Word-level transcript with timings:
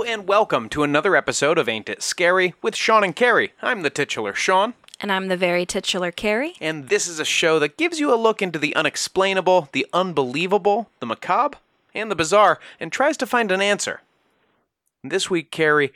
Hello 0.00 0.10
and 0.14 0.26
welcome 0.26 0.70
to 0.70 0.82
another 0.82 1.14
episode 1.14 1.58
of 1.58 1.68
Ain't 1.68 1.90
It 1.90 2.00
Scary 2.02 2.54
with 2.62 2.74
Sean 2.74 3.04
and 3.04 3.14
Carrie. 3.14 3.52
I'm 3.60 3.82
the 3.82 3.90
titular 3.90 4.32
Sean, 4.34 4.72
And 4.98 5.12
I'm 5.12 5.28
the 5.28 5.36
very 5.36 5.66
titular 5.66 6.10
Carrie. 6.10 6.54
and 6.58 6.88
this 6.88 7.06
is 7.06 7.20
a 7.20 7.24
show 7.26 7.58
that 7.58 7.76
gives 7.76 8.00
you 8.00 8.10
a 8.10 8.16
look 8.16 8.40
into 8.40 8.58
the 8.58 8.74
unexplainable, 8.74 9.68
the 9.72 9.86
unbelievable, 9.92 10.88
the 11.00 11.06
macabre, 11.06 11.58
and 11.94 12.10
the 12.10 12.16
bizarre, 12.16 12.58
and 12.80 12.90
tries 12.90 13.18
to 13.18 13.26
find 13.26 13.52
an 13.52 13.60
answer. 13.60 14.00
This 15.04 15.28
week, 15.28 15.50
Carrie, 15.50 15.92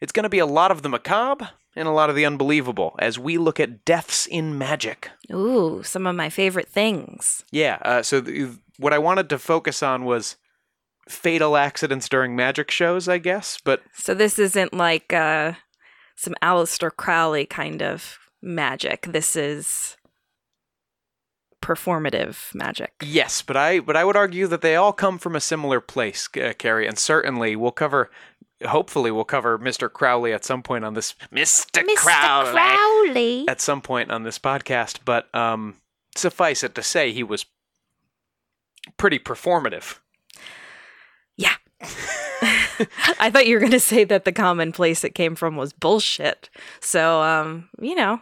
it's 0.00 0.10
going 0.10 0.24
to 0.24 0.28
be 0.28 0.40
a 0.40 0.46
lot 0.46 0.72
of 0.72 0.82
the 0.82 0.88
macabre 0.88 1.50
and 1.76 1.86
a 1.86 1.92
lot 1.92 2.10
of 2.10 2.16
the 2.16 2.26
unbelievable 2.26 2.96
as 2.98 3.20
we 3.20 3.38
look 3.38 3.60
at 3.60 3.84
deaths 3.84 4.26
in 4.26 4.58
magic. 4.58 5.10
Ooh, 5.32 5.80
some 5.84 6.08
of 6.08 6.16
my 6.16 6.28
favorite 6.28 6.68
things. 6.68 7.44
Yeah, 7.52 7.78
uh, 7.82 8.02
so 8.02 8.20
th- 8.20 8.54
what 8.80 8.92
I 8.92 8.98
wanted 8.98 9.28
to 9.28 9.38
focus 9.38 9.80
on 9.80 10.04
was 10.04 10.34
fatal 11.08 11.56
accidents 11.56 12.08
during 12.08 12.34
magic 12.36 12.70
shows, 12.70 13.08
I 13.08 13.18
guess, 13.18 13.58
but 13.64 13.82
So 13.94 14.14
this 14.14 14.38
isn't 14.38 14.72
like 14.72 15.12
uh, 15.12 15.52
some 16.16 16.34
Aleister 16.42 16.90
Crowley 16.94 17.46
kind 17.46 17.82
of 17.82 18.18
magic. 18.42 19.02
This 19.10 19.36
is 19.36 19.96
performative 21.62 22.54
magic. 22.54 22.92
Yes, 23.02 23.42
but 23.42 23.56
I 23.56 23.80
but 23.80 23.96
I 23.96 24.04
would 24.04 24.16
argue 24.16 24.46
that 24.48 24.60
they 24.60 24.76
all 24.76 24.92
come 24.92 25.18
from 25.18 25.34
a 25.34 25.40
similar 25.40 25.80
place, 25.80 26.28
uh, 26.36 26.52
Carrie, 26.58 26.86
and 26.86 26.98
certainly 26.98 27.56
we'll 27.56 27.72
cover. 27.72 28.10
Hopefully, 28.66 29.10
we'll 29.10 29.24
cover 29.24 29.58
Mr. 29.58 29.92
Crowley 29.92 30.32
at 30.32 30.44
some 30.44 30.62
point 30.62 30.84
on 30.84 30.94
this. 30.94 31.14
Mr. 31.32 31.84
Crowley 31.96 32.52
Crowley. 32.52 33.44
at 33.48 33.60
some 33.60 33.80
point 33.82 34.10
on 34.10 34.22
this 34.22 34.38
podcast, 34.38 34.98
but 35.04 35.34
um, 35.34 35.76
suffice 36.16 36.62
it 36.62 36.74
to 36.74 36.82
say, 36.82 37.12
he 37.12 37.22
was 37.22 37.46
pretty 38.96 39.18
performative. 39.18 39.98
I 43.20 43.30
thought 43.30 43.46
you 43.46 43.54
were 43.54 43.60
going 43.60 43.72
to 43.72 43.80
say 43.80 44.04
that 44.04 44.24
the 44.24 44.32
common 44.32 44.72
place 44.72 45.04
it 45.04 45.14
came 45.14 45.34
from 45.34 45.56
was 45.56 45.72
bullshit. 45.72 46.50
So, 46.80 47.22
um, 47.22 47.68
you 47.80 47.94
know, 47.94 48.20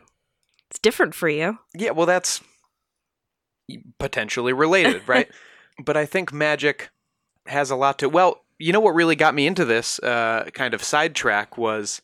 it's 0.71 0.79
different 0.79 1.15
for 1.15 1.29
you. 1.29 1.59
Yeah, 1.75 1.91
well, 1.91 2.07
that's 2.07 2.41
potentially 3.99 4.53
related, 4.53 5.03
right? 5.07 5.29
but 5.85 5.97
I 5.97 6.07
think 6.07 6.33
magic 6.33 6.91
has 7.47 7.71
a 7.71 7.77
lot 7.77 7.99
to. 8.01 8.09
Well, 8.09 8.43
you 8.59 8.73
know 8.73 8.81
what 8.81 8.95
really 8.95 9.17
got 9.17 9.35
me 9.35 9.47
into 9.47 9.65
this 9.65 9.99
uh, 10.01 10.49
kind 10.53 10.75
of 10.75 10.83
sidetrack 10.83 11.59
was 11.59 12.01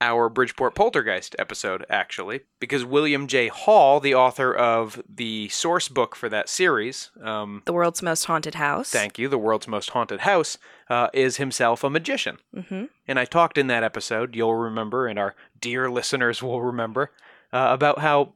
our 0.00 0.28
Bridgeport 0.28 0.74
Poltergeist 0.74 1.34
episode, 1.38 1.84
actually, 1.90 2.40
because 2.60 2.84
William 2.84 3.26
J. 3.26 3.48
Hall, 3.48 3.98
the 3.98 4.14
author 4.14 4.54
of 4.54 5.02
the 5.08 5.48
source 5.48 5.88
book 5.88 6.14
for 6.14 6.28
that 6.28 6.48
series, 6.48 7.10
um, 7.22 7.62
The 7.64 7.72
world's 7.72 8.02
most 8.02 8.24
haunted 8.26 8.54
house. 8.54 8.90
thank 8.90 9.18
you, 9.18 9.28
The 9.28 9.38
World's 9.38 9.66
Most 9.66 9.90
Haunted 9.90 10.20
House, 10.20 10.56
uh, 10.88 11.08
is 11.12 11.38
himself 11.38 11.82
a 11.82 11.90
magician. 11.90 12.38
hmm 12.54 12.84
And 13.08 13.18
I 13.18 13.24
talked 13.24 13.58
in 13.58 13.66
that 13.68 13.82
episode, 13.82 14.36
you'll 14.36 14.54
remember, 14.54 15.06
and 15.08 15.18
our 15.18 15.34
dear 15.60 15.90
listeners 15.90 16.42
will 16.42 16.62
remember, 16.62 17.10
uh, 17.52 17.68
about 17.70 17.98
how 17.98 18.34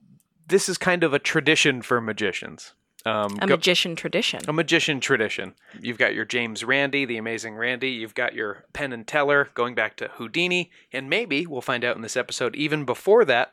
this 0.49 0.69
is 0.69 0.79
kind 0.79 1.05
of 1.05 1.15
a 1.15 1.19
tradition 1.21 1.81
for 1.83 2.01
magicians. 2.01 2.73
Um, 3.05 3.37
A 3.41 3.47
go- 3.47 3.55
magician 3.55 3.97
tradition. 3.97 4.41
a 4.47 4.53
magician 4.53 5.01
tradition. 5.01 5.55
You've 5.81 5.99
got 5.99 6.15
your 6.15 6.25
James 6.25 6.63
Randi, 6.63 7.05
the 7.05 7.17
amazing 7.17 7.57
Randi. 7.57 7.91
You've 7.91 8.15
got 8.15 8.35
your 8.35 8.65
Penn 8.73 8.93
and 8.93 9.07
Teller, 9.07 9.49
going 9.55 9.75
back 9.75 9.97
to 9.97 10.09
Houdini. 10.15 10.71
And 10.93 11.11
maybe, 11.11 11.47
we'll 11.47 11.61
find 11.63 11.85
out 11.85 11.97
in 11.97 12.03
this 12.03 12.17
episode, 12.17 12.55
even 12.55 12.85
before 12.85 13.25
that, 13.25 13.53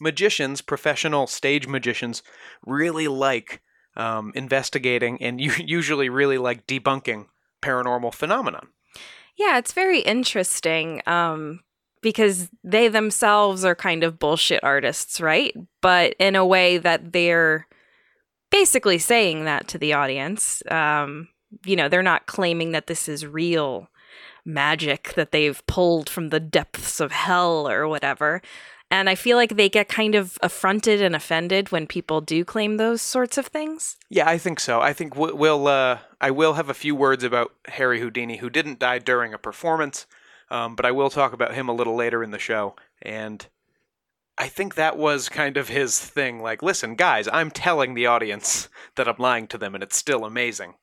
magicians, 0.00 0.60
professional 0.60 1.26
stage 1.26 1.66
magicians, 1.66 2.22
really 2.66 3.08
like 3.08 3.62
um, 3.96 4.32
investigating 4.34 5.20
and 5.22 5.40
usually 5.68 6.08
really 6.08 6.38
like 6.38 6.66
debunking 6.66 7.26
paranormal 7.62 8.12
phenomenon. 8.14 8.68
Yeah, 9.36 9.56
it's 9.58 9.72
very 9.72 10.00
interesting 10.00 11.00
um, 11.06 11.60
because 12.02 12.50
they 12.62 12.88
themselves 12.88 13.64
are 13.64 13.74
kind 13.74 14.04
of 14.04 14.18
bullshit 14.18 14.62
artists, 14.62 15.20
right? 15.20 15.54
But 15.80 16.14
in 16.18 16.36
a 16.36 16.44
way 16.44 16.78
that 16.78 17.12
they're 17.12 17.66
basically 18.52 18.98
saying 18.98 19.44
that 19.46 19.66
to 19.68 19.78
the 19.78 19.92
audience. 19.94 20.62
Um, 20.70 21.28
you 21.64 21.74
know, 21.74 21.88
they're 21.88 22.02
not 22.02 22.26
claiming 22.26 22.70
that 22.72 22.86
this 22.86 23.08
is 23.08 23.26
real 23.26 23.88
magic 24.44 25.14
that 25.14 25.32
they've 25.32 25.64
pulled 25.66 26.08
from 26.08 26.28
the 26.28 26.40
depths 26.40 27.00
of 27.00 27.10
hell 27.10 27.68
or 27.68 27.88
whatever. 27.88 28.40
And 28.90 29.08
I 29.08 29.14
feel 29.14 29.38
like 29.38 29.56
they 29.56 29.70
get 29.70 29.88
kind 29.88 30.14
of 30.14 30.38
affronted 30.42 31.00
and 31.00 31.16
offended 31.16 31.72
when 31.72 31.86
people 31.86 32.20
do 32.20 32.44
claim 32.44 32.76
those 32.76 33.00
sorts 33.00 33.38
of 33.38 33.46
things. 33.46 33.96
Yeah, 34.10 34.28
I 34.28 34.36
think 34.36 34.60
so. 34.60 34.80
I 34.82 34.92
think 34.92 35.16
we- 35.16 35.32
we'll. 35.32 35.66
Uh, 35.66 35.98
I 36.20 36.30
will 36.30 36.54
have 36.54 36.68
a 36.68 36.74
few 36.74 36.94
words 36.94 37.24
about 37.24 37.52
Harry 37.68 38.00
Houdini, 38.00 38.36
who 38.36 38.50
didn't 38.50 38.78
die 38.78 38.98
during 38.98 39.32
a 39.32 39.38
performance, 39.38 40.06
um, 40.50 40.76
but 40.76 40.84
I 40.84 40.90
will 40.90 41.08
talk 41.08 41.32
about 41.32 41.54
him 41.54 41.70
a 41.70 41.72
little 41.72 41.96
later 41.96 42.22
in 42.22 42.32
the 42.32 42.38
show. 42.38 42.76
And 43.00 43.46
I 44.38 44.48
think 44.48 44.74
that 44.74 44.96
was 44.96 45.28
kind 45.28 45.56
of 45.56 45.68
his 45.68 45.98
thing. 46.00 46.40
Like, 46.40 46.62
listen, 46.62 46.94
guys, 46.94 47.28
I'm 47.32 47.50
telling 47.50 47.94
the 47.94 48.06
audience 48.06 48.68
that 48.96 49.08
I'm 49.08 49.16
lying 49.18 49.46
to 49.48 49.58
them, 49.58 49.74
and 49.74 49.82
it's 49.82 49.96
still 49.96 50.24
amazing. 50.24 50.74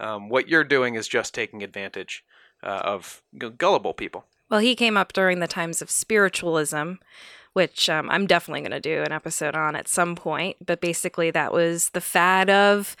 Um, 0.00 0.28
what 0.28 0.48
you're 0.48 0.64
doing 0.64 0.94
is 0.94 1.08
just 1.08 1.34
taking 1.34 1.62
advantage 1.62 2.24
uh, 2.62 2.80
of 2.84 3.22
gullible 3.58 3.94
people. 3.94 4.24
Well, 4.50 4.60
he 4.60 4.74
came 4.76 4.96
up 4.96 5.12
during 5.12 5.40
the 5.40 5.46
times 5.48 5.82
of 5.82 5.90
spiritualism, 5.90 6.92
which 7.52 7.88
um, 7.88 8.10
I'm 8.10 8.26
definitely 8.26 8.60
going 8.60 8.70
to 8.72 8.80
do 8.80 9.02
an 9.02 9.12
episode 9.12 9.54
on 9.56 9.74
at 9.74 9.88
some 9.88 10.14
point. 10.14 10.56
But 10.64 10.80
basically, 10.80 11.30
that 11.30 11.52
was 11.52 11.90
the 11.90 12.00
fad 12.00 12.50
of 12.50 12.96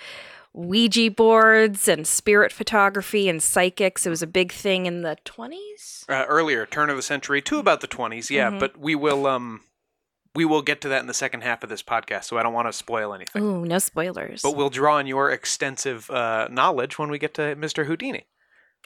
Ouija 0.52 1.10
boards 1.10 1.86
and 1.86 2.06
spirit 2.06 2.50
photography 2.52 3.28
and 3.28 3.42
psychics. 3.42 4.06
It 4.06 4.10
was 4.10 4.22
a 4.22 4.26
big 4.26 4.52
thing 4.52 4.86
in 4.86 5.02
the 5.02 5.18
20s. 5.24 6.08
Uh, 6.08 6.24
earlier, 6.26 6.64
turn 6.66 6.88
of 6.90 6.96
the 6.96 7.02
century 7.02 7.42
to 7.42 7.58
about 7.58 7.80
the 7.80 7.88
20s, 7.88 8.30
yeah. 8.30 8.50
Mhm. 8.50 8.58
But 8.60 8.78
we 8.78 8.94
will. 8.94 9.26
Um, 9.26 9.60
we 10.36 10.44
will 10.44 10.62
get 10.62 10.80
to 10.82 10.88
that 10.88 11.00
in 11.00 11.06
the 11.06 11.14
second 11.14 11.40
half 11.42 11.62
of 11.62 11.68
this 11.68 11.82
podcast, 11.82 12.24
so 12.24 12.36
I 12.38 12.42
don't 12.42 12.52
want 12.52 12.68
to 12.68 12.72
spoil 12.72 13.12
anything. 13.14 13.42
Ooh, 13.42 13.64
no 13.64 13.78
spoilers. 13.78 14.42
But 14.42 14.54
we'll 14.54 14.70
draw 14.70 14.96
on 14.96 15.06
your 15.06 15.30
extensive 15.30 16.10
uh, 16.10 16.46
knowledge 16.50 16.98
when 16.98 17.10
we 17.10 17.18
get 17.18 17.34
to 17.34 17.56
Mr. 17.56 17.86
Houdini. 17.86 18.26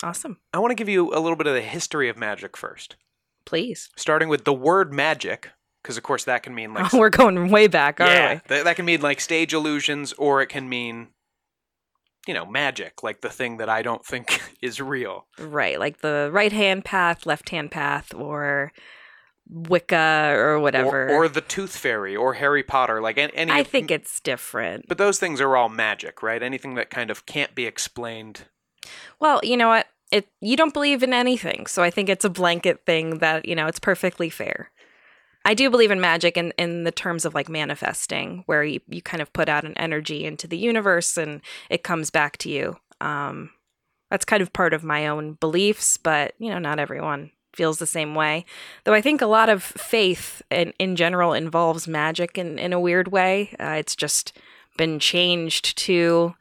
awesome. 0.03 0.39
I 0.55 0.59
want 0.61 0.71
to 0.71 0.75
give 0.77 0.89
you 0.89 1.13
a 1.13 1.19
little 1.21 1.37
bit 1.37 1.47
of 1.47 1.55
the 1.55 1.61
history 1.61 2.09
of 2.09 2.17
magic 2.17 2.57
first, 2.57 2.97
Please. 3.45 3.91
starting 3.97 4.29
with 4.29 4.45
the 4.45 4.53
word 4.53 4.93
magic, 4.95 5.51
because 5.83 5.97
of 5.97 6.03
course 6.03 6.25
that 6.25 6.43
can 6.43 6.55
mean 6.55 6.73
like 6.73 6.93
We're 6.93 7.11
going 7.11 7.51
way 7.51 7.67
back, 7.67 7.99
yeah, 7.99 8.35
we? 8.35 8.41
that, 8.49 8.65
that 8.65 8.77
can 8.77 8.85
mean 8.85 9.01
like 9.03 9.21
stage 9.21 9.53
illusions, 9.53 10.13
or 10.15 10.41
it 10.41 10.47
can 10.47 10.69
mean 10.69 11.09
you 12.27 12.35
know 12.35 12.45
magic, 12.47 13.03
like 13.03 13.23
the 13.23 13.31
thing 13.31 13.57
that 13.57 13.69
I 13.69 13.83
don't 13.83 14.05
think 14.05 14.41
is 14.63 14.81
real. 14.81 15.27
Right. 15.39 15.81
Like 15.81 15.99
the 15.99 16.29
right 16.33 16.53
hand 16.53 16.85
path, 16.85 17.27
left 17.27 17.49
hand 17.49 17.71
path, 17.71 18.15
or 18.15 18.73
Wicca 19.51 20.33
or 20.37 20.61
whatever. 20.61 21.09
Or, 21.09 21.25
or 21.25 21.29
the 21.29 21.41
Tooth 21.41 21.77
Fairy, 21.77 22.15
or 22.15 22.35
Harry 22.35 22.63
Potter, 22.63 23.01
like 23.01 23.19
any. 23.19 23.51
I 23.51 23.61
of- 23.61 23.67
think 23.67 23.91
it's 23.91 24.21
different. 24.21 24.87
But 24.89 24.99
those 24.99 25.19
things 25.19 25.41
are 25.41 25.57
all 25.57 25.69
magic, 25.69 26.23
right? 26.23 26.43
Anything 26.43 26.75
that 26.77 26.91
kind 26.91 27.11
of 27.11 27.27
can't 27.27 27.55
be 27.55 27.67
explained. 27.67 28.43
Well, 29.19 29.41
you 29.43 29.57
know 29.57 29.69
what? 29.69 29.87
It 30.13 30.29
you 30.41 30.57
don't 30.57 30.73
believe 30.73 31.03
in 31.03 31.13
anything, 31.13 31.67
so 31.67 31.83
I 31.83 31.91
think 31.91 32.09
it's 32.09 32.25
a 32.25 32.31
blanket 32.31 32.85
thing 32.87 33.19
that 33.19 33.47
you 33.47 33.55
know 33.55 33.67
it's 33.67 33.81
perfectly 33.81 34.31
fair. 34.31 34.71
I 35.45 35.55
do 35.55 35.71
believe 35.71 35.91
in 35.91 36.01
magic 36.01 36.37
in, 36.37 36.53
in 36.59 36.85
the 36.85 36.93
terms 36.93 37.25
of 37.25 37.35
like 37.35 37.49
manifesting, 37.49 38.43
where 38.47 38.63
you, 38.63 38.81
you 38.89 39.01
kind 39.01 39.23
of 39.23 39.33
put 39.33 39.49
out 39.49 39.65
an 39.65 39.73
energy 39.79 40.27
into 40.27 40.47
the 40.47 40.59
universe 40.59 41.17
and 41.17 41.41
it 41.71 41.83
comes 41.83 42.11
back 42.11 42.37
to 42.39 42.51
you. 42.51 42.77
Um, 43.01 43.51
that's 44.11 44.27
kind 44.27 44.43
of 44.43 44.53
part 44.53 44.75
of 44.75 44.85
my 44.85 45.07
own 45.07 45.35
beliefs, 45.35 45.97
but 45.97 46.35
you 46.39 46.51
know, 46.51 46.59
not 46.59 46.79
everyone 46.79 47.31
feels 47.55 47.79
the 47.79 47.87
same 47.87 48.15
way. 48.15 48.45
Though 48.85 48.95
I 48.95 49.01
think 49.01 49.21
a 49.21 49.27
lot 49.27 49.49
of 49.49 49.63
faith 49.63 50.43
in, 50.51 50.73
in 50.79 50.97
general 50.97 51.33
involves 51.33 51.89
magic 51.89 52.39
in, 52.39 52.59
in 52.59 52.73
a 52.73 52.81
weird 52.81 53.09
way. 53.09 53.55
Uh, 53.59 53.77
it's 53.79 53.97
just 53.97 54.37
been 54.77 54.99
changed 54.99 55.77
to 55.77 56.35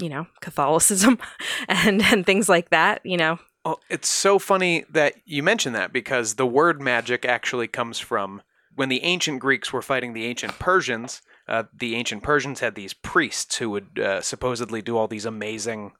you 0.00 0.08
know 0.08 0.26
catholicism 0.40 1.18
and 1.68 2.02
and 2.02 2.26
things 2.26 2.48
like 2.48 2.70
that 2.70 3.00
you 3.04 3.16
know 3.16 3.38
Oh, 3.66 3.78
it's 3.88 4.08
so 4.08 4.38
funny 4.38 4.84
that 4.90 5.14
you 5.24 5.42
mention 5.42 5.72
that 5.72 5.90
because 5.90 6.34
the 6.34 6.46
word 6.46 6.82
magic 6.82 7.24
actually 7.24 7.66
comes 7.66 7.98
from 7.98 8.42
when 8.74 8.90
the 8.90 9.02
ancient 9.02 9.40
Greeks 9.40 9.72
were 9.72 9.80
fighting 9.80 10.12
the 10.12 10.26
ancient 10.26 10.58
Persians. 10.58 11.22
Uh, 11.48 11.62
the 11.72 11.94
ancient 11.94 12.22
Persians 12.22 12.60
had 12.60 12.74
these 12.74 12.92
priests 12.92 13.56
who 13.56 13.70
would 13.70 13.98
uh, 13.98 14.20
supposedly 14.20 14.82
do 14.82 14.98
all 14.98 15.08
these 15.08 15.24
amazing 15.24 15.92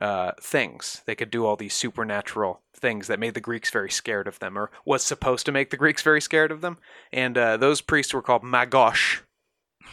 uh, 0.00 0.32
things. 0.40 1.02
They 1.06 1.14
could 1.14 1.30
do 1.30 1.44
all 1.44 1.56
these 1.56 1.74
supernatural 1.74 2.62
things 2.80 3.06
that 3.06 3.18
made 3.20 3.34
the 3.34 3.40
Greeks 3.40 3.70
very 3.70 3.90
scared 3.90 4.26
of 4.26 4.38
them, 4.38 4.58
or 4.58 4.70
was 4.84 5.02
supposed 5.04 5.46
to 5.46 5.52
make 5.52 5.70
the 5.70 5.76
Greeks 5.76 6.02
very 6.02 6.20
scared 6.20 6.50
of 6.50 6.60
them. 6.60 6.78
And 7.12 7.36
uh, 7.36 7.56
those 7.56 7.80
priests 7.80 8.12
were 8.14 8.22
called 8.22 8.42
magosh. 8.42 9.20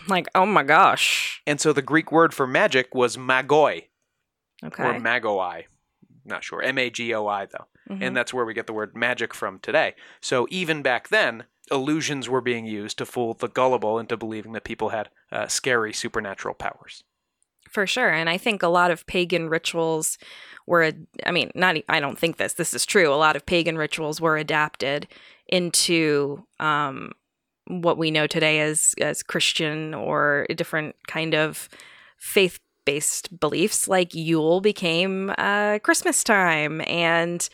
like 0.07 0.27
oh 0.35 0.45
my 0.45 0.63
gosh 0.63 1.41
And 1.47 1.59
so 1.59 1.73
the 1.73 1.81
Greek 1.81 2.11
word 2.11 2.33
for 2.33 2.45
magic 2.47 2.93
was 2.93 3.17
magoi 3.17 3.85
okay 4.63 4.83
or 4.83 4.93
magoi. 4.99 5.65
Not 6.25 6.43
sure. 6.43 6.61
M 6.61 6.77
A 6.77 6.89
G 6.89 7.13
O 7.13 7.25
I, 7.25 7.45
though. 7.45 7.67
Mhm. 7.89 8.01
And 8.03 8.17
that's 8.17 8.33
where 8.33 8.43
we 8.45 8.53
get 8.53 8.67
the 8.67 8.73
word 8.73 8.95
magic 8.95 9.33
from 9.33 9.59
today. 9.59 9.95
So 10.19 10.45
even 10.49 10.81
back 10.81 11.07
then, 11.07 11.45
illusions 11.71 12.27
were 12.27 12.41
being 12.41 12.65
used 12.65 12.97
to 12.97 13.05
fool 13.05 13.33
the 13.33 13.47
gullible 13.47 13.97
into 13.97 14.17
believing 14.17 14.51
that 14.53 14.65
people 14.65 14.89
had 14.89 15.09
uh, 15.31 15.47
scary 15.47 15.93
supernatural 15.93 16.53
powers. 16.55 17.03
For 17.69 17.87
sure. 17.87 18.09
And 18.09 18.29
I 18.29 18.37
think 18.37 18.63
a 18.63 18.67
lot 18.67 18.91
of 18.91 19.05
pagan 19.07 19.49
rituals 19.49 20.17
were, 20.65 20.91
I 21.25 21.31
mean, 21.31 21.51
not, 21.55 21.77
I 21.89 21.99
don't 21.99 22.17
think 22.17 22.37
this, 22.37 22.53
this 22.53 22.73
is 22.73 22.85
true. 22.85 23.13
A 23.13 23.15
lot 23.15 23.35
of 23.35 23.45
pagan 23.45 23.77
rituals 23.77 24.19
were 24.19 24.37
adapted 24.37 25.07
into 25.47 26.43
um, 26.59 27.11
what 27.67 27.97
we 27.97 28.11
know 28.11 28.27
today 28.27 28.59
as, 28.61 28.93
as 28.99 29.23
Christian 29.23 29.93
or 29.93 30.45
a 30.49 30.53
different 30.53 30.95
kind 31.07 31.33
of 31.33 31.69
faith 32.17 32.59
based 32.85 33.37
beliefs. 33.39 33.87
Like 33.87 34.15
Yule 34.15 34.61
became 34.61 35.33
uh, 35.37 35.79
Christmas 35.79 36.23
time, 36.23 36.81
and 36.87 37.47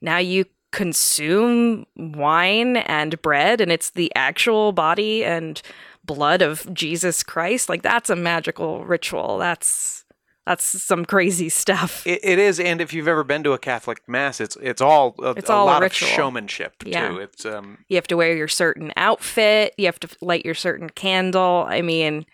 now 0.00 0.18
you 0.18 0.46
consume 0.72 1.86
wine 1.96 2.78
and 2.78 3.20
bread, 3.22 3.60
and 3.60 3.70
it's 3.70 3.90
the 3.90 4.10
actual 4.14 4.72
body 4.72 5.24
and 5.24 5.60
blood 6.08 6.42
of 6.42 6.66
Jesus 6.74 7.22
Christ. 7.22 7.68
Like 7.68 7.82
that's 7.82 8.10
a 8.10 8.16
magical 8.16 8.84
ritual. 8.84 9.38
That's 9.38 10.04
that's 10.46 10.64
some 10.82 11.04
crazy 11.04 11.48
stuff. 11.50 12.02
It, 12.06 12.20
it 12.24 12.38
is, 12.38 12.58
and 12.58 12.80
if 12.80 12.92
you've 12.94 13.06
ever 13.06 13.22
been 13.22 13.44
to 13.44 13.52
a 13.52 13.58
Catholic 13.58 14.00
mass, 14.08 14.40
it's 14.40 14.56
it's 14.60 14.80
all 14.80 15.14
a, 15.22 15.32
It's 15.32 15.50
all 15.50 15.64
a 15.64 15.66
lot 15.66 15.82
of 15.84 15.92
showmanship 15.94 16.72
Yeah. 16.84 17.08
too. 17.08 17.18
It's 17.18 17.44
um, 17.46 17.78
You 17.88 17.96
have 17.96 18.06
to 18.08 18.16
wear 18.16 18.34
your 18.34 18.48
certain 18.48 18.92
outfit. 18.96 19.74
You 19.78 19.86
have 19.86 20.00
to 20.00 20.08
light 20.20 20.44
your 20.44 20.54
certain 20.54 20.88
candle. 20.90 21.66
I 21.68 21.82
mean, 21.82 22.24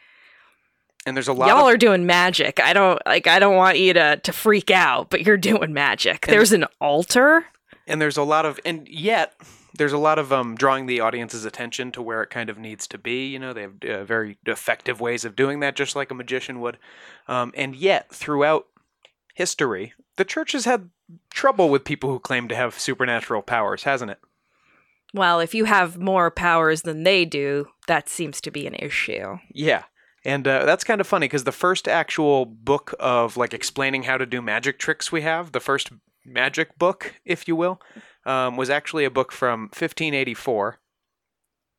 and 1.07 1.17
there's 1.17 1.29
a 1.29 1.33
lot 1.33 1.49
y'all 1.49 1.67
of 1.69 1.75
are 1.75 1.77
doing 1.77 2.07
magic. 2.07 2.61
I 2.61 2.73
don't 2.73 2.99
like. 3.05 3.27
I 3.27 3.39
don't 3.39 3.57
want 3.57 3.79
you 3.79 3.93
to 3.95 4.17
to 4.23 4.33
freak 4.33 4.71
out, 4.71 5.11
but 5.11 5.27
you're 5.27 5.37
doing 5.37 5.73
magic. 5.75 6.27
There's 6.27 6.53
an 6.53 6.65
altar. 6.81 7.45
and 7.87 8.01
there's 8.01 8.17
a 8.17 8.23
lot 8.23 8.47
of 8.47 8.59
and 8.65 8.89
yet 8.89 9.35
there's 9.77 9.93
a 9.93 9.99
lot 9.99 10.19
of 10.19 10.33
um 10.33 10.55
drawing 10.55 10.87
the 10.87 11.01
audience's 11.01 11.45
attention 11.45 11.91
to 11.93 12.01
where 12.03 12.23
it 12.23 12.31
kind 12.31 12.49
of 12.51 12.59
needs 12.59 12.87
to 12.87 12.99
be 12.99 13.27
you 13.29 13.39
know 13.39 13.53
they 13.53 13.63
have 13.63 13.73
uh, 13.89 14.05
very 14.05 14.39
effective 14.47 15.01
ways 15.01 15.25
of 15.25 15.37
doing 15.37 15.61
that 15.61 15.77
just 15.77 15.97
like 15.97 16.11
a 16.11 16.15
magician 16.15 16.61
would 16.61 16.79
um, 17.29 17.53
and 17.57 17.75
yet 17.75 18.09
throughout 18.13 18.67
history 19.35 19.93
the 20.17 20.25
church 20.25 20.53
has 20.53 20.65
had 20.65 20.91
trouble 21.31 21.69
with 21.71 21.85
people 21.85 22.11
who 22.11 22.19
claim 22.19 22.49
to 22.49 22.55
have 22.55 22.79
supernatural 22.79 23.43
powers 23.43 23.83
hasn't 23.85 24.11
it 24.11 24.19
Well, 25.13 25.39
if 25.41 25.55
you 25.55 25.65
have 25.67 25.99
more 25.99 26.31
powers 26.31 26.83
than 26.83 27.05
they 27.05 27.25
do, 27.25 27.69
that 27.87 28.09
seems 28.09 28.41
to 28.41 28.51
be 28.51 28.67
an 28.67 28.75
issue. 28.75 29.39
yeah 29.53 29.85
and 30.25 30.49
uh, 30.49 30.65
that's 30.65 30.85
kind 30.85 31.01
of 31.01 31.07
funny 31.07 31.27
because 31.27 31.45
the 31.45 31.53
first 31.53 31.87
actual 31.87 32.47
book 32.47 32.95
of 32.99 33.37
like 33.37 33.53
explaining 33.55 34.05
how 34.05 34.17
to 34.17 34.27
do 34.27 34.41
magic 34.41 34.79
tricks 34.79 35.13
we 35.13 35.23
have 35.23 35.53
the 35.53 35.61
first 35.61 35.93
magic 36.25 36.79
book 36.79 37.15
if 37.25 37.47
you 37.47 37.55
will 37.55 37.81
um, 38.27 38.57
was 38.57 38.71
actually 38.71 39.05
a 39.05 39.11
book 39.11 39.33
from 39.33 39.63
1584 39.65 40.79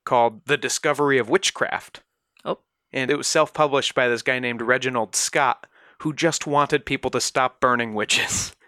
called 0.06 0.45
The 0.45 0.57
Discovery 0.57 1.18
of 1.18 1.30
Witchcraft. 1.30 2.03
Oh. 2.44 2.59
And 2.94 3.09
it 3.09 3.18
was 3.18 3.27
self 3.27 3.53
published 3.53 3.95
by 3.95 4.07
this 4.07 4.21
guy 4.21 4.39
named 4.39 4.62
Reginald 4.62 5.15
Scot, 5.15 5.68
who 6.00 6.13
just 6.13 6.45
wanted 6.45 6.86
people 6.86 7.12
to 7.12 7.21
stop 7.21 7.59
burning 7.59 7.94
witches. 7.94 8.56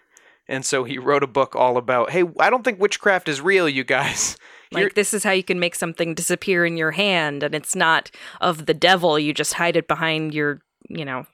And 0.50 0.64
so 0.64 0.84
he 0.84 0.96
wrote 0.96 1.22
a 1.22 1.26
book 1.26 1.54
all 1.54 1.76
about, 1.76 2.08
hey, 2.08 2.24
I 2.40 2.48
don't 2.48 2.64
think 2.64 2.80
witchcraft 2.80 3.28
is 3.28 3.40
real, 3.40 3.68
you 3.68 3.84
guys. 3.84 4.36
Like 4.70 4.82
Here- 4.82 4.92
this 4.94 5.14
is 5.14 5.24
how 5.24 5.30
you 5.30 5.42
can 5.42 5.58
make 5.58 5.74
something 5.74 6.14
disappear 6.14 6.66
in 6.66 6.76
your 6.76 6.90
hand, 6.90 7.42
and 7.42 7.54
it's 7.54 7.74
not 7.74 8.10
of 8.38 8.66
the 8.66 8.74
devil. 8.74 9.18
You 9.18 9.32
just 9.32 9.54
hide 9.54 9.76
it 9.76 9.88
behind 9.88 10.34
your, 10.34 10.60
you 10.90 11.06
know, 11.06 11.26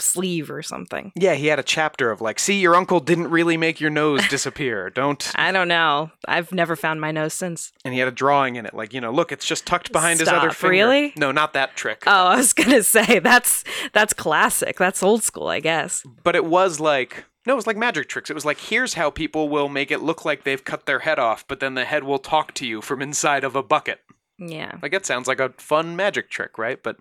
sleeve 0.00 0.50
or 0.50 0.62
something. 0.62 1.12
yeah, 1.14 1.34
he 1.34 1.46
had 1.46 1.58
a 1.58 1.62
chapter 1.62 2.10
of 2.10 2.20
like, 2.20 2.38
see, 2.38 2.58
your 2.60 2.74
uncle 2.74 3.00
didn't 3.00 3.28
really 3.28 3.56
make 3.56 3.80
your 3.80 3.90
nose 3.90 4.26
disappear. 4.28 4.90
Don't. 4.94 5.30
I 5.36 5.52
don't 5.52 5.68
know. 5.68 6.10
I've 6.26 6.52
never 6.52 6.76
found 6.76 7.00
my 7.00 7.12
nose 7.12 7.34
since. 7.34 7.72
And 7.84 7.92
he 7.94 8.00
had 8.00 8.08
a 8.08 8.12
drawing 8.12 8.56
in 8.56 8.66
it, 8.66 8.74
like, 8.74 8.92
you 8.92 9.00
know, 9.00 9.12
look, 9.12 9.32
it's 9.32 9.46
just 9.46 9.66
tucked 9.66 9.92
behind 9.92 10.20
his 10.20 10.28
other 10.28 10.50
Stop, 10.50 10.54
finger. 10.56 10.70
really? 10.72 11.12
No, 11.16 11.30
not 11.32 11.52
that 11.52 11.76
trick. 11.76 12.02
Oh, 12.06 12.26
I 12.26 12.36
was 12.36 12.52
gonna 12.54 12.82
say 12.82 13.18
that's 13.18 13.64
that's 13.92 14.12
classic. 14.12 14.76
That's 14.78 15.02
old 15.02 15.22
school, 15.22 15.48
I 15.48 15.60
guess. 15.60 16.04
but 16.22 16.34
it 16.36 16.44
was 16.44 16.80
like 16.80 17.24
no, 17.46 17.54
it 17.54 17.56
was 17.56 17.66
like 17.66 17.76
magic 17.78 18.08
tricks. 18.08 18.28
It 18.30 18.34
was 18.34 18.44
like 18.44 18.58
here's 18.60 18.94
how 18.94 19.10
people 19.10 19.48
will 19.48 19.68
make 19.68 19.90
it 19.90 20.00
look 20.02 20.24
like 20.24 20.44
they've 20.44 20.62
cut 20.64 20.86
their 20.86 21.00
head 21.00 21.18
off, 21.18 21.46
but 21.48 21.60
then 21.60 21.74
the 21.74 21.84
head 21.84 22.04
will 22.04 22.18
talk 22.18 22.52
to 22.54 22.66
you 22.66 22.80
from 22.82 23.00
inside 23.00 23.44
of 23.44 23.56
a 23.56 23.62
bucket. 23.62 24.00
Yeah. 24.38 24.76
Like 24.82 24.92
that 24.92 25.04
sounds 25.06 25.26
like 25.28 25.40
a 25.40 25.50
fun 25.58 25.96
magic 25.96 26.30
trick, 26.30 26.58
right? 26.58 26.82
But 26.82 26.96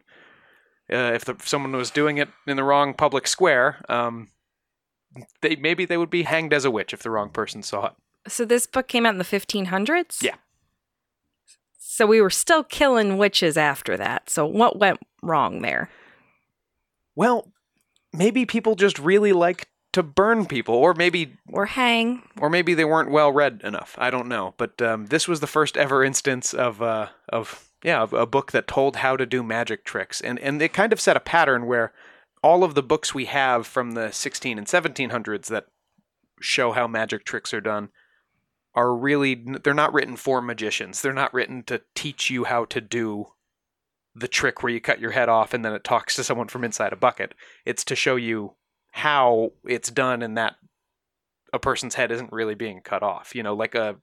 uh, 0.91 1.13
if, 1.13 1.25
the, 1.25 1.33
if 1.33 1.47
someone 1.47 1.71
was 1.73 1.91
doing 1.91 2.17
it 2.17 2.29
in 2.47 2.57
the 2.57 2.63
wrong 2.63 2.93
public 2.93 3.27
square, 3.27 3.83
um, 3.89 4.29
they 5.41 5.55
maybe 5.55 5.85
they 5.85 5.97
would 5.97 6.09
be 6.09 6.23
hanged 6.23 6.53
as 6.53 6.65
a 6.65 6.71
witch 6.71 6.93
if 6.93 7.01
the 7.03 7.09
wrong 7.09 7.29
person 7.29 7.63
saw 7.63 7.87
it. 7.87 7.93
So 8.27 8.45
this 8.45 8.67
book 8.67 8.87
came 8.87 9.05
out 9.05 9.13
in 9.13 9.17
the 9.17 9.23
1500s. 9.23 10.21
Yeah. 10.21 10.35
So 11.77 12.05
we 12.05 12.21
were 12.21 12.29
still 12.29 12.63
killing 12.63 13.17
witches 13.17 13.57
after 13.57 13.97
that. 13.97 14.29
So 14.29 14.45
what 14.45 14.77
went 14.79 14.99
wrong 15.21 15.61
there? 15.61 15.89
Well, 17.15 17.51
maybe 18.13 18.45
people 18.45 18.75
just 18.75 18.99
really 18.99 19.33
like 19.33 19.67
to 19.93 20.03
burn 20.03 20.45
people, 20.45 20.75
or 20.75 20.93
maybe 20.93 21.33
Or 21.51 21.65
hang? 21.65 22.21
or 22.39 22.49
maybe 22.49 22.73
they 22.75 22.85
weren't 22.85 23.09
well 23.11 23.31
read 23.31 23.61
enough. 23.63 23.95
I 23.97 24.11
don't 24.11 24.27
know, 24.27 24.53
but 24.57 24.79
um, 24.81 25.07
this 25.07 25.27
was 25.27 25.39
the 25.39 25.47
first 25.47 25.75
ever 25.75 26.03
instance 26.03 26.53
of 26.53 26.81
uh, 26.81 27.07
of 27.29 27.67
yeah 27.83 28.01
of 28.01 28.13
a 28.13 28.25
book 28.25 28.51
that 28.51 28.67
told 28.67 28.97
how 28.97 29.15
to 29.17 29.25
do 29.25 29.43
magic 29.43 29.83
tricks, 29.85 30.21
and 30.21 30.39
and 30.39 30.61
it 30.61 30.73
kind 30.73 30.93
of 30.93 31.01
set 31.01 31.17
a 31.17 31.21
pattern 31.21 31.65
where 31.65 31.93
all 32.43 32.63
of 32.63 32.75
the 32.75 32.83
books 32.83 33.13
we 33.13 33.25
have 33.25 33.67
from 33.67 33.91
the 33.91 34.11
16 34.11 34.57
and 34.57 34.67
1700s 34.67 35.47
that 35.47 35.65
show 36.39 36.71
how 36.71 36.87
magic 36.87 37.25
tricks 37.25 37.53
are 37.53 37.61
done 37.61 37.89
are 38.75 38.95
really 38.95 39.43
they're 39.63 39.73
not 39.73 39.93
written 39.93 40.15
for 40.15 40.41
magicians. 40.41 41.01
They're 41.01 41.13
not 41.13 41.33
written 41.33 41.63
to 41.63 41.81
teach 41.95 42.29
you 42.29 42.45
how 42.45 42.65
to 42.65 42.79
do 42.79 43.27
the 44.15 44.27
trick 44.27 44.61
where 44.63 44.71
you 44.71 44.79
cut 44.79 44.99
your 44.99 45.11
head 45.11 45.29
off 45.29 45.53
and 45.53 45.63
then 45.63 45.73
it 45.73 45.83
talks 45.83 46.15
to 46.15 46.23
someone 46.23 46.47
from 46.47 46.63
inside 46.63 46.93
a 46.93 46.97
bucket. 46.97 47.33
It's 47.65 47.83
to 47.85 47.95
show 47.95 48.15
you 48.15 48.55
how 48.91 49.51
it's 49.63 49.91
done 49.91 50.21
and 50.21 50.37
that 50.37 50.55
a 51.53 51.59
person's 51.59 51.95
head 51.95 52.11
isn't 52.11 52.31
really 52.31 52.55
being 52.55 52.81
cut 52.81 53.03
off. 53.03 53.33
You 53.35 53.43
know, 53.43 53.55
like 53.55 53.75
a 53.75 53.97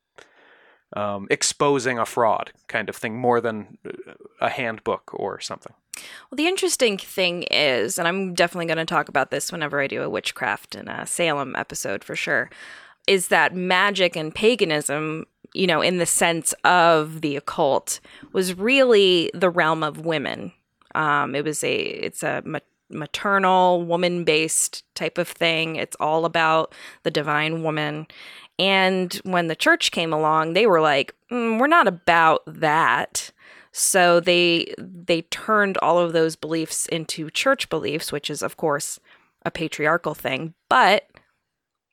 um, 0.94 1.26
exposing 1.30 1.98
a 1.98 2.06
fraud 2.06 2.52
kind 2.68 2.88
of 2.88 2.96
thing, 2.96 3.18
more 3.18 3.40
than 3.40 3.78
uh, 3.84 4.12
a 4.40 4.48
handbook 4.48 5.10
or 5.12 5.40
something. 5.40 5.72
Well, 6.30 6.36
the 6.36 6.46
interesting 6.46 6.98
thing 6.98 7.44
is, 7.44 7.98
and 7.98 8.06
I'm 8.06 8.34
definitely 8.34 8.66
going 8.66 8.78
to 8.78 8.84
talk 8.84 9.08
about 9.08 9.30
this 9.30 9.50
whenever 9.50 9.80
I 9.80 9.86
do 9.86 10.02
a 10.02 10.10
witchcraft 10.10 10.74
and 10.74 10.88
a 10.88 11.06
Salem 11.06 11.56
episode 11.56 12.04
for 12.04 12.14
sure, 12.14 12.50
is 13.06 13.28
that 13.28 13.54
magic 13.54 14.16
and 14.16 14.34
paganism, 14.34 15.26
you 15.54 15.66
know, 15.66 15.80
in 15.80 15.98
the 15.98 16.06
sense 16.06 16.52
of 16.64 17.20
the 17.20 17.36
occult, 17.36 18.00
was 18.32 18.54
really 18.54 19.30
the 19.32 19.50
realm 19.50 19.82
of 19.82 20.04
women. 20.04 20.52
Um, 20.94 21.34
it 21.34 21.44
was 21.44 21.64
a, 21.64 21.74
it's 21.74 22.22
a 22.22 22.42
ma- 22.44 22.58
maternal, 22.90 23.82
woman 23.82 24.24
based 24.24 24.84
type 24.94 25.18
of 25.18 25.28
thing. 25.28 25.76
It's 25.76 25.96
all 25.98 26.24
about 26.24 26.74
the 27.02 27.10
divine 27.10 27.62
woman. 27.62 28.06
And 28.58 29.12
when 29.24 29.48
the 29.48 29.56
church 29.56 29.90
came 29.90 30.12
along, 30.12 30.52
they 30.52 30.66
were 30.66 30.80
like, 30.80 31.14
"Mm, 31.30 31.58
we're 31.60 31.66
not 31.66 31.86
about 31.86 32.42
that. 32.46 33.32
So 33.72 34.20
they 34.20 34.72
they 34.78 35.22
turned 35.22 35.76
all 35.78 35.98
of 35.98 36.14
those 36.14 36.36
beliefs 36.36 36.86
into 36.86 37.30
church 37.30 37.68
beliefs, 37.68 38.10
which 38.10 38.30
is 38.30 38.42
of 38.42 38.56
course 38.56 38.98
a 39.44 39.50
patriarchal 39.50 40.14
thing. 40.14 40.54
But 40.70 41.08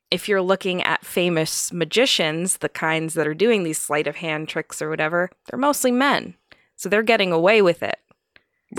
if 0.09 0.29
you're 0.29 0.41
looking 0.41 0.81
at 0.83 1.05
famous 1.05 1.73
magicians, 1.73 2.57
the 2.57 2.69
kinds 2.69 3.15
that 3.15 3.27
are 3.27 3.33
doing 3.33 3.63
these 3.63 3.79
sleight 3.79 4.07
of 4.07 4.17
hand 4.17 4.47
tricks 4.47 4.81
or 4.81 4.89
whatever, 4.89 5.29
they're 5.45 5.59
mostly 5.59 5.91
men. 5.91 6.35
So 6.75 6.87
they're 6.87 7.03
getting 7.03 7.31
away 7.31 7.61
with 7.61 7.83
it. 7.83 7.99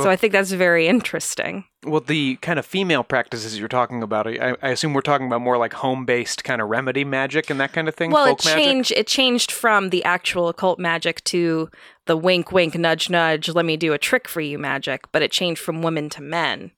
So 0.03 0.11
I 0.11 0.17
think 0.17 0.33
that's 0.33 0.53
very 0.53 0.87
interesting. 0.89 1.65
Well, 1.85 2.01
the 2.01 2.37
kind 2.37 2.59
of 2.59 2.67
female 2.67 3.05
practices 3.05 3.59
you're 3.59 3.69
talking 3.69 4.03
about, 4.03 4.27
I, 4.27 4.57
I 4.63 4.71
assume 4.71 4.95
we're 4.95 5.03
talking 5.03 5.27
about 5.27 5.41
more 5.41 5.59
like 5.59 5.75
home-based 5.75 6.45
kind 6.45 6.63
of 6.63 6.69
remedy 6.69 7.05
magic 7.05 7.51
and 7.51 7.61
that 7.61 7.73
kind 7.73 7.89
of 7.89 7.95
thing. 7.95 8.11
Well, 8.11 8.27
folk 8.27 8.41
it 8.41 8.45
magic? 8.45 8.65
changed. 8.65 8.93
It 8.97 9.07
changed 9.07 9.53
from 9.53 9.91
the 9.91 10.03
actual 10.05 10.49
occult 10.49 10.79
magic 10.79 11.23
to 11.25 11.71
the 12.07 12.17
wink, 12.17 12.53
wink, 12.53 12.75
nudge, 12.77 13.11
nudge. 13.11 13.49
Let 13.49 13.65
me 13.65 13.77
do 13.77 13.93
a 13.93 13.99
trick 13.99 14.29
for 14.29 14.41
you 14.41 14.59
magic. 14.59 15.11
But 15.13 15.23
it 15.23 15.31
changed 15.31 15.61
from 15.61 15.83
women 15.83 16.09
to 16.11 16.23
men, 16.23 16.71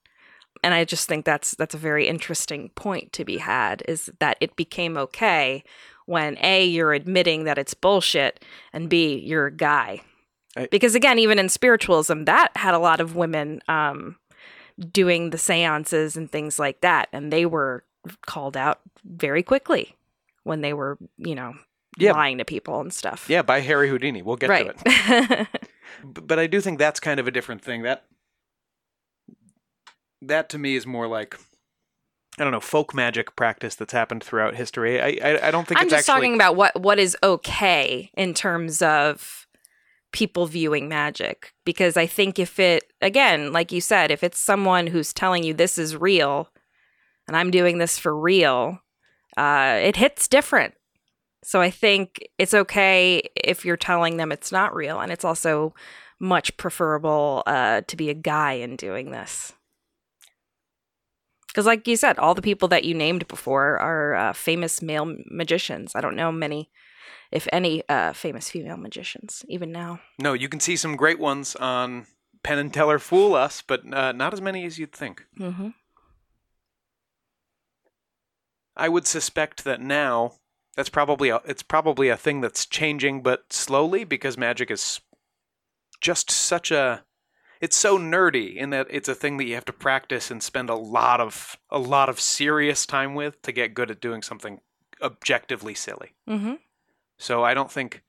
and 0.63 0.75
I 0.75 0.85
just 0.85 1.09
think 1.09 1.25
that's 1.25 1.53
that's 1.53 1.75
a 1.75 1.79
very 1.79 2.09
interesting 2.09 2.71
point 2.71 3.13
to 3.15 3.25
be 3.25 3.39
had. 3.39 3.83
Is 3.87 4.11
that 4.19 4.37
it 4.41 4.57
became 4.57 4.97
okay 4.97 5.63
when 6.07 6.37
a 6.41 6.65
you're 6.65 6.93
admitting 6.93 7.45
that 7.45 7.59
it's 7.59 7.75
bullshit, 7.75 8.45
and 8.73 8.89
b 8.89 9.17
you're 9.19 9.47
a 9.47 9.57
guy. 9.57 10.03
I- 10.57 10.69
because 10.71 10.95
again, 10.95 11.19
even 11.19 11.39
in 11.39 11.49
spiritualism, 11.49 12.25
that 12.25 12.57
had 12.57 12.75
a 12.75 12.79
lot 12.79 13.01
of 13.01 13.15
women 13.17 13.61
um, 13.69 14.17
doing 14.93 15.31
the 15.31 15.39
seances 15.39 16.17
and 16.17 16.31
things 16.31 16.59
like 16.59 16.81
that, 16.81 17.09
and 17.13 17.33
they 17.33 17.47
were 17.47 17.85
called 18.27 18.57
out 18.57 18.81
very 19.05 19.43
quickly 19.43 19.95
when 20.45 20.61
they 20.61 20.73
were, 20.73 20.97
you 21.19 21.35
know, 21.35 21.55
Yeah. 21.99 22.13
lying 22.13 22.39
to 22.39 22.45
people 22.45 22.81
and 22.81 22.93
stuff. 22.93 23.27
Yeah, 23.29 23.43
by 23.43 23.61
Harry 23.61 23.89
Houdini. 23.89 24.23
We'll 24.23 24.37
get 24.37 24.49
right. 24.51 24.77
to 24.79 24.83
it. 25.43 25.49
But 26.05 26.39
I 26.39 26.47
do 26.47 26.61
think 26.61 26.79
that's 26.79 27.01
kind 27.01 27.19
of 27.19 27.27
a 27.27 27.31
different 27.31 27.63
thing. 27.63 27.83
That 27.83 28.05
that 30.23 30.49
to 30.51 30.59
me 30.59 30.77
is 30.77 30.87
more 30.87 31.07
like 31.07 31.39
I 32.39 32.43
don't 32.45 32.53
know 32.53 32.61
folk 32.61 32.95
magic 32.95 33.35
practice 33.35 33.75
that's 33.77 33.93
happened 33.93 34.23
throughout 34.23 34.55
history. 34.57 35.01
I 35.01 35.19
I, 35.27 35.49
I 35.49 35.51
don't 35.51 35.67
think 35.67 35.81
I'm 35.81 35.87
it's 35.87 35.93
just 35.95 36.09
actually 36.09 36.21
talking 36.21 36.35
about 36.35 36.57
what 36.57 36.79
what 36.81 36.99
is 36.99 37.17
okay 37.23 38.11
in 38.17 38.35
terms 38.35 38.83
of 38.83 39.46
people 40.17 40.47
viewing 40.47 40.89
magic 40.89 41.53
because 41.67 41.95
I 41.95 42.07
think 42.07 42.39
if 42.39 42.59
it 42.59 42.91
again, 43.03 43.53
like 43.53 43.71
you 43.71 43.83
said, 43.83 44.11
if 44.11 44.25
it's 44.25 44.39
someone 44.39 44.87
who's 44.87 45.13
telling 45.13 45.45
you 45.45 45.53
this 45.53 45.77
is 45.77 45.95
real 45.95 46.49
and 47.29 47.37
I'm 47.37 47.51
doing 47.51 47.77
this 47.77 47.99
for 47.99 48.19
real, 48.19 48.81
uh, 49.37 49.79
it 49.83 49.97
hits 49.97 50.27
different. 50.27 50.73
So 51.45 51.61
I 51.61 51.69
think 51.69 52.27
it's 52.39 52.55
okay 52.55 53.29
if 53.35 53.67
you're 53.67 53.77
telling 53.77 54.17
them 54.17 54.33
it's 54.33 54.51
not 54.51 54.75
real, 54.75 55.01
and 55.01 55.13
it's 55.13 55.25
also 55.25 55.75
much 56.19 56.57
preferable 56.57 57.43
uh, 57.47 57.83
to 57.87 57.95
be 57.95 58.09
a 58.09 58.15
guy 58.15 58.55
in 58.55 58.75
doing 58.77 59.11
this. 59.11 59.53
Because, 61.49 61.67
like 61.67 61.87
you 61.87 61.97
said, 61.97 62.19
all 62.19 62.35
the 62.35 62.41
people 62.41 62.69
that 62.69 62.85
you 62.85 62.95
named 62.95 63.29
before 63.29 63.79
are 63.79 64.15
uh, 64.15 64.33
famous 64.33 64.81
male 64.81 65.15
magicians. 65.31 65.93
I 65.95 66.01
don't 66.01 66.17
know 66.17 66.33
many, 66.33 66.71
if 67.31 67.49
any, 67.53 67.83
uh, 67.89 68.13
famous 68.13 68.51
female 68.51 68.77
magicians, 68.77 69.45
even 69.49 69.73
now. 69.73 70.01
No, 70.19 70.33
you 70.33 70.49
can 70.49 70.61
see 70.61 70.77
some 70.77 70.97
great 70.97 71.19
ones 71.19 71.57
on 71.57 72.07
Penn 72.43 72.59
and 72.59 72.73
Teller 72.73 72.99
Fool 72.99 73.35
Us, 73.35 73.63
but 73.67 73.83
uh, 73.93 74.13
not 74.13 74.33
as 74.33 74.41
many 74.41 74.65
as 74.65 74.79
you'd 74.79 74.93
think. 74.93 75.27
Mm-hmm. 75.39 75.69
I 78.77 78.89
would 78.89 79.07
suspect 79.07 79.65
that 79.65 79.81
now 79.81 80.35
that's 80.77 80.91
probably 80.91 81.31
a, 81.31 81.41
it's 81.47 81.63
probably 81.63 82.09
a 82.09 82.17
thing 82.17 82.43
that's 82.43 82.67
changing, 82.67 83.23
but 83.23 83.53
slowly 83.53 84.05
because 84.05 84.37
magic 84.37 84.71
is 84.71 85.01
just 86.01 86.31
such 86.31 86.71
a 86.71 87.05
it's 87.59 87.77
so 87.77 87.99
nerdy 87.99 88.55
in 88.55 88.69
that 88.69 88.87
it's 88.91 89.09
a 89.09 89.15
thing 89.15 89.39
that 89.39 89.45
you 89.45 89.55
have 89.55 89.65
to 89.65 89.73
practice 89.73 90.31
and 90.31 90.43
spend 90.43 90.69
a 90.69 90.75
lot 90.75 91.21
of 91.21 91.57
a 91.71 91.79
lot 91.79 92.11
of 92.11 92.21
serious 92.21 92.85
time 92.85 93.15
with 93.15 93.41
to 93.43 93.53
get 93.53 93.75
good 93.75 93.91
at 93.91 94.01
doing 94.01 94.23
something 94.23 94.61
objectively 95.03 95.75
silly. 95.75 96.15
Mm-hmm. 96.29 96.55
So 97.19 97.43
I 97.43 97.55
don't 97.55 97.71
think, 97.71 98.03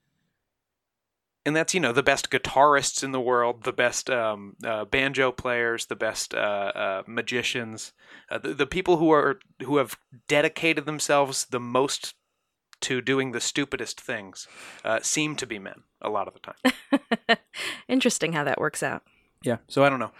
and 1.46 1.56
that's 1.56 1.74
you 1.74 1.80
know 1.80 1.92
the 1.92 2.02
best 2.02 2.30
guitarists 2.30 3.02
in 3.02 3.12
the 3.12 3.20
world, 3.20 3.64
the 3.64 3.72
best 3.72 4.10
um, 4.10 4.56
uh, 4.64 4.84
banjo 4.84 5.32
players, 5.32 5.86
the 5.86 5.96
best 5.96 6.34
uh, 6.34 6.72
uh, 6.74 7.02
magicians, 7.06 7.92
uh, 8.30 8.38
the, 8.38 8.54
the 8.54 8.66
people 8.66 8.98
who 8.98 9.10
are 9.10 9.40
who 9.62 9.78
have 9.78 9.98
dedicated 10.26 10.86
themselves 10.86 11.46
the 11.46 11.60
most 11.60 12.14
to 12.80 13.00
doing 13.00 13.32
the 13.32 13.40
stupidest 13.40 14.00
things 14.00 14.46
uh, 14.84 15.00
seem 15.02 15.34
to 15.36 15.46
be 15.46 15.58
men 15.58 15.82
a 16.00 16.08
lot 16.08 16.28
of 16.28 16.34
the 16.34 16.40
time. 16.40 17.38
Interesting 17.88 18.32
how 18.32 18.44
that 18.44 18.60
works 18.60 18.82
out. 18.82 19.02
Yeah. 19.42 19.58
So 19.68 19.84
I 19.84 19.88
don't 19.88 19.98
know. 19.98 20.12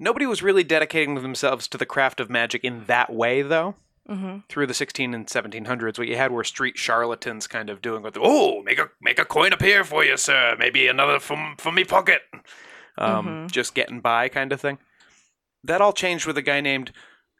Nobody 0.00 0.26
was 0.26 0.42
really 0.42 0.64
dedicating 0.64 1.14
themselves 1.16 1.66
to 1.68 1.78
the 1.78 1.86
craft 1.86 2.20
of 2.20 2.30
magic 2.30 2.64
in 2.64 2.84
that 2.84 3.12
way, 3.12 3.42
though. 3.42 3.74
Mm-hmm. 4.08 4.38
Through 4.48 4.66
the 4.66 4.74
16 4.74 5.12
and 5.12 5.26
1700s, 5.26 5.98
what 5.98 6.08
you 6.08 6.16
had 6.16 6.32
were 6.32 6.42
street 6.44 6.78
charlatans 6.78 7.46
kind 7.46 7.68
of 7.68 7.82
doing 7.82 8.02
with, 8.02 8.16
oh, 8.18 8.62
make 8.62 8.78
a 8.78 8.88
make 9.02 9.18
a 9.18 9.24
coin 9.26 9.52
appear 9.52 9.84
for 9.84 10.02
you, 10.04 10.16
sir. 10.16 10.56
Maybe 10.58 10.86
another 10.88 11.18
from 11.20 11.56
from 11.58 11.74
me 11.74 11.84
pocket. 11.84 12.22
Um, 12.96 13.26
Mhm. 13.26 13.50
Just 13.50 13.74
getting 13.74 14.00
by, 14.00 14.28
kind 14.28 14.50
of 14.52 14.60
thing. 14.60 14.78
That 15.62 15.80
all 15.82 15.92
changed 15.92 16.26
with 16.26 16.38
a 16.38 16.42
guy 16.42 16.60
named, 16.62 16.90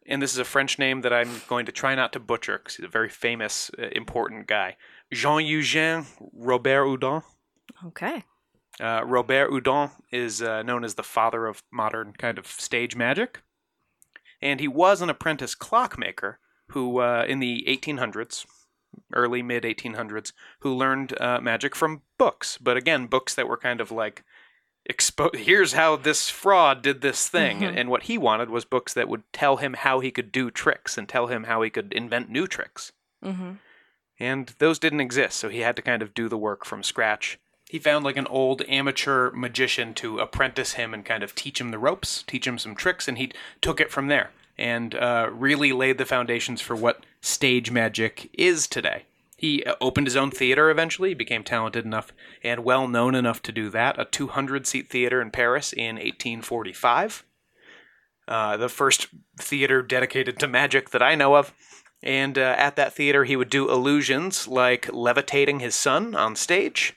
and 0.06 0.20
this 0.20 0.32
is 0.32 0.38
a 0.38 0.44
French 0.44 0.78
name 0.78 1.00
that 1.00 1.12
I'm 1.12 1.40
going 1.48 1.64
to 1.66 1.72
try 1.72 1.94
not 1.94 2.12
to 2.12 2.20
butcher 2.20 2.58
because 2.58 2.76
he's 2.76 2.84
a 2.84 2.88
very 2.88 3.08
famous, 3.08 3.70
uh, 3.78 3.88
important 3.92 4.46
guy. 4.46 4.76
Jean 5.12 5.42
Eugène 5.42 6.06
Robert 6.34 6.84
Houdin. 6.84 7.22
Okay. 7.86 8.24
Uh, 8.80 9.02
Robert 9.04 9.50
Houdin 9.50 9.90
is 10.12 10.42
uh, 10.42 10.62
known 10.62 10.84
as 10.84 10.94
the 10.96 11.02
father 11.02 11.46
of 11.46 11.62
modern 11.72 12.12
kind 12.12 12.38
of 12.38 12.46
stage 12.46 12.94
magic. 12.94 13.42
And 14.42 14.60
he 14.60 14.68
was 14.68 15.00
an 15.02 15.10
apprentice 15.10 15.54
clockmaker 15.56 16.38
who, 16.68 17.00
uh, 17.00 17.24
in 17.28 17.38
the 17.38 17.64
1800s, 17.66 18.46
early 19.12 19.42
mid 19.42 19.64
1800s, 19.64 20.32
who 20.60 20.74
learned 20.74 21.18
uh, 21.20 21.40
magic 21.40 21.74
from 21.74 22.02
books. 22.16 22.58
But 22.58 22.76
again, 22.76 23.06
books 23.06 23.34
that 23.34 23.48
were 23.48 23.56
kind 23.56 23.80
of 23.80 23.90
like, 23.90 24.24
expo- 24.90 25.34
here's 25.34 25.74
how 25.74 25.96
this 25.96 26.30
fraud 26.30 26.82
did 26.82 27.00
this 27.00 27.28
thing. 27.28 27.60
Mhm. 27.60 27.68
And, 27.68 27.78
and 27.78 27.90
what 27.90 28.04
he 28.04 28.18
wanted 28.18 28.50
was 28.50 28.64
books 28.64 28.94
that 28.94 29.08
would 29.08 29.22
tell 29.32 29.56
him 29.56 29.74
how 29.74 30.00
he 30.00 30.10
could 30.10 30.32
do 30.32 30.50
tricks 30.50 30.96
and 30.98 31.08
tell 31.08 31.26
him 31.26 31.44
how 31.44 31.62
he 31.62 31.70
could 31.70 31.92
invent 31.92 32.30
new 32.30 32.46
tricks. 32.46 32.92
Mm-hmm. 33.24 33.52
And 34.20 34.54
those 34.58 34.78
didn't 34.78 35.00
exist, 35.00 35.36
so 35.38 35.48
he 35.48 35.60
had 35.60 35.76
to 35.76 35.82
kind 35.82 36.02
of 36.02 36.12
do 36.12 36.28
the 36.28 36.38
work 36.38 36.64
from 36.64 36.82
scratch. 36.82 37.38
He 37.70 37.78
found 37.78 38.04
like 38.04 38.16
an 38.16 38.26
old 38.26 38.62
amateur 38.66 39.30
magician 39.32 39.94
to 39.94 40.18
apprentice 40.18 40.72
him 40.72 40.94
and 40.94 41.04
kind 41.04 41.22
of 41.22 41.34
teach 41.34 41.60
him 41.60 41.70
the 41.70 41.78
ropes, 41.78 42.24
teach 42.26 42.46
him 42.46 42.58
some 42.58 42.74
tricks, 42.74 43.06
and 43.06 43.18
he 43.18 43.30
took 43.60 43.80
it 43.80 43.92
from 43.92 44.08
there 44.08 44.30
and 44.58 44.94
uh, 44.94 45.30
really 45.32 45.72
laid 45.72 45.98
the 45.98 46.04
foundations 46.04 46.60
for 46.60 46.74
what 46.74 47.04
stage 47.20 47.70
magic 47.70 48.28
is 48.32 48.66
today. 48.66 49.04
He 49.36 49.62
uh, 49.62 49.76
opened 49.80 50.08
his 50.08 50.16
own 50.16 50.32
theater 50.32 50.68
eventually, 50.68 51.14
became 51.14 51.44
talented 51.44 51.84
enough 51.84 52.12
and 52.42 52.64
well 52.64 52.88
known 52.88 53.14
enough 53.14 53.40
to 53.42 53.52
do 53.52 53.70
that, 53.70 53.98
a 53.98 54.04
200 54.04 54.66
seat 54.66 54.90
theater 54.90 55.22
in 55.22 55.30
Paris 55.30 55.72
in 55.72 55.94
1845. 55.94 57.24
Uh, 58.26 58.56
the 58.56 58.68
first 58.68 59.06
theater 59.38 59.80
dedicated 59.80 60.38
to 60.38 60.48
magic 60.48 60.90
that 60.90 61.02
I 61.02 61.14
know 61.14 61.36
of. 61.36 61.52
And 62.02 62.36
uh, 62.36 62.54
at 62.58 62.76
that 62.76 62.92
theater, 62.92 63.24
he 63.24 63.36
would 63.36 63.48
do 63.48 63.70
illusions 63.70 64.46
like 64.46 64.92
levitating 64.92 65.60
his 65.60 65.74
son 65.74 66.14
on 66.14 66.36
stage. 66.36 66.94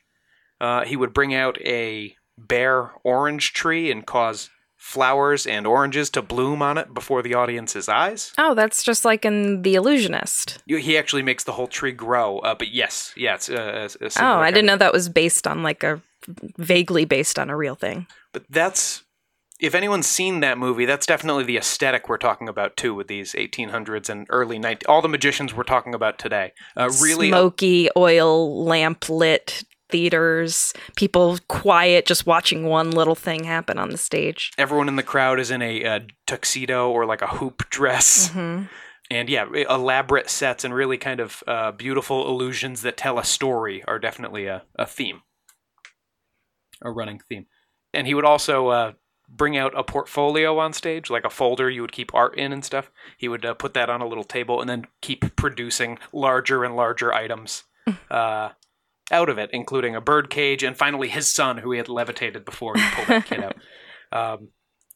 Uh, 0.60 0.84
he 0.84 0.96
would 0.96 1.14
bring 1.14 1.34
out 1.34 1.60
a 1.62 2.16
bare 2.38 2.92
orange 3.04 3.54
tree 3.54 3.92
and 3.92 4.06
cause 4.06 4.50
flowers 4.82 5.46
and 5.46 5.68
oranges 5.68 6.10
to 6.10 6.24
bloom 6.24 6.60
on 6.64 6.76
it 6.76 6.92
before 6.92 7.22
the 7.22 7.36
audience's 7.36 7.88
eyes. 7.88 8.34
Oh, 8.40 8.56
that's 8.56 8.84
just 8.84 9.06
like 9.06 9.24
in 9.24 9.62
The 9.62 9.76
Illusionist. 9.76 10.58
He 10.66 10.98
actually 10.98 11.22
makes 11.22 11.44
the 11.44 11.52
whole 11.52 11.68
tree 11.68 11.92
grow. 11.92 12.40
Uh, 12.40 12.56
but 12.56 12.70
yes, 12.70 13.14
yeah, 13.16 13.36
it's 13.36 13.48
uh, 13.48 13.88
a, 14.02 14.06
a 14.06 14.10
Oh, 14.20 14.40
I 14.40 14.50
didn't 14.50 14.66
know 14.66 14.78
that 14.78 14.92
was 14.92 15.08
based 15.08 15.46
on 15.46 15.62
like 15.62 15.84
a 15.84 16.02
vaguely 16.58 17.06
based 17.06 17.38
on 17.38 17.52
a 17.52 17.56
real 17.56 17.76
thing. 17.76 18.08
But 18.34 18.46
that's 18.50 19.04
if 19.60 19.76
anyone's 19.76 20.08
seen 20.08 20.40
that 20.40 20.58
movie, 20.58 20.86
that's 20.86 21.06
definitely 21.06 21.44
the 21.44 21.58
aesthetic 21.58 22.10
we're 22.10 22.18
talking 22.18 22.50
about 22.50 22.76
too, 22.76 22.96
with 22.96 23.08
these 23.08 23.34
1800s 23.34 24.10
and 24.10 24.26
early 24.32 24.58
90s. 24.58 24.82
All 24.90 25.04
the 25.04 25.08
magicians 25.08 25.54
we're 25.54 25.62
talking 25.62 25.94
about 25.94 26.18
today, 26.18 26.54
uh, 26.76 26.92
really. 27.00 27.30
smoky 27.30 27.88
oil 27.96 28.66
lamp 28.66 29.08
lit 29.10 29.64
theaters, 29.92 30.74
people 30.96 31.38
quiet 31.48 32.06
just 32.06 32.26
watching 32.26 32.66
one 32.66 32.92
little 32.92 33.16
thing 33.16 33.44
happen 33.44 33.78
on 33.78 33.90
the 33.90 33.98
stage. 33.98 34.52
Everyone 34.58 34.88
in 34.88 34.96
the 34.96 35.04
crowd 35.04 35.40
is 35.40 35.52
in 35.52 35.62
a 35.62 35.84
uh, 35.84 36.00
tuxedo 36.26 36.90
or 36.90 37.06
like 37.06 37.22
a 37.22 37.28
hoop 37.28 37.70
dress. 37.70 38.30
hmm 38.30 38.64
And 39.10 39.30
yeah, 39.30 39.46
elaborate 39.70 40.30
sets 40.30 40.64
and 40.64 40.74
really 40.74 40.98
kind 40.98 41.20
of 41.20 41.44
uh, 41.48 41.72
beautiful 41.72 42.28
illusions 42.30 42.82
that 42.82 42.98
tell 42.98 43.20
a 43.20 43.24
story 43.24 43.84
are 43.88 44.00
definitely 44.00 44.48
a, 44.48 44.64
a 44.78 44.86
theme, 44.86 45.22
a 46.82 46.90
running 46.92 47.20
theme. 47.30 47.46
And 47.94 48.08
he 48.08 48.14
would 48.14 48.26
also 48.26 48.70
uh, 48.70 48.92
bring 49.28 49.58
out 49.58 49.78
a 49.78 49.84
portfolio 49.84 50.58
on 50.60 50.74
stage, 50.74 51.10
like 51.10 51.26
a 51.26 51.30
folder 51.30 51.70
you 51.70 51.82
would 51.82 51.92
keep 51.92 52.14
art 52.14 52.38
in 52.38 52.54
and 52.54 52.64
stuff. 52.64 52.92
He 53.18 53.28
would 53.28 53.46
uh, 53.46 53.54
put 53.54 53.74
that 53.74 53.90
on 53.90 54.02
a 54.02 54.08
little 54.08 54.24
table 54.24 54.62
and 54.62 54.70
then 54.70 54.86
keep 55.02 55.36
producing 55.36 56.00
larger 56.14 56.64
and 56.64 56.76
larger 56.76 57.14
items 57.14 57.64
uh, 58.12 58.50
out 59.12 59.30
of 59.30 59.38
it, 59.38 59.50
including 59.54 59.96
a 59.96 60.02
bird 60.02 60.30
cage 60.30 60.64
and 60.64 60.78
finally 60.78 61.08
his 61.08 61.30
son, 61.30 61.58
who 61.58 61.72
he 61.72 61.78
had 61.78 61.90
levitated 61.90 62.46
before 62.46 62.76
he 62.76 62.84
pulled 62.96 63.08
that 63.08 63.26
kid 63.26 63.44
out. 63.44 63.56
Um, 64.14 64.50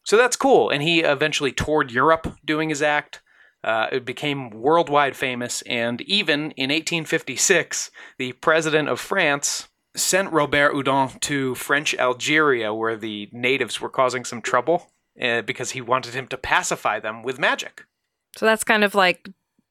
so 0.04 0.18
that's 0.18 0.36
cool. 0.36 0.70
And 0.70 0.84
he 0.84 1.00
eventually 1.00 1.54
toured 1.54 1.90
Europe 1.90 2.38
doing 2.44 2.68
his 2.68 2.82
act. 2.82 3.22
Uh, 3.64 3.88
it 3.94 4.04
became 4.04 4.50
worldwide 4.50 5.16
famous, 5.16 5.62
and 5.62 6.02
even 6.02 6.52
in 6.52 6.70
1856, 6.70 7.90
the 8.20 8.34
president 8.34 8.90
of 8.90 9.00
France 9.00 9.70
sent 9.96 10.32
Robert 10.32 10.74
Houdin 10.74 11.18
to 11.22 11.56
French 11.56 11.96
Algeria, 11.96 12.74
where 12.74 12.96
the 12.96 13.30
natives 13.32 13.82
were 13.82 13.90
causing 13.90 14.26
some 14.26 14.42
trouble, 14.42 14.92
uh, 15.20 15.42
because 15.42 15.72
he 15.72 15.82
wanted 15.82 16.14
him 16.14 16.28
to 16.28 16.38
pacify 16.38 17.00
them 17.00 17.24
with 17.24 17.40
magic. 17.40 17.86
So 18.38 18.46
that's 18.46 18.64
kind 18.64 18.84
of 18.84 18.94
like 18.94 19.30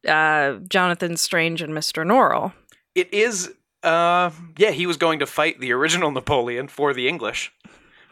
uh, 0.08 0.54
Jonathan 0.68 1.16
Strange 1.16 1.62
and 1.62 1.72
Mr. 1.72 2.04
Norrell. 2.04 2.52
It 2.94 3.12
is, 3.12 3.52
uh, 3.84 4.30
yeah, 4.56 4.70
he 4.70 4.86
was 4.86 4.96
going 4.96 5.18
to 5.18 5.26
fight 5.26 5.60
the 5.60 5.72
original 5.72 6.10
Napoleon 6.12 6.68
for 6.68 6.94
the 6.94 7.08
English. 7.08 7.52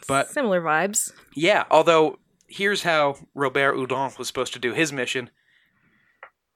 But 0.07 0.31
Similar 0.31 0.61
vibes. 0.61 1.13
Yeah, 1.35 1.65
although 1.71 2.19
here's 2.47 2.83
how 2.83 3.17
Robert 3.35 3.75
Houdin 3.75 4.13
was 4.19 4.27
supposed 4.27 4.53
to 4.53 4.59
do 4.59 4.73
his 4.73 4.93
mission. 4.93 5.31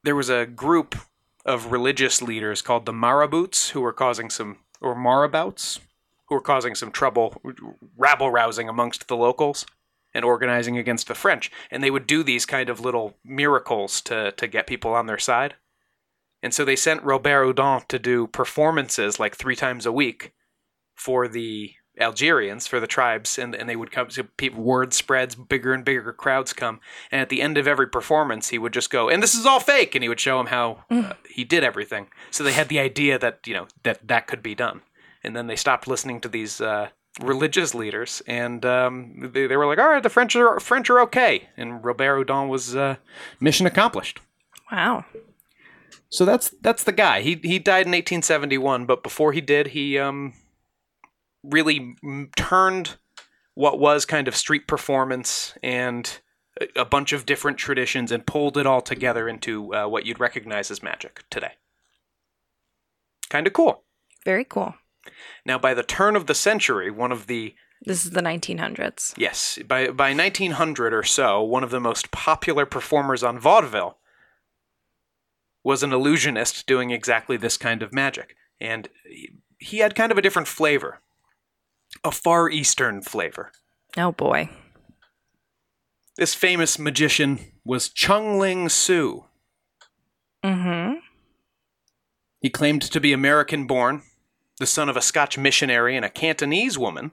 There 0.04 0.16
was 0.16 0.28
a 0.28 0.46
group 0.46 0.94
of 1.44 1.72
religious 1.72 2.20
leaders 2.20 2.60
called 2.62 2.86
the 2.86 2.92
Marabouts 2.92 3.70
who 3.70 3.80
were 3.80 3.92
causing 3.92 4.30
some, 4.30 4.58
or 4.80 4.94
Marabouts, 4.94 5.80
who 6.28 6.34
were 6.34 6.40
causing 6.40 6.74
some 6.74 6.90
trouble, 6.90 7.40
rabble 7.96 8.30
rousing 8.30 8.68
amongst 8.68 9.08
the 9.08 9.16
locals 9.16 9.64
and 10.12 10.24
organizing 10.24 10.76
against 10.76 11.08
the 11.08 11.14
French. 11.14 11.50
And 11.70 11.82
they 11.82 11.90
would 11.90 12.06
do 12.06 12.22
these 12.22 12.46
kind 12.46 12.68
of 12.68 12.80
little 12.80 13.16
miracles 13.24 14.00
to, 14.02 14.32
to 14.32 14.46
get 14.46 14.66
people 14.66 14.92
on 14.92 15.06
their 15.06 15.18
side. 15.18 15.54
And 16.46 16.54
so 16.54 16.64
they 16.64 16.76
sent 16.76 17.02
Robert 17.02 17.44
Houdin 17.44 17.82
to 17.88 17.98
do 17.98 18.28
performances 18.28 19.18
like 19.18 19.34
three 19.34 19.56
times 19.56 19.84
a 19.84 19.90
week 19.90 20.32
for 20.94 21.26
the 21.26 21.72
Algerians, 21.98 22.68
for 22.68 22.78
the 22.78 22.86
tribes, 22.86 23.36
and, 23.36 23.52
and 23.52 23.68
they 23.68 23.74
would 23.74 23.90
come. 23.90 24.10
So 24.10 24.22
people, 24.36 24.62
word 24.62 24.94
spreads, 24.94 25.34
bigger 25.34 25.72
and 25.72 25.84
bigger 25.84 26.12
crowds 26.12 26.52
come, 26.52 26.78
and 27.10 27.20
at 27.20 27.30
the 27.30 27.42
end 27.42 27.58
of 27.58 27.66
every 27.66 27.88
performance, 27.88 28.50
he 28.50 28.58
would 28.58 28.72
just 28.72 28.90
go, 28.90 29.08
"And 29.08 29.20
this 29.24 29.34
is 29.34 29.44
all 29.44 29.58
fake," 29.58 29.96
and 29.96 30.04
he 30.04 30.08
would 30.08 30.20
show 30.20 30.38
them 30.38 30.46
how 30.46 30.84
uh, 30.88 31.14
he 31.28 31.42
did 31.42 31.64
everything. 31.64 32.10
So 32.30 32.44
they 32.44 32.52
had 32.52 32.68
the 32.68 32.78
idea 32.78 33.18
that 33.18 33.40
you 33.44 33.54
know 33.54 33.66
that 33.82 34.06
that 34.06 34.28
could 34.28 34.40
be 34.40 34.54
done, 34.54 34.82
and 35.24 35.34
then 35.34 35.48
they 35.48 35.56
stopped 35.56 35.88
listening 35.88 36.20
to 36.20 36.28
these 36.28 36.60
uh, 36.60 36.90
religious 37.20 37.74
leaders, 37.74 38.22
and 38.28 38.64
um, 38.64 39.32
they, 39.32 39.48
they 39.48 39.56
were 39.56 39.66
like, 39.66 39.80
"All 39.80 39.88
right, 39.88 40.00
the 40.00 40.10
French 40.10 40.36
are 40.36 40.60
French 40.60 40.88
are 40.90 41.00
okay," 41.00 41.48
and 41.56 41.84
Robert 41.84 42.18
Houdin 42.18 42.48
was 42.48 42.76
uh, 42.76 42.98
mission 43.40 43.66
accomplished. 43.66 44.20
Wow. 44.70 45.06
So 46.10 46.24
that's 46.24 46.54
that's 46.60 46.84
the 46.84 46.92
guy. 46.92 47.20
He 47.20 47.40
he 47.42 47.58
died 47.58 47.86
in 47.86 47.92
1871, 47.92 48.86
but 48.86 49.02
before 49.02 49.32
he 49.32 49.40
did, 49.40 49.68
he 49.68 49.98
um 49.98 50.34
really 51.42 51.96
m- 52.02 52.30
turned 52.36 52.96
what 53.54 53.78
was 53.78 54.04
kind 54.04 54.28
of 54.28 54.36
street 54.36 54.66
performance 54.66 55.54
and 55.62 56.20
a, 56.60 56.80
a 56.80 56.84
bunch 56.84 57.12
of 57.12 57.26
different 57.26 57.58
traditions 57.58 58.12
and 58.12 58.26
pulled 58.26 58.56
it 58.56 58.66
all 58.66 58.80
together 58.80 59.28
into 59.28 59.74
uh, 59.74 59.86
what 59.86 60.04
you'd 60.04 60.20
recognize 60.20 60.70
as 60.70 60.82
magic 60.82 61.24
today. 61.30 61.52
Kind 63.28 63.46
of 63.46 63.52
cool. 63.52 63.82
Very 64.24 64.44
cool. 64.44 64.74
Now, 65.44 65.58
by 65.58 65.74
the 65.74 65.82
turn 65.82 66.16
of 66.16 66.26
the 66.26 66.34
century, 66.34 66.90
one 66.90 67.12
of 67.12 67.26
the 67.26 67.54
This 67.82 68.04
is 68.04 68.12
the 68.12 68.22
1900s. 68.22 69.14
Yes, 69.16 69.58
by 69.66 69.88
by 69.88 70.12
1900 70.12 70.92
or 70.94 71.02
so, 71.02 71.42
one 71.42 71.64
of 71.64 71.70
the 71.70 71.80
most 71.80 72.10
popular 72.10 72.66
performers 72.66 73.22
on 73.22 73.38
vaudeville 73.38 73.98
was 75.66 75.82
an 75.82 75.92
illusionist 75.92 76.64
doing 76.68 76.92
exactly 76.92 77.36
this 77.36 77.56
kind 77.56 77.82
of 77.82 77.92
magic, 77.92 78.36
and 78.60 78.88
he- 79.58 79.78
had 79.78 79.96
kind 79.96 80.12
of 80.12 80.16
a 80.16 80.22
different 80.22 80.46
flavor, 80.46 81.00
a 82.04 82.12
far 82.12 82.48
eastern 82.48 83.02
flavor. 83.02 83.50
Oh 83.96 84.12
boy. 84.12 84.48
This 86.16 86.34
famous 86.34 86.78
magician 86.78 87.40
was 87.64 87.88
Chung 87.88 88.38
Ling 88.38 88.68
Soo. 88.68 89.24
Mm-hmm. 90.44 90.98
He 92.40 92.48
claimed 92.48 92.82
to 92.82 93.00
be 93.00 93.12
American 93.12 93.66
born, 93.66 94.02
the 94.60 94.66
son 94.66 94.88
of 94.88 94.96
a 94.96 95.02
Scotch 95.02 95.36
missionary 95.36 95.96
and 95.96 96.04
a 96.04 96.10
Cantonese 96.10 96.78
woman, 96.78 97.10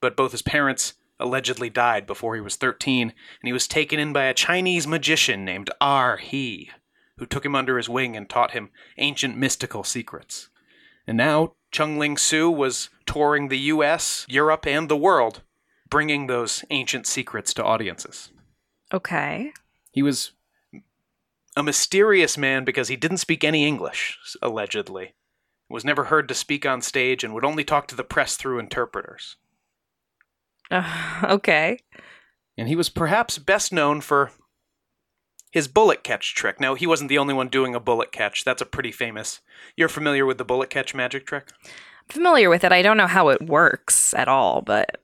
but 0.00 0.16
both 0.16 0.30
his 0.30 0.42
parents 0.42 0.94
allegedly 1.18 1.68
died 1.68 2.06
before 2.06 2.36
he 2.36 2.40
was 2.40 2.54
13, 2.54 3.08
and 3.08 3.12
he 3.42 3.52
was 3.52 3.66
taken 3.66 3.98
in 3.98 4.12
by 4.12 4.26
a 4.26 4.34
Chinese 4.34 4.86
magician 4.86 5.44
named 5.44 5.68
R. 5.80 6.18
He, 6.18 6.70
who 7.18 7.26
took 7.26 7.44
him 7.44 7.54
under 7.54 7.76
his 7.76 7.88
wing 7.88 8.16
and 8.16 8.28
taught 8.28 8.52
him 8.52 8.70
ancient 8.96 9.36
mystical 9.36 9.84
secrets. 9.84 10.48
And 11.06 11.16
now, 11.16 11.54
Chung 11.70 11.98
Ling 11.98 12.16
Soo 12.16 12.50
was 12.50 12.90
touring 13.06 13.48
the 13.48 13.58
US, 13.58 14.26
Europe, 14.28 14.66
and 14.66 14.88
the 14.88 14.96
world, 14.96 15.42
bringing 15.88 16.26
those 16.26 16.64
ancient 16.70 17.06
secrets 17.06 17.54
to 17.54 17.64
audiences. 17.64 18.30
Okay. 18.92 19.52
He 19.90 20.02
was 20.02 20.32
a 21.56 21.62
mysterious 21.62 22.38
man 22.38 22.64
because 22.64 22.88
he 22.88 22.96
didn't 22.96 23.16
speak 23.18 23.42
any 23.42 23.66
English, 23.66 24.18
allegedly. 24.40 25.14
Was 25.68 25.84
never 25.84 26.04
heard 26.04 26.28
to 26.28 26.34
speak 26.34 26.64
on 26.64 26.80
stage 26.80 27.24
and 27.24 27.34
would 27.34 27.44
only 27.44 27.64
talk 27.64 27.88
to 27.88 27.96
the 27.96 28.04
press 28.04 28.36
through 28.36 28.58
interpreters. 28.58 29.36
Uh, 30.70 31.20
okay. 31.24 31.80
And 32.56 32.68
he 32.68 32.76
was 32.76 32.88
perhaps 32.88 33.38
best 33.38 33.72
known 33.72 34.00
for 34.00 34.30
his 35.50 35.68
bullet 35.68 36.04
catch 36.04 36.34
trick. 36.34 36.60
Now, 36.60 36.74
he 36.74 36.86
wasn't 36.86 37.08
the 37.08 37.18
only 37.18 37.34
one 37.34 37.48
doing 37.48 37.74
a 37.74 37.80
bullet 37.80 38.12
catch. 38.12 38.44
That's 38.44 38.62
a 38.62 38.66
pretty 38.66 38.92
famous. 38.92 39.40
You're 39.76 39.88
familiar 39.88 40.26
with 40.26 40.38
the 40.38 40.44
bullet 40.44 40.70
catch 40.70 40.94
magic 40.94 41.26
trick? 41.26 41.48
I'm 41.64 42.08
familiar 42.08 42.50
with 42.50 42.64
it. 42.64 42.72
I 42.72 42.82
don't 42.82 42.96
know 42.96 43.06
how 43.06 43.28
it 43.28 43.42
works 43.42 44.14
at 44.14 44.28
all, 44.28 44.62
but 44.62 45.00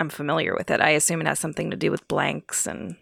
I'm 0.00 0.08
familiar 0.08 0.54
with 0.54 0.70
it. 0.70 0.80
I 0.80 0.90
assume 0.90 1.20
it 1.20 1.26
has 1.26 1.38
something 1.38 1.70
to 1.70 1.76
do 1.76 1.90
with 1.90 2.08
blanks 2.08 2.66
and 2.66 2.96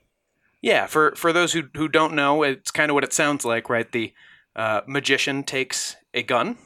Yeah, 0.60 0.86
for 0.86 1.14
for 1.16 1.32
those 1.32 1.52
who 1.54 1.64
who 1.74 1.88
don't 1.88 2.14
know, 2.14 2.42
it's 2.42 2.70
kind 2.70 2.90
of 2.90 2.94
what 2.94 3.04
it 3.04 3.12
sounds 3.12 3.44
like, 3.44 3.70
right? 3.70 3.90
The 3.90 4.12
uh, 4.54 4.82
magician 4.86 5.44
takes 5.44 5.96
a 6.12 6.22
gun, 6.22 6.58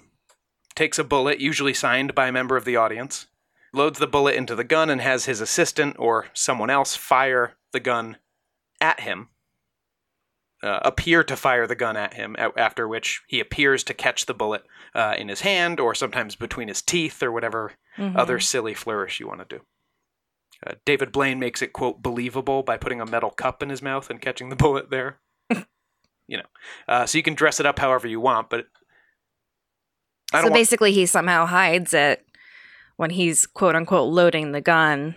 takes 0.75 0.99
a 0.99 1.05
bullet, 1.05 1.39
usually 1.41 1.75
signed 1.75 2.15
by 2.15 2.27
a 2.29 2.33
member 2.33 2.57
of 2.57 2.65
the 2.65 2.77
audience, 2.77 3.27
loads 3.73 3.99
the 4.01 4.07
bullet 4.09 4.35
into 4.35 4.57
the 4.57 4.65
gun, 4.65 4.91
and 4.91 5.01
has 5.01 5.27
his 5.27 5.41
assistant 5.41 5.97
or 5.99 6.27
someone 6.35 6.71
else 6.71 6.97
fire 6.97 7.55
the 7.73 7.81
gun 7.81 8.17
at 8.81 9.01
him. 9.01 9.29
Uh, 10.63 10.81
appear 10.83 11.23
to 11.23 11.37
fire 11.37 11.67
the 11.67 11.75
gun 11.75 11.99
at 11.99 12.15
him, 12.15 12.35
a- 12.39 12.59
after 12.59 12.89
which 12.89 13.23
he 13.29 13.41
appears 13.41 13.85
to 13.85 13.93
catch 13.93 14.25
the 14.25 14.33
bullet 14.33 14.65
uh, 14.95 15.15
in 15.19 15.29
his 15.29 15.43
hand 15.43 15.79
or 15.79 15.95
sometimes 15.95 16.35
between 16.35 16.69
his 16.69 16.81
teeth 16.81 17.23
or 17.23 17.31
whatever 17.31 17.73
Mhm. 17.99 18.17
other 18.17 18.41
silly 18.41 18.73
flourish 18.73 19.21
you 19.21 19.29
want 19.29 19.47
to 19.47 19.59
do. 19.59 19.65
Uh, 20.67 20.73
David 20.87 21.13
Blaine 21.13 21.39
makes 21.39 21.61
it 21.61 21.75
quote 21.75 22.03
believable 22.03 22.63
by 22.63 22.79
putting 22.79 23.03
a 23.03 23.07
metal 23.07 23.31
cup 23.31 23.63
in 23.63 23.69
his 23.69 23.83
mouth 23.83 24.09
and 24.09 24.19
catching 24.21 24.49
the 24.49 24.57
bullet 24.57 24.89
there. 24.91 25.21
you 26.27 26.39
know, 26.39 26.47
uh, 26.89 27.05
so 27.05 27.19
you 27.19 27.23
can 27.23 27.35
dress 27.35 27.61
it 27.61 27.67
up 27.67 27.79
however 27.79 28.09
you 28.09 28.19
want, 28.19 28.49
but 28.49 28.67
I 30.33 30.39
so 30.39 30.43
don't 30.45 30.51
want, 30.53 30.55
basically 30.55 30.93
he 30.93 31.05
somehow 31.05 31.45
hides 31.45 31.93
it 31.93 32.27
when 32.97 33.11
he's 33.11 33.45
quote 33.45 33.77
unquote 33.77 34.11
loading 34.11 34.53
the 34.53 34.63
gun 34.63 35.17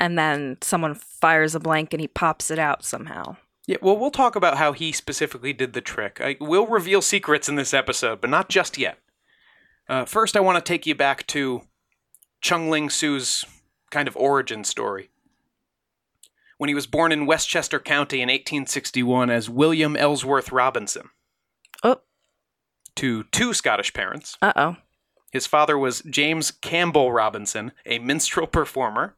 and 0.00 0.18
then 0.18 0.56
someone 0.62 0.94
fires 0.94 1.54
a 1.54 1.60
blank 1.60 1.92
and 1.92 2.00
he 2.00 2.08
pops 2.08 2.50
it 2.50 2.58
out 2.58 2.84
somehow. 2.84 3.36
Yeah. 3.68 3.76
Well, 3.82 3.98
we'll 3.98 4.10
talk 4.10 4.34
about 4.34 4.56
how 4.56 4.72
he 4.72 4.90
specifically 4.92 5.52
did 5.52 5.74
the 5.74 5.80
trick. 5.82 6.20
I 6.20 6.36
will 6.40 6.66
reveal 6.66 7.02
secrets 7.02 7.48
in 7.48 7.54
this 7.54 7.74
episode, 7.74 8.20
but 8.20 8.30
not 8.30 8.48
just 8.48 8.78
yet. 8.78 8.98
Uh, 9.88 10.06
first, 10.06 10.36
I 10.36 10.40
want 10.40 10.56
to 10.56 10.66
take 10.66 10.86
you 10.86 10.94
back 10.94 11.26
to 11.28 11.62
Chung 12.40 12.70
Ling 12.70 12.88
Soo's 12.88 13.44
kind 13.90 14.08
of 14.08 14.16
origin 14.16 14.64
story. 14.64 15.10
When 16.56 16.68
he 16.68 16.74
was 16.74 16.86
born 16.86 17.12
in 17.12 17.26
Westchester 17.26 17.78
County 17.78 18.16
in 18.16 18.28
1861 18.28 19.30
as 19.30 19.50
William 19.50 19.96
Ellsworth 19.96 20.50
Robinson. 20.50 21.10
Oh, 21.84 22.00
to 22.96 23.24
two 23.24 23.52
Scottish 23.52 23.92
parents. 23.92 24.36
uh-oh. 24.42 24.76
His 25.30 25.46
father 25.46 25.76
was 25.76 26.00
James 26.08 26.50
Campbell 26.50 27.12
Robinson, 27.12 27.72
a 27.84 27.98
minstrel 27.98 28.46
performer. 28.46 29.14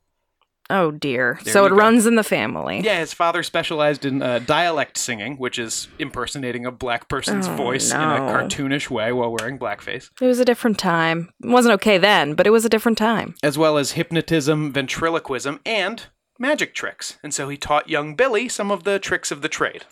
Oh 0.70 0.90
dear. 0.92 1.38
There 1.44 1.52
so 1.52 1.66
it 1.66 1.70
go. 1.70 1.74
runs 1.76 2.06
in 2.06 2.14
the 2.14 2.22
family. 2.22 2.80
Yeah, 2.80 3.00
his 3.00 3.12
father 3.12 3.42
specialized 3.42 4.04
in 4.04 4.22
uh, 4.22 4.38
dialect 4.38 4.96
singing, 4.96 5.36
which 5.36 5.58
is 5.58 5.88
impersonating 5.98 6.64
a 6.64 6.70
black 6.70 7.08
person's 7.08 7.48
Oh, 7.48 7.56
voice 7.56 7.90
in 7.92 8.00
a 8.00 8.20
cartoonish 8.20 8.88
way 8.88 9.12
while 9.12 9.30
wearing 9.38 9.58
blackface, 9.58 10.10
It 10.20 10.26
was 10.26 10.38
a 10.38 10.44
different 10.44 10.78
time. 10.78 11.32
It 11.42 11.48
wasn't 11.50 11.74
okay 11.74 11.98
then, 11.98 12.34
but 12.34 12.46
it 12.46 12.50
was 12.50 12.64
a 12.64 12.68
different 12.70 12.96
time. 12.98 13.34
as 13.42 13.58
well 13.58 13.76
as 13.76 13.92
hypnotism, 13.92 14.72
ventriloquism, 14.72 15.60
and 15.66 16.06
magic 16.38 16.74
tricks. 16.74 17.18
And 17.22 17.34
so 17.34 17.48
he 17.48 17.56
taught 17.56 17.90
young 17.90 18.14
Billy 18.14 18.48
some 18.48 18.70
of 18.70 18.84
the 18.84 18.98
tricks 18.98 19.30
of 19.30 19.42
the 19.42 19.48
trade. 19.48 19.84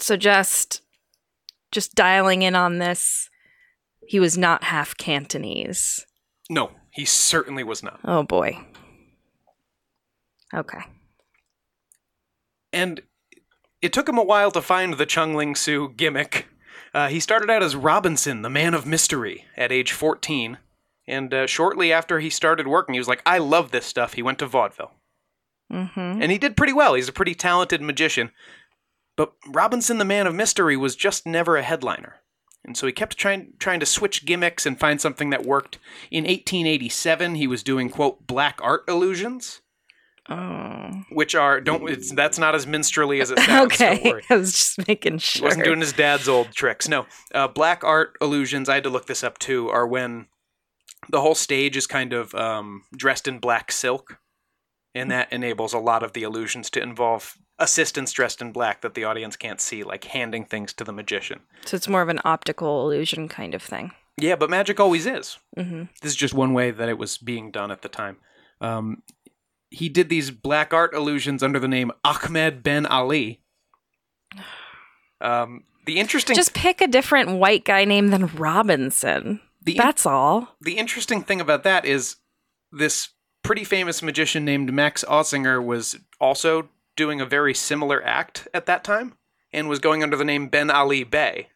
So 0.00 0.16
just 0.16 0.80
just 1.70 1.94
dialing 1.94 2.42
in 2.42 2.54
on 2.54 2.78
this, 2.78 3.28
he 4.06 4.18
was 4.18 4.36
not 4.36 4.64
half 4.64 4.96
Cantonese. 4.96 6.06
No, 6.50 6.72
he 6.90 7.04
certainly 7.04 7.62
was 7.64 7.82
not. 7.82 8.00
Oh 8.04 8.22
boy. 8.22 8.58
Okay. 10.54 10.80
And 12.72 13.02
it 13.80 13.92
took 13.92 14.08
him 14.08 14.18
a 14.18 14.24
while 14.24 14.50
to 14.52 14.62
find 14.62 14.94
the 14.94 15.06
Chung 15.06 15.34
Ling 15.34 15.54
Soo 15.54 15.92
gimmick. 15.96 16.46
Uh, 16.94 17.08
he 17.08 17.20
started 17.20 17.50
out 17.50 17.62
as 17.62 17.74
Robinson, 17.74 18.42
the 18.42 18.50
man 18.50 18.74
of 18.74 18.86
mystery, 18.86 19.46
at 19.56 19.72
age 19.72 19.92
14. 19.92 20.58
And 21.06 21.34
uh, 21.34 21.46
shortly 21.46 21.92
after 21.92 22.20
he 22.20 22.30
started 22.30 22.68
working, 22.68 22.94
he 22.94 23.00
was 23.00 23.08
like, 23.08 23.22
I 23.26 23.38
love 23.38 23.70
this 23.70 23.86
stuff. 23.86 24.14
He 24.14 24.22
went 24.22 24.38
to 24.38 24.46
vaudeville. 24.46 24.92
Mm-hmm. 25.72 26.22
And 26.22 26.30
he 26.30 26.38
did 26.38 26.56
pretty 26.56 26.72
well. 26.72 26.94
He's 26.94 27.08
a 27.08 27.12
pretty 27.12 27.34
talented 27.34 27.80
magician. 27.80 28.30
But 29.16 29.32
Robinson, 29.48 29.98
the 29.98 30.04
man 30.04 30.26
of 30.26 30.34
mystery, 30.34 30.76
was 30.76 30.94
just 30.94 31.26
never 31.26 31.56
a 31.56 31.62
headliner. 31.62 32.20
And 32.64 32.76
so 32.76 32.86
he 32.86 32.92
kept 32.92 33.18
trying 33.18 33.54
trying 33.58 33.80
to 33.80 33.86
switch 33.86 34.24
gimmicks 34.24 34.66
and 34.66 34.78
find 34.78 35.00
something 35.00 35.30
that 35.30 35.44
worked. 35.44 35.78
In 36.10 36.24
1887, 36.24 37.34
he 37.34 37.46
was 37.46 37.62
doing 37.62 37.90
quote 37.90 38.26
black 38.26 38.60
art 38.62 38.84
illusions, 38.86 39.61
Oh. 40.30 41.02
which 41.10 41.34
are 41.34 41.60
don't 41.60 41.88
it's, 41.90 42.12
that's 42.14 42.38
not 42.38 42.54
as 42.54 42.64
minstrelly 42.66 43.20
as 43.20 43.30
it 43.32 43.38
sounds. 43.46 43.72
Okay. 43.74 44.22
I 44.30 44.36
was 44.36 44.52
just 44.52 44.86
making 44.86 45.14
He 45.14 45.18
sure. 45.18 45.46
wasn't 45.48 45.64
doing 45.64 45.80
his 45.80 45.92
dad's 45.92 46.28
old 46.28 46.52
tricks. 46.52 46.88
No, 46.88 47.06
uh, 47.34 47.48
black 47.48 47.82
art 47.82 48.16
illusions. 48.20 48.68
I 48.68 48.74
had 48.74 48.84
to 48.84 48.90
look 48.90 49.06
this 49.06 49.24
up 49.24 49.38
too. 49.38 49.68
Are 49.68 49.86
when 49.86 50.26
the 51.10 51.20
whole 51.20 51.34
stage 51.34 51.76
is 51.76 51.88
kind 51.88 52.12
of 52.12 52.32
um, 52.36 52.82
dressed 52.96 53.26
in 53.26 53.40
black 53.40 53.72
silk, 53.72 54.18
and 54.94 55.10
that 55.10 55.32
enables 55.32 55.72
a 55.72 55.78
lot 55.78 56.04
of 56.04 56.12
the 56.12 56.22
illusions 56.22 56.70
to 56.70 56.80
involve 56.82 57.34
assistants 57.58 58.12
dressed 58.12 58.40
in 58.40 58.52
black 58.52 58.80
that 58.82 58.94
the 58.94 59.02
audience 59.04 59.34
can't 59.36 59.60
see, 59.60 59.82
like 59.82 60.04
handing 60.04 60.44
things 60.44 60.72
to 60.74 60.84
the 60.84 60.92
magician. 60.92 61.40
so 61.64 61.76
it's 61.76 61.88
more 61.88 62.02
of 62.02 62.08
an 62.08 62.20
optical 62.24 62.84
illusion 62.84 63.28
kind 63.28 63.54
of 63.54 63.62
thing. 63.62 63.90
Yeah, 64.20 64.36
but 64.36 64.50
magic 64.50 64.78
always 64.78 65.06
is. 65.06 65.38
Mm-hmm. 65.58 65.84
This 66.00 66.12
is 66.12 66.16
just 66.16 66.34
one 66.34 66.52
way 66.54 66.70
that 66.70 66.88
it 66.88 66.98
was 66.98 67.18
being 67.18 67.50
done 67.50 67.70
at 67.72 67.82
the 67.82 67.88
time. 67.88 68.18
Um, 68.60 69.02
he 69.72 69.88
did 69.88 70.08
these 70.08 70.30
black 70.30 70.72
art 70.72 70.94
illusions 70.94 71.42
under 71.42 71.58
the 71.58 71.68
name 71.68 71.90
Ahmed 72.04 72.62
Ben 72.62 72.86
Ali. 72.86 73.40
Um, 75.20 75.64
the 75.86 75.98
interesting 75.98 76.36
Just 76.36 76.54
pick 76.54 76.80
a 76.80 76.86
different 76.86 77.38
white 77.38 77.64
guy 77.64 77.84
name 77.84 78.08
than 78.08 78.26
Robinson. 78.26 79.40
the 79.62 79.74
That's 79.76 80.06
all. 80.06 80.56
the 80.60 80.78
interesting 80.78 81.22
thing 81.22 81.40
about 81.40 81.62
that 81.64 81.84
is 81.84 82.16
this 82.70 83.10
pretty 83.42 83.64
famous 83.64 84.02
magician 84.02 84.44
named 84.44 84.72
Max 84.72 85.04
Auzinger 85.08 85.64
was 85.64 85.96
also 86.20 86.68
doing 86.96 87.20
a 87.20 87.26
very 87.26 87.54
similar 87.54 88.04
act 88.04 88.48
at 88.54 88.66
that 88.66 88.84
time 88.84 89.14
and 89.52 89.68
was 89.68 89.78
going 89.78 90.02
under 90.02 90.16
the 90.16 90.24
name 90.24 90.48
Ben 90.48 90.70
Ali 90.70 91.04
Bey. 91.04 91.48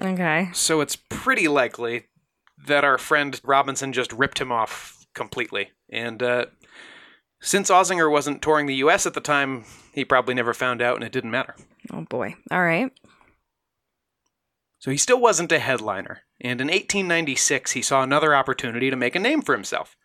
Okay. 0.00 0.48
So 0.52 0.80
it's 0.80 0.96
pretty 0.96 1.48
likely 1.48 2.06
that 2.66 2.84
our 2.84 2.98
friend 2.98 3.40
Robinson 3.44 3.92
just 3.92 4.12
ripped 4.12 4.40
him 4.40 4.52
off 4.52 4.97
completely. 5.18 5.72
And 5.90 6.22
uh, 6.22 6.46
since 7.40 7.70
Auzinger 7.70 8.10
wasn't 8.10 8.40
touring 8.40 8.66
the 8.66 8.76
U.S. 8.76 9.04
at 9.04 9.12
the 9.12 9.20
time, 9.20 9.64
he 9.92 10.04
probably 10.04 10.32
never 10.32 10.54
found 10.54 10.80
out, 10.80 10.94
and 10.94 11.04
it 11.04 11.12
didn't 11.12 11.30
matter. 11.30 11.54
Oh 11.92 12.06
boy. 12.08 12.36
All 12.50 12.62
right. 12.62 12.90
So 14.78 14.90
he 14.90 14.96
still 14.96 15.20
wasn't 15.20 15.52
a 15.52 15.58
headliner, 15.58 16.20
and 16.40 16.60
in 16.60 16.68
1896 16.68 17.72
he 17.72 17.82
saw 17.82 18.02
another 18.02 18.34
opportunity 18.34 18.90
to 18.90 18.96
make 18.96 19.16
a 19.16 19.20
name 19.20 19.42
for 19.42 19.52
himself. 19.52 19.96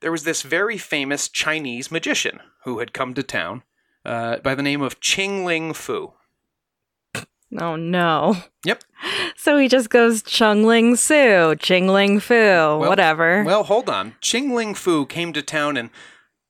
There 0.00 0.12
was 0.12 0.24
this 0.24 0.42
very 0.42 0.78
famous 0.78 1.28
Chinese 1.28 1.90
magician 1.90 2.38
who 2.64 2.78
had 2.78 2.92
come 2.92 3.12
to 3.14 3.22
town 3.22 3.62
uh, 4.04 4.38
by 4.38 4.54
the 4.54 4.62
name 4.62 4.82
of 4.82 5.00
Ching 5.00 5.44
Ling 5.44 5.74
Fu. 5.74 6.12
Oh 7.58 7.76
no. 7.76 8.36
Yep. 8.64 8.82
So 9.36 9.58
he 9.58 9.68
just 9.68 9.90
goes 9.90 10.22
Chung 10.22 10.64
Ling 10.64 10.96
Soo, 10.96 11.54
Ching 11.58 11.86
Ling 11.88 12.18
Fu, 12.20 12.78
whatever. 12.78 13.44
Well, 13.44 13.64
hold 13.64 13.88
on. 13.90 14.14
Ching 14.20 14.54
Ling 14.54 14.74
Fu 14.74 15.04
came 15.06 15.32
to 15.34 15.42
town, 15.42 15.76
and 15.76 15.90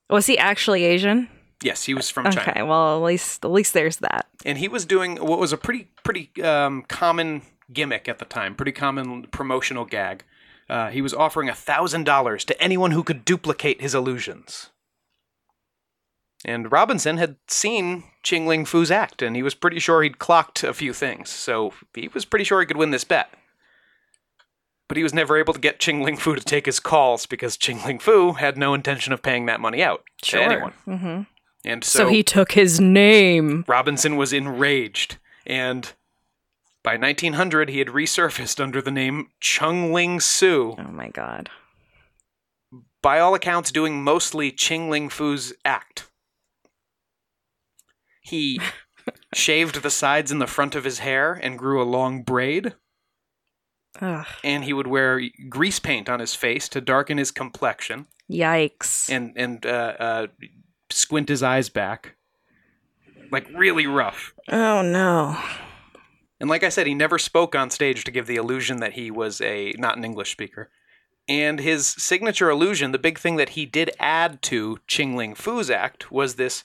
Was 0.09 0.27
he 0.27 0.39
actually 0.39 0.85
Asian? 0.85 1.29
yes, 1.63 1.85
he 1.85 1.95
was 1.95 2.11
from 2.11 2.25
China. 2.31 2.51
Okay, 2.51 2.63
well 2.63 2.97
at 2.97 3.03
least 3.05 3.45
at 3.45 3.51
least 3.51 3.73
there's 3.75 3.97
that. 3.99 4.27
and 4.45 4.59
he 4.59 4.69
was 4.69 4.85
doing 4.87 5.17
what 5.17 5.39
was 5.39 5.53
a 5.53 5.57
pretty 5.57 5.89
pretty 6.05 6.31
um, 6.43 6.83
common 6.89 7.43
gimmick 7.73 8.09
at 8.09 8.19
the 8.19 8.25
time, 8.27 8.55
pretty 8.55 8.73
common 8.73 9.25
promotional 9.25 9.85
gag. 9.85 10.25
Uh, 10.71 10.89
he 10.91 11.03
was 11.03 11.13
offering 11.13 11.49
a 11.49 11.55
thousand 11.55 12.05
dollars 12.05 12.45
to 12.45 12.59
anyone 12.63 12.93
who 12.93 13.03
could 13.03 13.25
duplicate 13.25 13.81
his 13.83 13.95
illusions. 13.95 14.71
And 16.45 16.71
Robinson 16.71 17.17
had 17.17 17.37
seen 17.49 18.05
Ching 18.25 18.47
Ling 18.49 18.65
Fu's 18.65 18.91
act, 18.91 19.23
and 19.23 19.37
he 19.37 19.43
was 19.43 19.55
pretty 19.55 19.79
sure 19.79 20.03
he'd 20.03 20.19
clocked 20.19 20.65
a 20.65 20.75
few 20.75 20.93
things, 20.93 21.31
so 21.31 21.73
he 21.95 22.09
was 22.09 22.25
pretty 22.25 22.45
sure 22.45 22.59
he 22.61 22.67
could 22.67 22.77
win 22.77 22.91
this 22.91 23.05
bet. 23.05 23.31
But 24.89 24.97
he 24.97 25.03
was 25.03 25.15
never 25.15 25.37
able 25.39 25.55
to 25.55 25.61
get 25.61 25.79
Ching 25.81 26.03
Ling 26.03 26.17
Fu 26.17 26.35
to 26.35 26.41
take 26.43 26.67
his 26.67 26.81
calls 26.81 27.25
because 27.27 27.57
Ching 27.57 27.83
Ling 27.85 27.99
Fu 28.01 28.33
had 28.33 28.59
no 28.59 28.75
intention 28.75 29.13
of 29.13 29.23
paying 29.23 29.47
that 29.47 29.61
money 29.61 29.83
out 29.83 30.03
to 30.23 30.41
anyone. 30.43 30.73
hmm 30.85 31.23
And 31.65 31.83
So, 31.85 32.01
so 32.01 32.09
he 32.09 32.23
took 32.23 32.53
his 32.53 32.81
name. 32.81 33.65
Robinson 33.69 34.17
was 34.17 34.33
enraged, 34.33 35.19
and 35.47 35.93
by 36.83 36.97
1900 36.99 37.71
he 37.71 37.79
had 37.79 37.89
resurfaced 37.89 38.61
under 38.61 38.83
the 38.83 38.91
name 38.91 39.29
Chung 39.41 39.93
Ling 39.93 40.21
Soo, 40.21 40.75
Oh 40.79 40.83
my 40.93 41.09
god. 41.09 41.49
by 43.03 43.19
all 43.19 43.35
accounts 43.35 43.71
doing 43.73 44.03
mostly 44.05 44.51
Ching 44.53 44.91
Ling 44.91 45.09
Fu's 45.09 45.55
act. 45.65 46.09
He 48.25 48.59
shaved 49.35 49.83
the 49.83 49.91
sides 49.91 50.33
and 50.33 50.41
the 50.41 50.47
front 50.47 50.75
of 50.75 50.85
his 50.85 51.01
hair 51.01 51.35
and 51.35 51.59
grew 51.59 51.81
a 51.81 51.85
long 51.85 52.23
braid, 52.23 52.75
Ugh. 54.01 54.27
and 54.43 54.65
he 54.65 54.73
would 54.73 54.87
wear 54.87 55.21
grease 55.49 55.79
paint 55.79 56.09
on 56.09 56.21
his 56.21 56.35
face 56.35 56.69
to 56.71 56.81
darken 56.81 57.19
his 57.19 57.31
complexion 57.31 58.07
Yikes. 58.31 59.11
and 59.11 59.35
and 59.37 59.67
uh, 59.67 59.95
uh, 59.99 60.27
squint 60.91 61.29
his 61.29 61.43
eyes 61.43 61.69
back, 61.69 62.17
like 63.31 63.47
really 63.55 63.87
rough. 63.87 64.33
oh 64.51 64.81
no. 64.83 65.39
And 66.41 66.51
like 66.51 66.65
I 66.65 66.69
said, 66.71 66.87
he 66.87 66.95
never 66.95 67.19
spoke 67.19 67.55
on 67.55 67.71
stage 67.71 68.05
to 68.05 68.11
give 68.11 68.27
the 68.27 68.37
illusion 68.37 68.79
that 68.81 68.95
he 68.95 69.11
was 69.11 69.41
a 69.43 69.73
not 69.77 69.97
an 69.99 70.05
English 70.05 70.33
speaker. 70.33 70.71
And 71.29 71.59
his 71.61 71.87
signature 71.87 72.51
illusion, 72.51 72.93
the 72.93 72.99
big 72.99 73.19
thing 73.19 73.37
that 73.37 73.51
he 73.51 73.65
did 73.67 73.91
add 73.99 74.43
to 74.43 74.79
Ching 74.87 75.15
Ling 75.17 75.35
Fu's 75.35 75.71
act, 75.71 76.11
was 76.11 76.35
this 76.35 76.65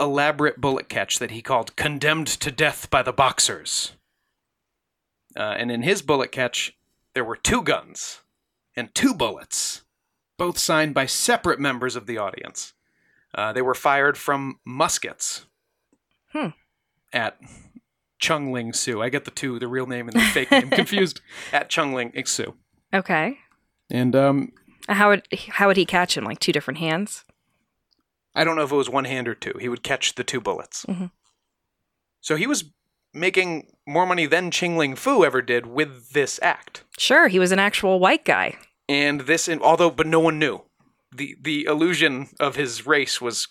elaborate 0.00 0.60
bullet 0.60 0.88
catch 0.88 1.18
that 1.18 1.30
he 1.30 1.42
called 1.42 1.76
"condemned 1.76 2.26
to 2.28 2.50
death 2.50 2.90
by 2.90 3.02
the 3.02 3.12
boxers." 3.12 3.92
Uh, 5.36 5.54
and 5.58 5.70
in 5.70 5.82
his 5.82 6.02
bullet 6.02 6.32
catch, 6.32 6.76
there 7.14 7.24
were 7.24 7.36
two 7.36 7.62
guns 7.62 8.20
and 8.74 8.94
two 8.94 9.14
bullets, 9.14 9.82
both 10.36 10.58
signed 10.58 10.94
by 10.94 11.06
separate 11.06 11.60
members 11.60 11.96
of 11.96 12.06
the 12.06 12.18
audience. 12.18 12.72
Uh, 13.34 13.52
they 13.52 13.62
were 13.62 13.74
fired 13.74 14.16
from 14.16 14.58
muskets 14.64 15.44
Hmm. 16.32 16.48
at 17.12 17.38
Chung 18.18 18.52
Ling 18.52 18.72
Soo. 18.72 19.02
I 19.02 19.08
get 19.10 19.24
the 19.24 19.30
two, 19.30 19.58
the 19.58 19.68
real 19.68 19.86
name 19.86 20.08
and 20.08 20.16
the 20.16 20.20
fake 20.24 20.50
name 20.50 20.70
confused 20.70 21.20
at 21.52 21.68
Chung 21.70 21.92
Ling 21.94 22.12
Soo. 22.26 22.54
Okay. 22.92 23.38
And 23.90 24.16
um, 24.16 24.52
How 24.88 25.10
would 25.10 25.26
how 25.50 25.66
would 25.68 25.76
he 25.76 25.86
catch 25.86 26.16
him? 26.16 26.24
Like 26.24 26.38
two 26.40 26.52
different 26.52 26.78
hands? 26.78 27.24
I 28.38 28.44
don't 28.44 28.56
know 28.56 28.62
if 28.62 28.72
it 28.72 28.76
was 28.76 28.88
one 28.88 29.04
hand 29.04 29.26
or 29.28 29.34
two. 29.34 29.54
He 29.60 29.68
would 29.68 29.82
catch 29.82 30.14
the 30.14 30.24
two 30.24 30.40
bullets. 30.40 30.86
Mhm. 30.88 31.10
So 32.20 32.36
he 32.36 32.46
was 32.46 32.64
making 33.12 33.66
more 33.86 34.06
money 34.06 34.26
than 34.26 34.50
Ching 34.50 34.76
Ling 34.76 34.94
Fu 34.94 35.24
ever 35.24 35.42
did 35.42 35.66
with 35.66 36.12
this 36.12 36.38
act. 36.42 36.84
Sure, 36.98 37.28
he 37.28 37.38
was 37.38 37.52
an 37.52 37.58
actual 37.58 37.98
white 37.98 38.24
guy. 38.24 38.56
And 38.88 39.22
this, 39.22 39.48
although, 39.48 39.90
but 39.90 40.06
no 40.06 40.20
one 40.20 40.38
knew. 40.38 40.62
The 41.14 41.36
the 41.40 41.64
illusion 41.64 42.28
of 42.38 42.56
his 42.56 42.86
race 42.86 43.20
was 43.20 43.48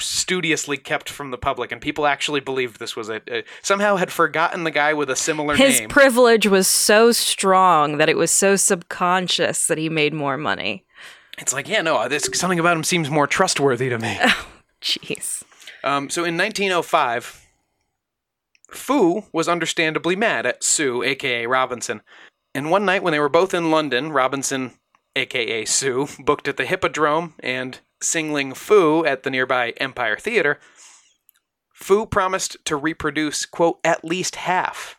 studiously 0.00 0.76
kept 0.76 1.08
from 1.08 1.30
the 1.30 1.38
public, 1.38 1.72
and 1.72 1.80
people 1.80 2.06
actually 2.06 2.40
believed 2.40 2.78
this 2.78 2.96
was 2.96 3.08
a, 3.08 3.20
a 3.28 3.44
somehow 3.62 3.96
had 3.96 4.12
forgotten 4.12 4.64
the 4.64 4.70
guy 4.70 4.94
with 4.94 5.10
a 5.10 5.16
similar 5.16 5.56
name. 5.56 5.66
His 5.66 5.80
name. 5.80 5.88
privilege 5.88 6.46
was 6.46 6.66
so 6.66 7.12
strong 7.12 7.98
that 7.98 8.08
it 8.08 8.16
was 8.16 8.30
so 8.30 8.56
subconscious 8.56 9.66
that 9.66 9.78
he 9.78 9.88
made 9.88 10.12
more 10.12 10.36
money. 10.36 10.84
It's 11.38 11.52
like, 11.52 11.68
yeah, 11.68 11.82
no, 11.82 12.08
this 12.08 12.28
something 12.34 12.58
about 12.58 12.76
him 12.76 12.84
seems 12.84 13.10
more 13.10 13.26
trustworthy 13.26 13.88
to 13.88 13.98
me. 13.98 14.18
Jeez. 14.82 15.42
Um, 15.84 16.10
so 16.10 16.24
in 16.24 16.36
1905, 16.36 17.46
Fu 18.70 19.24
was 19.32 19.48
understandably 19.48 20.16
mad 20.16 20.46
at 20.46 20.62
Soo, 20.62 21.02
aka 21.02 21.46
Robinson. 21.46 22.02
And 22.54 22.70
one 22.70 22.84
night 22.84 23.02
when 23.02 23.12
they 23.12 23.20
were 23.20 23.28
both 23.28 23.54
in 23.54 23.70
London, 23.70 24.12
Robinson, 24.12 24.72
aka 25.16 25.64
Soo, 25.64 26.08
booked 26.18 26.48
at 26.48 26.56
the 26.56 26.66
Hippodrome 26.66 27.34
and 27.40 27.78
Ching 28.02 28.32
Ling 28.32 28.54
Fu 28.54 29.04
at 29.04 29.22
the 29.22 29.30
nearby 29.30 29.70
Empire 29.78 30.16
Theater. 30.16 30.58
Fu 31.72 32.06
promised 32.06 32.56
to 32.64 32.76
reproduce, 32.76 33.46
quote, 33.46 33.78
at 33.84 34.04
least 34.04 34.36
half 34.36 34.96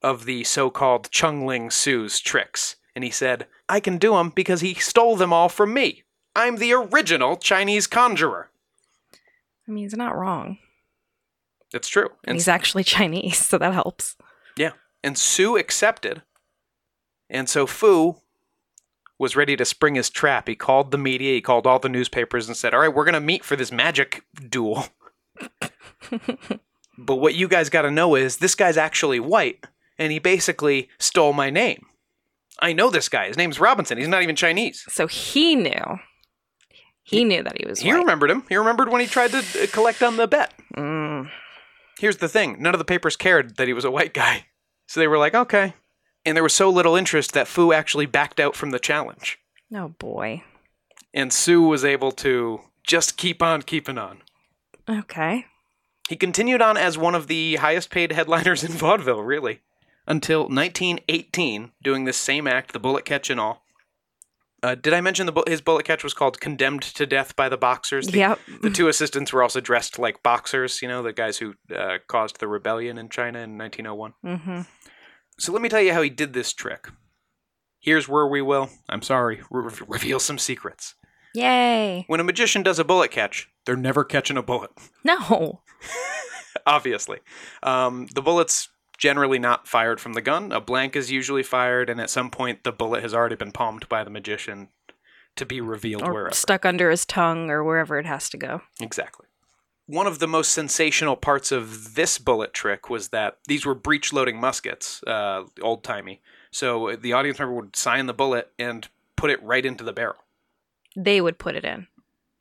of 0.00 0.24
the 0.24 0.44
so 0.44 0.70
called 0.70 1.10
Chung 1.10 1.46
Ling 1.46 1.70
Soo's 1.70 2.20
tricks. 2.20 2.76
And 2.94 3.04
he 3.04 3.10
said, 3.10 3.46
I 3.72 3.80
can 3.80 3.96
do 3.96 4.12
them 4.12 4.28
because 4.28 4.60
he 4.60 4.74
stole 4.74 5.16
them 5.16 5.32
all 5.32 5.48
from 5.48 5.72
me. 5.72 6.02
I'm 6.36 6.56
the 6.56 6.74
original 6.74 7.38
Chinese 7.38 7.86
conjurer. 7.86 8.50
I 9.66 9.70
mean, 9.70 9.84
he's 9.84 9.96
not 9.96 10.14
wrong. 10.14 10.58
It's 11.72 11.88
true. 11.88 12.10
And 12.24 12.32
And 12.32 12.36
he's 12.36 12.48
actually 12.48 12.84
Chinese, 12.98 13.38
so 13.38 13.56
that 13.56 13.72
helps. 13.72 14.14
Yeah. 14.58 14.72
And 15.02 15.16
Soo 15.16 15.56
accepted. 15.56 16.20
And 17.30 17.48
so 17.48 17.66
Fu 17.66 18.16
was 19.18 19.36
ready 19.36 19.56
to 19.56 19.64
spring 19.64 19.94
his 19.94 20.10
trap. 20.10 20.48
He 20.48 20.54
called 20.54 20.90
the 20.90 20.98
media, 20.98 21.32
he 21.32 21.40
called 21.40 21.66
all 21.66 21.78
the 21.78 21.88
newspapers 21.88 22.48
and 22.48 22.56
said, 22.56 22.74
All 22.74 22.80
right, 22.80 22.94
we're 22.94 23.06
going 23.06 23.14
to 23.14 23.20
meet 23.20 23.42
for 23.42 23.56
this 23.56 23.72
magic 23.72 24.22
duel. 24.50 24.88
but 26.98 27.16
what 27.16 27.34
you 27.34 27.48
guys 27.48 27.70
got 27.70 27.82
to 27.82 27.90
know 27.90 28.16
is 28.16 28.36
this 28.36 28.54
guy's 28.54 28.76
actually 28.76 29.18
white, 29.18 29.64
and 29.96 30.12
he 30.12 30.18
basically 30.18 30.90
stole 30.98 31.32
my 31.32 31.48
name. 31.48 31.86
I 32.60 32.72
know 32.72 32.90
this 32.90 33.08
guy. 33.08 33.26
His 33.28 33.36
name's 33.36 33.58
Robinson. 33.60 33.98
He's 33.98 34.08
not 34.08 34.22
even 34.22 34.36
Chinese. 34.36 34.84
So 34.88 35.06
he 35.06 35.56
knew. 35.56 35.98
He 37.02 37.24
knew 37.24 37.42
that 37.42 37.58
he 37.60 37.66
was 37.66 37.80
He 37.80 37.90
white. 37.92 37.98
remembered 37.98 38.30
him. 38.30 38.44
He 38.48 38.56
remembered 38.56 38.88
when 38.90 39.00
he 39.00 39.06
tried 39.06 39.32
to 39.32 39.38
uh, 39.38 39.66
collect 39.72 40.02
on 40.02 40.16
the 40.16 40.28
bet. 40.28 40.52
Mm. 40.76 41.30
Here's 41.98 42.18
the 42.18 42.28
thing 42.28 42.56
none 42.60 42.74
of 42.74 42.78
the 42.78 42.84
papers 42.84 43.16
cared 43.16 43.56
that 43.56 43.66
he 43.66 43.72
was 43.72 43.84
a 43.84 43.90
white 43.90 44.14
guy. 44.14 44.46
So 44.86 45.00
they 45.00 45.08
were 45.08 45.18
like, 45.18 45.34
okay. 45.34 45.74
And 46.24 46.36
there 46.36 46.42
was 46.44 46.54
so 46.54 46.70
little 46.70 46.94
interest 46.94 47.32
that 47.32 47.48
Fu 47.48 47.72
actually 47.72 48.06
backed 48.06 48.38
out 48.38 48.54
from 48.54 48.70
the 48.70 48.78
challenge. 48.78 49.38
Oh 49.74 49.88
boy. 49.98 50.44
And 51.12 51.32
Soo 51.32 51.62
was 51.62 51.84
able 51.84 52.12
to 52.12 52.60
just 52.86 53.16
keep 53.16 53.42
on 53.42 53.62
keeping 53.62 53.98
on. 53.98 54.18
Okay. 54.88 55.46
He 56.08 56.16
continued 56.16 56.62
on 56.62 56.76
as 56.76 56.96
one 56.98 57.14
of 57.14 57.26
the 57.26 57.56
highest 57.56 57.90
paid 57.90 58.12
headliners 58.12 58.62
in 58.62 58.72
vaudeville, 58.72 59.22
really, 59.22 59.60
until 60.06 60.42
1918, 60.48 61.72
doing 61.82 62.04
this 62.04 62.16
same 62.16 62.46
act, 62.46 62.72
the 62.72 62.78
bullet 62.80 63.04
catch 63.04 63.30
and 63.30 63.38
all. 63.40 63.62
Uh, 64.62 64.76
did 64.76 64.92
I 64.92 65.00
mention 65.00 65.26
the 65.26 65.32
bu- 65.32 65.42
his 65.48 65.60
bullet 65.60 65.84
catch 65.84 66.04
was 66.04 66.14
called 66.14 66.40
"Condemned 66.40 66.82
to 66.82 67.04
Death 67.04 67.34
by 67.34 67.48
the 67.48 67.56
Boxers"? 67.56 68.06
The, 68.06 68.18
Yep. 68.18 68.38
the 68.62 68.70
two 68.70 68.86
assistants 68.88 69.32
were 69.32 69.42
also 69.42 69.60
dressed 69.60 69.98
like 69.98 70.22
boxers. 70.22 70.80
You 70.80 70.86
know, 70.88 71.02
the 71.02 71.12
guys 71.12 71.38
who 71.38 71.54
uh, 71.76 71.98
caused 72.06 72.38
the 72.38 72.46
rebellion 72.46 72.96
in 72.96 73.08
China 73.08 73.40
in 73.40 73.58
1901. 73.58 74.14
Mm-hmm. 74.24 74.60
So 75.40 75.52
let 75.52 75.62
me 75.62 75.68
tell 75.68 75.80
you 75.80 75.92
how 75.92 76.02
he 76.02 76.10
did 76.10 76.32
this 76.32 76.52
trick. 76.52 76.86
Here's 77.80 78.08
where 78.08 78.26
we 78.28 78.40
will, 78.40 78.70
I'm 78.88 79.02
sorry, 79.02 79.40
re- 79.50 79.72
reveal 79.88 80.20
some 80.20 80.38
secrets. 80.38 80.94
Yay. 81.34 82.04
When 82.06 82.20
a 82.20 82.24
magician 82.24 82.62
does 82.62 82.78
a 82.78 82.84
bullet 82.84 83.10
catch, 83.10 83.48
they're 83.66 83.74
never 83.74 84.04
catching 84.04 84.36
a 84.36 84.42
bullet. 84.42 84.70
No. 85.02 85.62
obviously. 86.66 87.18
Um, 87.64 88.06
the 88.14 88.22
bullet's 88.22 88.68
generally 89.02 89.40
not 89.40 89.66
fired 89.66 89.98
from 90.00 90.12
the 90.12 90.20
gun. 90.22 90.52
A 90.52 90.60
blank 90.60 90.94
is 90.94 91.10
usually 91.10 91.42
fired, 91.42 91.90
and 91.90 92.00
at 92.00 92.08
some 92.08 92.30
point, 92.30 92.62
the 92.62 92.70
bullet 92.70 93.02
has 93.02 93.12
already 93.12 93.34
been 93.34 93.50
palmed 93.50 93.88
by 93.88 94.04
the 94.04 94.10
magician 94.10 94.68
to 95.34 95.44
be 95.44 95.60
revealed 95.60 96.02
Or 96.04 96.12
wherever. 96.12 96.30
stuck 96.36 96.64
under 96.64 96.88
his 96.88 97.04
tongue 97.04 97.50
or 97.50 97.64
wherever 97.64 97.98
it 97.98 98.06
has 98.06 98.28
to 98.30 98.36
go. 98.36 98.62
Exactly. 98.80 99.26
One 99.86 100.06
of 100.06 100.20
the 100.20 100.28
most 100.28 100.52
sensational 100.52 101.16
parts 101.16 101.50
of 101.50 101.96
this 101.96 102.16
bullet 102.18 102.54
trick 102.54 102.88
was 102.88 103.08
that 103.08 103.38
these 103.48 103.66
were 103.66 103.74
breech 103.74 104.12
loading 104.12 104.38
muskets, 104.38 105.02
uh, 105.02 105.46
old 105.60 105.82
timey. 105.82 106.22
So 106.52 106.94
the 106.94 107.12
audience 107.12 107.40
member 107.40 107.54
would 107.56 107.74
sign 107.74 108.06
the 108.06 108.14
bullet 108.14 108.52
and 108.56 108.86
put 109.16 109.30
it 109.32 109.42
right 109.42 109.66
into 109.66 109.82
the 109.82 109.92
barrel 109.92 110.22
They 110.94 111.20
would 111.20 111.38
put 111.40 111.56
it 111.56 111.64
in. 111.64 111.88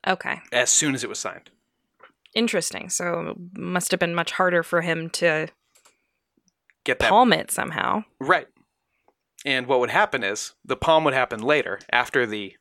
Okay. 0.06 0.42
as 0.52 0.70
soon 0.70 0.94
as 0.94 1.04
it 1.04 1.10
was 1.10 1.18
signed. 1.18 1.50
Interesting. 2.36 2.90
So 2.90 3.36
it 3.36 3.58
must 3.60 3.90
have 3.90 4.00
been 4.00 4.14
much 4.14 4.34
harder 4.34 4.62
for 4.62 4.82
him 4.82 5.10
to 5.12 5.48
Get 6.84 7.00
that 7.00 7.10
palm 7.10 7.32
it 7.34 7.52
somehow. 7.52 8.04
right. 8.20 8.48
And 9.44 9.66
what 9.66 9.80
would 9.80 9.90
happen 9.90 10.24
is 10.24 10.54
the 10.64 10.76
palm 10.76 11.04
would 11.04 11.16
happen 11.16 11.42
later 11.42 11.80
after 11.92 12.28
the 12.28 12.56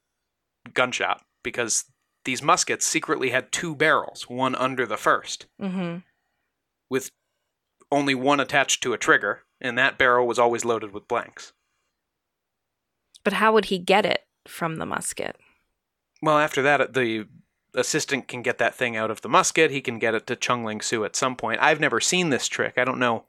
gunshot 0.72 1.22
because 1.42 1.84
these 2.24 2.42
muskets 2.42 2.86
secretly 2.86 3.30
had 3.30 3.52
two 3.52 3.74
barrels, 3.74 4.28
one 4.28 4.54
under 4.54 4.86
the 4.86 4.96
first, 4.96 5.46
Mm-hmm. 5.60 5.98
with 6.88 7.10
only 7.92 8.14
one 8.14 8.40
attached 8.40 8.82
to 8.82 8.92
a 8.92 8.98
trigger, 8.98 9.42
and 9.60 9.76
that 9.76 9.98
barrel 9.98 10.26
was 10.26 10.38
always 10.38 10.64
loaded 10.64 10.92
with 10.92 11.08
blanks. 11.08 11.52
But 13.24 13.34
how 13.34 13.52
would 13.52 13.66
he 13.66 13.78
get 13.78 14.06
it 14.06 14.24
from 14.46 14.76
the 14.76 14.86
musket? 14.86 15.36
Well, 16.22 16.38
after 16.38 16.62
that, 16.62 16.94
the 16.94 17.26
assistant 17.74 18.28
can 18.28 18.42
get 18.42 18.58
that 18.58 18.74
thing 18.74 18.96
out 18.96 19.10
of 19.10 19.20
the 19.22 19.28
musket. 19.28 19.70
He 19.70 19.80
can 19.80 19.98
get 19.98 20.14
it 20.14 20.26
to 20.28 20.36
Chung 20.36 20.64
Ling 20.64 20.80
Soo 20.80 21.04
at 21.04 21.16
some 21.16 21.36
point. 21.36 21.60
I've 21.60 21.80
never 21.80 22.00
seen 22.00 22.30
this 22.30 22.48
trick. 22.48 22.74
I 22.78 22.84
don't 22.84 22.98
know 22.98 23.24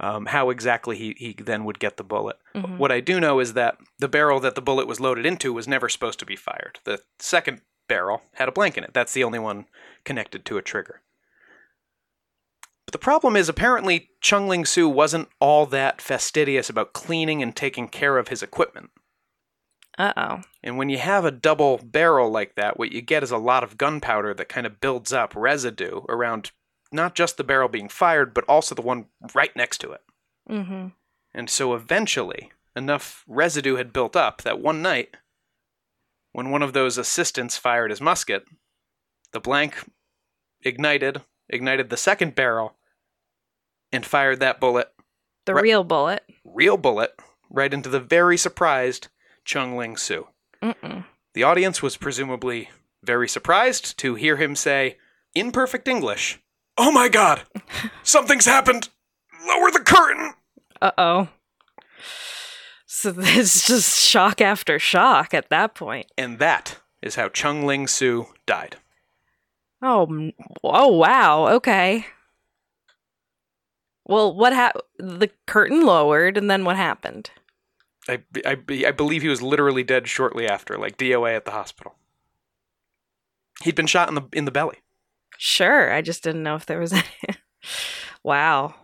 um, 0.00 0.26
how 0.26 0.50
exactly 0.50 0.96
he, 0.96 1.14
he 1.18 1.34
then 1.38 1.64
would 1.64 1.78
get 1.78 1.96
the 1.96 2.04
bullet. 2.04 2.36
Mhm. 2.54 2.78
What 2.78 2.92
I 2.92 3.00
do 3.00 3.20
know 3.20 3.40
is 3.40 3.52
that 3.54 3.78
the 3.98 4.08
barrel 4.08 4.40
that 4.40 4.54
the 4.54 4.62
bullet 4.62 4.86
was 4.86 5.00
loaded 5.00 5.24
into 5.24 5.52
was 5.52 5.68
never 5.68 5.88
supposed 5.88 6.18
to 6.18 6.26
be 6.26 6.36
fired. 6.36 6.80
The 6.84 7.00
second 7.18 7.60
barrel 7.88 8.22
had 8.34 8.48
a 8.48 8.52
blank 8.52 8.76
in 8.76 8.84
it. 8.84 8.92
That's 8.92 9.12
the 9.12 9.24
only 9.24 9.38
one 9.38 9.66
connected 10.04 10.44
to 10.46 10.56
a 10.58 10.62
trigger. 10.62 11.02
But 12.86 12.92
the 12.92 12.98
problem 12.98 13.36
is 13.36 13.48
apparently 13.48 14.10
Chung 14.20 14.48
Ling 14.48 14.64
Soo 14.64 14.88
wasn't 14.88 15.28
all 15.40 15.66
that 15.66 16.00
fastidious 16.00 16.68
about 16.68 16.92
cleaning 16.92 17.42
and 17.42 17.54
taking 17.54 17.88
care 17.88 18.18
of 18.18 18.28
his 18.28 18.42
equipment. 18.42 18.90
Uh 19.96 20.12
oh. 20.16 20.40
And 20.62 20.76
when 20.76 20.88
you 20.88 20.98
have 20.98 21.24
a 21.24 21.30
double 21.30 21.78
barrel 21.78 22.30
like 22.30 22.56
that, 22.56 22.78
what 22.78 22.92
you 22.92 23.00
get 23.00 23.22
is 23.22 23.30
a 23.30 23.38
lot 23.38 23.62
of 23.62 23.78
gunpowder 23.78 24.34
that 24.34 24.48
kind 24.48 24.66
of 24.66 24.80
builds 24.80 25.12
up 25.12 25.34
residue 25.36 26.00
around 26.08 26.50
not 26.94 27.14
just 27.14 27.36
the 27.36 27.44
barrel 27.44 27.68
being 27.68 27.88
fired, 27.88 28.32
but 28.32 28.44
also 28.48 28.74
the 28.74 28.82
one 28.82 29.06
right 29.34 29.54
next 29.54 29.78
to 29.78 29.92
it. 29.92 30.02
Mm-hmm. 30.48 30.88
And 31.34 31.50
so 31.50 31.74
eventually, 31.74 32.52
enough 32.76 33.24
residue 33.26 33.76
had 33.76 33.92
built 33.92 34.16
up 34.16 34.42
that 34.42 34.60
one 34.60 34.80
night, 34.80 35.16
when 36.32 36.50
one 36.50 36.62
of 36.62 36.72
those 36.72 36.96
assistants 36.96 37.56
fired 37.56 37.90
his 37.90 38.00
musket, 38.00 38.44
the 39.32 39.40
blank 39.40 39.84
ignited, 40.62 41.22
ignited 41.48 41.90
the 41.90 41.96
second 41.96 42.34
barrel, 42.34 42.74
and 43.92 44.06
fired 44.06 44.40
that 44.40 44.60
bullet, 44.60 44.92
The 45.46 45.54
real 45.54 45.84
bullet. 45.84 46.22
real 46.44 46.76
bullet, 46.76 47.14
right 47.50 47.72
into 47.72 47.88
the 47.88 48.00
very 48.00 48.36
surprised 48.36 49.08
Chung 49.44 49.76
Ling 49.76 49.96
Soo. 49.96 50.28
Mm-mm. 50.62 51.04
The 51.34 51.42
audience 51.42 51.82
was 51.82 51.96
presumably 51.96 52.70
very 53.02 53.28
surprised 53.28 53.98
to 53.98 54.14
hear 54.14 54.36
him 54.36 54.56
say, 54.56 54.96
in 55.34 55.52
perfect 55.52 55.86
English, 55.88 56.40
Oh 56.76 56.90
my 56.90 57.08
god! 57.08 57.42
Something's 58.02 58.46
happened! 58.46 58.88
Lower 59.46 59.70
the 59.70 59.80
curtain! 59.80 60.34
Uh 60.80 60.90
oh. 60.98 61.28
So 62.86 63.14
it's 63.18 63.66
just 63.66 64.00
shock 64.00 64.40
after 64.40 64.78
shock 64.78 65.34
at 65.34 65.50
that 65.50 65.74
point. 65.74 66.06
And 66.16 66.38
that 66.38 66.78
is 67.02 67.16
how 67.16 67.28
Chung 67.28 67.66
Ling 67.66 67.86
Soo 67.86 68.28
died. 68.46 68.76
Oh, 69.82 70.30
oh 70.62 70.88
wow. 70.88 71.48
Okay. 71.48 72.06
Well, 74.06 74.34
what 74.34 74.52
happened? 74.52 74.84
The 74.98 75.30
curtain 75.46 75.84
lowered, 75.84 76.36
and 76.36 76.50
then 76.50 76.64
what 76.64 76.76
happened? 76.76 77.30
I, 78.08 78.22
I, 78.44 78.56
I 78.68 78.90
believe 78.90 79.22
he 79.22 79.28
was 79.28 79.42
literally 79.42 79.82
dead 79.82 80.08
shortly 80.08 80.46
after, 80.46 80.76
like 80.76 80.98
DOA 80.98 81.36
at 81.36 81.44
the 81.46 81.50
hospital. 81.52 81.94
He'd 83.62 83.74
been 83.74 83.86
shot 83.86 84.08
in 84.08 84.14
the 84.14 84.22
in 84.32 84.44
the 84.44 84.50
belly. 84.50 84.78
Sure, 85.38 85.92
I 85.92 86.02
just 86.02 86.22
didn't 86.22 86.42
know 86.42 86.54
if 86.56 86.66
there 86.66 86.80
was 86.80 86.92
any. 86.92 87.04
wow. 88.22 88.74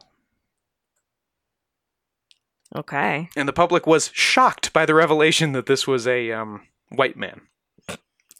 Okay. 2.74 3.28
And 3.36 3.48
the 3.48 3.52
public 3.52 3.86
was 3.86 4.10
shocked 4.14 4.72
by 4.72 4.86
the 4.86 4.94
revelation 4.94 5.52
that 5.52 5.66
this 5.66 5.86
was 5.86 6.06
a 6.06 6.30
um, 6.32 6.62
white 6.90 7.16
man. 7.16 7.42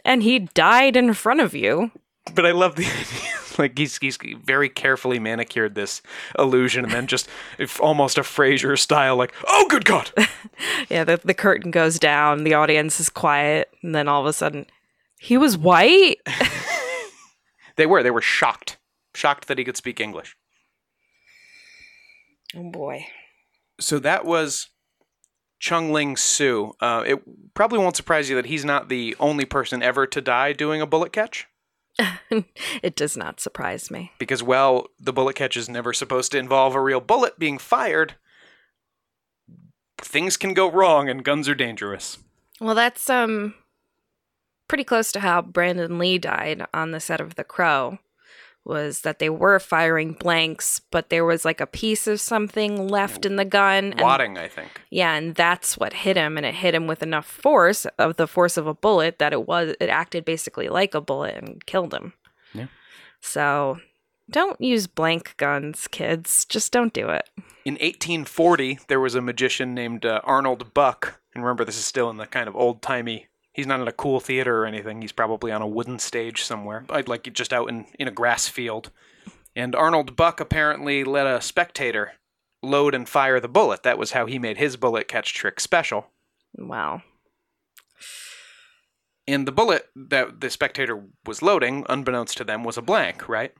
And 0.05 0.23
he 0.23 0.38
died 0.38 0.96
in 0.96 1.12
front 1.14 1.40
of 1.40 1.55
you. 1.55 1.90
But 2.35 2.46
I 2.46 2.53
love 2.53 2.77
the 2.77 2.87
idea. 2.87 3.05
like 3.59 3.77
he's 3.77 3.99
he's 3.99 4.18
very 4.44 4.68
carefully 4.68 5.18
manicured 5.18 5.75
this 5.75 6.01
illusion 6.38 6.85
and 6.85 6.92
then 6.92 7.07
just 7.07 7.29
if 7.59 7.81
almost 7.81 8.18
a 8.18 8.23
Frasier 8.23 8.79
style 8.79 9.16
like, 9.16 9.35
"Oh 9.46 9.66
good 9.68 9.85
god." 9.85 10.12
Yeah, 10.90 11.05
the, 11.05 11.20
the 11.25 11.35
curtain 11.35 11.70
goes 11.70 11.99
down, 11.99 12.44
the 12.44 12.55
audience 12.55 13.01
is 13.01 13.09
quiet, 13.09 13.70
and 13.83 13.94
then 13.94 14.09
all 14.09 14.20
of 14.20 14.27
a 14.27 14.33
sudden, 14.33 14.66
he 15.18 15.38
was 15.38 15.57
white? 15.57 16.18
They 17.81 17.87
were 17.87 18.03
they 18.03 18.11
were 18.11 18.21
shocked. 18.21 18.77
Shocked 19.14 19.49
that 19.49 19.57
he 19.57 19.64
could 19.64 19.79
speak 19.79 20.01
English. 20.01 20.37
Oh 22.55 22.71
boy. 22.71 23.07
So 23.81 23.99
that 24.01 24.27
was 24.27 24.69
Chung 25.61 25.90
Ling 25.90 26.19
Soo. 26.19 26.75
Uh, 26.79 27.05
it 27.07 27.23
probably 27.55 27.79
won't 27.79 27.97
surprise 27.97 28.29
you 28.29 28.37
that 28.37 28.45
he's 28.45 28.66
not 28.66 28.90
the 28.90 29.16
only 29.19 29.47
person 29.47 29.83
ever 29.83 30.07
to 30.09 30.21
die 30.21 30.53
doing 30.53 30.83
a 30.83 30.87
bullet 30.87 31.11
catch. 31.11 31.47
it 32.83 32.97
does 32.97 33.16
not 33.16 33.40
surprise 33.40 33.90
me. 33.90 34.12
Because, 34.19 34.43
well, 34.43 34.88
the 35.01 35.14
bullet 35.14 35.37
catch 35.37 35.57
is 35.57 35.66
never 35.66 35.95
supposed 35.95 36.33
to 36.33 36.38
involve 36.38 36.75
a 36.75 36.83
real 36.83 37.01
bullet 37.01 37.38
being 37.38 37.57
fired. 37.57 38.16
Things 39.97 40.37
can 40.37 40.53
go 40.53 40.71
wrong 40.71 41.09
and 41.09 41.25
guns 41.25 41.49
are 41.49 41.55
dangerous. 41.55 42.19
Well, 42.61 42.75
that's 42.75 43.09
um 43.09 43.55
pretty 44.71 44.85
close 44.85 45.11
to 45.13 45.21
how 45.21 45.43
Brandon 45.43 45.99
Lee 45.99 46.17
died 46.17 46.65
on 46.73 46.93
the 46.93 47.01
set 47.01 47.21
of 47.21 47.35
The 47.35 47.45
Crow. 47.45 47.99
Was 48.63 49.01
that 49.01 49.19
they 49.19 49.31
were 49.31 49.59
firing 49.59 50.13
blanks, 50.13 50.81
but 50.91 51.09
there 51.09 51.25
was 51.25 51.47
like 51.47 51.61
a 51.63 51.67
piece 51.67 52.07
of 52.07 52.21
something 52.21 52.89
left 52.89 53.25
in 53.27 53.37
the 53.37 53.45
gun. 53.45 53.93
and- 53.93 54.01
Wadding, 54.03 54.37
I 54.37 54.49
think. 54.49 54.83
yeah, 54.91 55.15
and 55.15 55.35
that's 55.35 55.79
what 55.79 55.93
hit 55.95 56.17
him, 56.17 56.37
and 56.37 56.45
it 56.45 56.55
hit 56.55 56.75
him 56.75 56.87
with 56.87 57.03
enough 57.03 57.27
force 57.27 57.87
of 57.99 58.17
the 58.17 58.29
force 58.29 58.59
of 58.59 58.67
a 58.67 58.75
bullet 58.75 59.19
that 59.19 59.33
it 59.33 59.49
was 59.49 59.75
it 59.81 59.89
acted 59.89 60.25
basically 60.27 60.69
like 60.69 60.95
a 60.95 61.01
bullet 61.01 61.37
and 61.37 61.65
killed 61.67 61.95
him. 61.95 62.13
Yeah. 62.53 62.67
So 63.21 63.81
don't 64.31 64.61
use 64.61 64.87
blank 64.87 65.35
guns, 65.39 65.89
kids. 65.89 66.45
Just 66.45 66.71
don't 66.71 66.93
do 66.93 67.09
it. 67.09 67.29
In 67.65 67.75
1840, 67.75 68.79
there 68.89 69.01
was 69.01 69.15
a 69.15 69.21
magician 69.23 69.75
named 69.75 70.05
uh, 70.05 70.21
Arnold 70.23 70.75
Buck. 70.75 71.19
And 71.35 71.43
remember, 71.43 71.65
this 71.65 71.79
is 71.79 71.85
still 71.85 72.11
in 72.11 72.19
the 72.19 72.27
kind 72.27 72.47
of 72.47 72.55
old 72.55 72.83
timey. 72.83 73.27
He's 73.61 73.66
not 73.66 73.83
in 73.83 73.88
a 73.88 73.92
cool 73.92 74.20
theater 74.20 74.62
or 74.62 74.64
anything. 74.64 75.03
He's 75.03 75.12
probably 75.12 75.53
on 75.53 75.61
a 75.61 75.66
wooden 75.66 75.99
stage 75.99 76.42
somewhere, 76.42 76.87
I'd 76.88 77.09
like 77.09 77.31
just 77.31 77.53
out 77.53 77.68
in, 77.68 77.85
in 77.99 78.09
a 78.09 78.11
grass 78.11 78.49
field. 78.49 78.90
And 79.55 79.75
Arnold 79.75 80.16
Buck 80.16 80.40
apparently 80.40 81.05
let 81.05 81.27
a 81.27 81.42
spectator 81.42 82.12
load 82.62 82.94
and 82.94 83.07
fire 83.07 83.38
the 83.38 83.49
bullet. 83.49 83.83
That 83.83 83.99
was 83.99 84.12
how 84.12 84.25
he 84.25 84.38
made 84.38 84.57
his 84.57 84.79
bullet 84.79 85.09
catch 85.09 85.35
trick 85.35 85.61
special. 85.61 86.07
Wow. 86.57 87.03
And 89.29 89.46
the 89.46 89.53
bullet 89.53 89.90
that 89.94 90.40
the 90.40 90.49
spectator 90.49 91.05
was 91.27 91.42
loading, 91.42 91.85
unbeknownst 91.87 92.38
to 92.38 92.44
them, 92.44 92.64
was 92.64 92.79
a 92.79 92.83
blank, 92.83 93.29
right? 93.29 93.53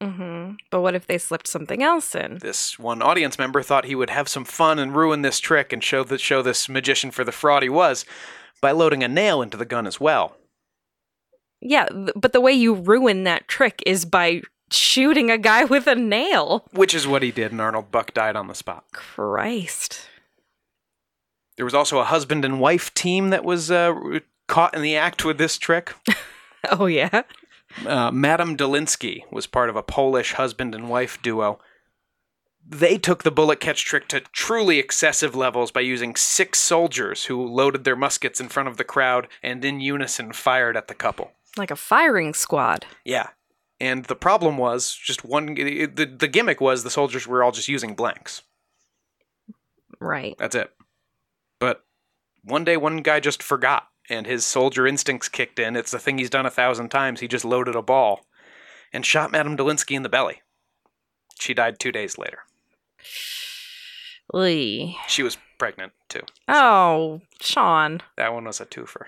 hmm 0.00 0.52
But 0.70 0.82
what 0.82 0.94
if 0.94 1.08
they 1.08 1.18
slipped 1.18 1.48
something 1.48 1.82
else 1.82 2.14
in? 2.14 2.38
This 2.38 2.78
one 2.78 3.02
audience 3.02 3.40
member 3.40 3.60
thought 3.60 3.86
he 3.86 3.96
would 3.96 4.10
have 4.10 4.28
some 4.28 4.44
fun 4.44 4.78
and 4.78 4.94
ruin 4.94 5.22
this 5.22 5.40
trick 5.40 5.72
and 5.72 5.82
show 5.82 6.04
that 6.04 6.20
show 6.20 6.42
this 6.42 6.68
magician 6.68 7.10
for 7.10 7.24
the 7.24 7.32
fraud 7.32 7.64
he 7.64 7.68
was 7.68 8.04
by 8.60 8.72
loading 8.72 9.02
a 9.02 9.08
nail 9.08 9.42
into 9.42 9.56
the 9.56 9.64
gun 9.64 9.86
as 9.86 10.00
well. 10.00 10.36
Yeah, 11.60 11.88
but 12.14 12.32
the 12.32 12.40
way 12.40 12.52
you 12.52 12.74
ruin 12.74 13.24
that 13.24 13.48
trick 13.48 13.82
is 13.86 14.04
by 14.04 14.42
shooting 14.70 15.30
a 15.30 15.38
guy 15.38 15.64
with 15.64 15.86
a 15.86 15.94
nail. 15.94 16.66
Which 16.72 16.94
is 16.94 17.06
what 17.06 17.22
he 17.22 17.30
did, 17.30 17.52
and 17.52 17.60
Arnold 17.60 17.90
Buck 17.90 18.12
died 18.12 18.36
on 18.36 18.48
the 18.48 18.54
spot. 18.54 18.84
Christ. 18.92 20.08
There 21.56 21.64
was 21.64 21.74
also 21.74 21.98
a 21.98 22.04
husband 22.04 22.44
and 22.44 22.60
wife 22.60 22.92
team 22.92 23.30
that 23.30 23.44
was 23.44 23.70
uh, 23.70 23.94
caught 24.48 24.74
in 24.74 24.82
the 24.82 24.96
act 24.96 25.24
with 25.24 25.38
this 25.38 25.58
trick. 25.58 25.94
Oh, 26.68 26.86
yeah. 26.86 27.22
Uh, 27.86 28.10
Madame 28.10 28.56
Dolinsky 28.56 29.22
was 29.30 29.46
part 29.46 29.70
of 29.70 29.76
a 29.76 29.84
Polish 29.84 30.32
husband 30.32 30.74
and 30.74 30.88
wife 30.88 31.22
duo. 31.22 31.60
They 32.68 32.98
took 32.98 33.22
the 33.22 33.30
bullet 33.30 33.60
catch 33.60 33.84
trick 33.84 34.08
to 34.08 34.20
truly 34.20 34.78
excessive 34.80 35.36
levels 35.36 35.70
by 35.70 35.82
using 35.82 36.16
six 36.16 36.58
soldiers 36.58 37.26
who 37.26 37.46
loaded 37.46 37.84
their 37.84 37.94
muskets 37.94 38.40
in 38.40 38.48
front 38.48 38.68
of 38.68 38.76
the 38.76 38.84
crowd 38.84 39.28
and 39.42 39.64
in 39.64 39.80
unison 39.80 40.32
fired 40.32 40.76
at 40.76 40.88
the 40.88 40.94
couple. 40.94 41.30
Like 41.56 41.70
a 41.70 41.76
firing 41.76 42.34
squad. 42.34 42.84
Yeah. 43.04 43.28
And 43.78 44.06
the 44.06 44.16
problem 44.16 44.56
was 44.56 44.94
just 44.94 45.24
one. 45.24 45.54
The, 45.54 45.86
the 45.86 46.28
gimmick 46.28 46.60
was 46.60 46.82
the 46.82 46.90
soldiers 46.90 47.26
were 47.26 47.44
all 47.44 47.52
just 47.52 47.68
using 47.68 47.94
blanks. 47.94 48.42
Right. 50.00 50.34
That's 50.38 50.56
it. 50.56 50.72
But 51.60 51.84
one 52.42 52.64
day, 52.64 52.76
one 52.76 52.98
guy 52.98 53.20
just 53.20 53.42
forgot, 53.42 53.88
and 54.08 54.26
his 54.26 54.44
soldier 54.44 54.86
instincts 54.86 55.28
kicked 55.28 55.58
in. 55.58 55.76
It's 55.76 55.90
the 55.90 55.98
thing 55.98 56.18
he's 56.18 56.30
done 56.30 56.46
a 56.46 56.50
thousand 56.50 56.88
times. 56.88 57.20
He 57.20 57.28
just 57.28 57.44
loaded 57.44 57.76
a 57.76 57.82
ball 57.82 58.26
and 58.92 59.04
shot 59.04 59.30
Madame 59.30 59.56
Dolinsky 59.56 59.94
in 59.94 60.02
the 60.02 60.08
belly. 60.08 60.42
She 61.38 61.54
died 61.54 61.78
two 61.78 61.92
days 61.92 62.18
later. 62.18 62.40
Lee. 64.32 64.96
She 65.08 65.22
was 65.22 65.38
pregnant 65.58 65.92
too. 66.08 66.22
Oh, 66.48 67.20
Sean. 67.40 68.00
That 68.16 68.32
one 68.32 68.44
was 68.44 68.60
a 68.60 68.66
twofer. 68.66 69.06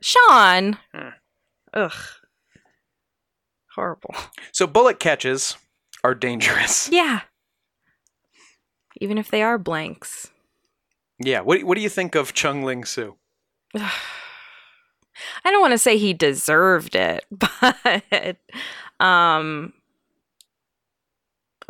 Sean. 0.00 0.78
Hmm. 0.94 1.08
Ugh. 1.74 1.92
Horrible. 3.74 4.14
So 4.52 4.66
bullet 4.66 4.98
catches 5.00 5.56
are 6.04 6.14
dangerous. 6.14 6.88
Yeah. 6.92 7.20
Even 9.00 9.16
if 9.18 9.30
they 9.30 9.42
are 9.42 9.58
blanks. 9.58 10.30
Yeah. 11.18 11.40
What 11.40 11.64
What 11.64 11.76
do 11.76 11.80
you 11.80 11.88
think 11.88 12.14
of 12.14 12.34
Chung 12.34 12.62
Ling 12.62 12.84
Soo? 12.84 13.16
I 13.74 15.50
don't 15.50 15.60
want 15.62 15.72
to 15.72 15.78
say 15.78 15.96
he 15.96 16.12
deserved 16.12 16.94
it, 16.94 17.24
but 17.30 18.36
um 19.00 19.72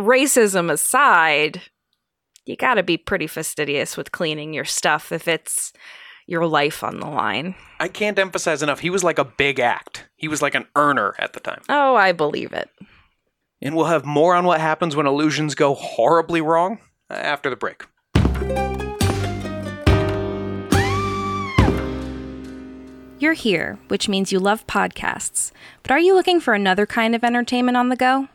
racism 0.03 0.71
aside, 0.71 1.63
you 2.45 2.57
got 2.57 2.75
to 2.75 2.83
be 2.83 2.97
pretty 2.97 3.27
fastidious 3.27 3.97
with 3.97 4.13
cleaning 4.13 4.53
your 4.53 4.65
stuff 4.65 5.13
if 5.13 5.29
it's 5.29 5.73
your 6.27 6.47
life 6.47 6.85
on 6.85 7.01
the 7.01 7.07
line. 7.07 7.55
I 7.81 7.89
can't 7.89 8.19
emphasize 8.19 8.63
enough. 8.63 8.81
He 8.81 8.91
was 8.91 9.05
like 9.05 9.19
a 9.19 9.25
big 9.25 9.61
act. 9.61 10.09
He 10.17 10.29
was 10.29 10.43
like 10.43 10.55
an 10.55 10.67
earner 10.77 11.15
at 11.19 11.33
the 11.33 11.41
time. 11.41 11.63
Oh, 11.69 11.95
I 11.95 12.13
believe 12.13 12.53
it. 12.53 12.71
And 13.61 13.77
we'll 13.77 13.87
have 13.87 14.05
more 14.05 14.35
on 14.35 14.45
what 14.45 14.61
happens 14.61 14.97
when 14.97 15.07
illusions 15.07 15.55
go 15.55 15.75
horribly 15.75 16.41
wrong 16.41 16.79
after 17.11 17.49
the 17.51 17.57
break. 17.57 17.85
You're 23.19 23.35
here, 23.35 23.79
which 23.87 24.09
means 24.09 24.33
you 24.33 24.41
love 24.41 24.67
podcasts. 24.67 25.53
But 25.85 25.93
are 25.93 26.01
you 26.01 26.15
looking 26.15 26.41
for 26.41 26.55
another 26.55 26.87
kind 26.87 27.15
of 27.15 27.23
entertainment 27.23 27.77
on 27.77 27.89
the 27.89 27.95
go? 27.95 28.27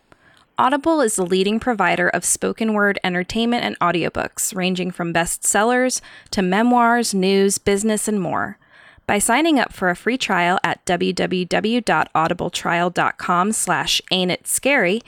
Audible 0.60 1.02
is 1.02 1.16
the 1.16 1.24
leading 1.24 1.60
provider 1.60 2.10
of 2.10 2.26
spoken 2.26 2.74
word 2.74 2.98
entertainment 3.04 3.64
and 3.64 3.78
audiobooks, 3.78 4.56
ranging 4.56 4.90
from 4.90 5.14
bestsellers 5.14 6.02
to 6.32 6.42
memoirs, 6.42 7.14
news, 7.14 7.60
business, 7.60 8.08
and 8.08 8.20
more. 8.20 8.58
By 9.06 9.20
signing 9.20 9.60
up 9.60 9.72
for 9.72 9.92
a 9.92 9.96
free 9.96 10.18
trial 10.18 10.58
at 10.64 10.84
www.audibletrial.com 10.86 13.52
slash 13.52 14.02
ain't 14.10 14.32
it 14.32 14.48
scary, 14.48 15.04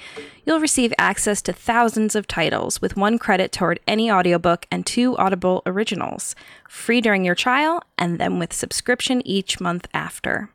you'll 0.46 0.60
receive 0.60 0.94
access 1.00 1.42
to 1.42 1.52
thousands 1.52 2.14
of 2.14 2.28
titles 2.28 2.80
with 2.80 2.96
one 2.96 3.18
credit 3.18 3.52
toward 3.52 3.80
any 3.88 4.12
audiobook 4.12 4.68
and 4.70 4.86
two 4.86 5.18
Audible 5.18 5.64
originals, 5.66 6.36
free 6.68 7.02
during 7.02 7.26
your 7.26 7.34
trial 7.34 7.82
and 7.98 8.20
then 8.20 8.38
with 8.38 8.54
subscription 8.54 9.26
each 9.26 9.60
month 9.60 9.88
after. 9.96 10.52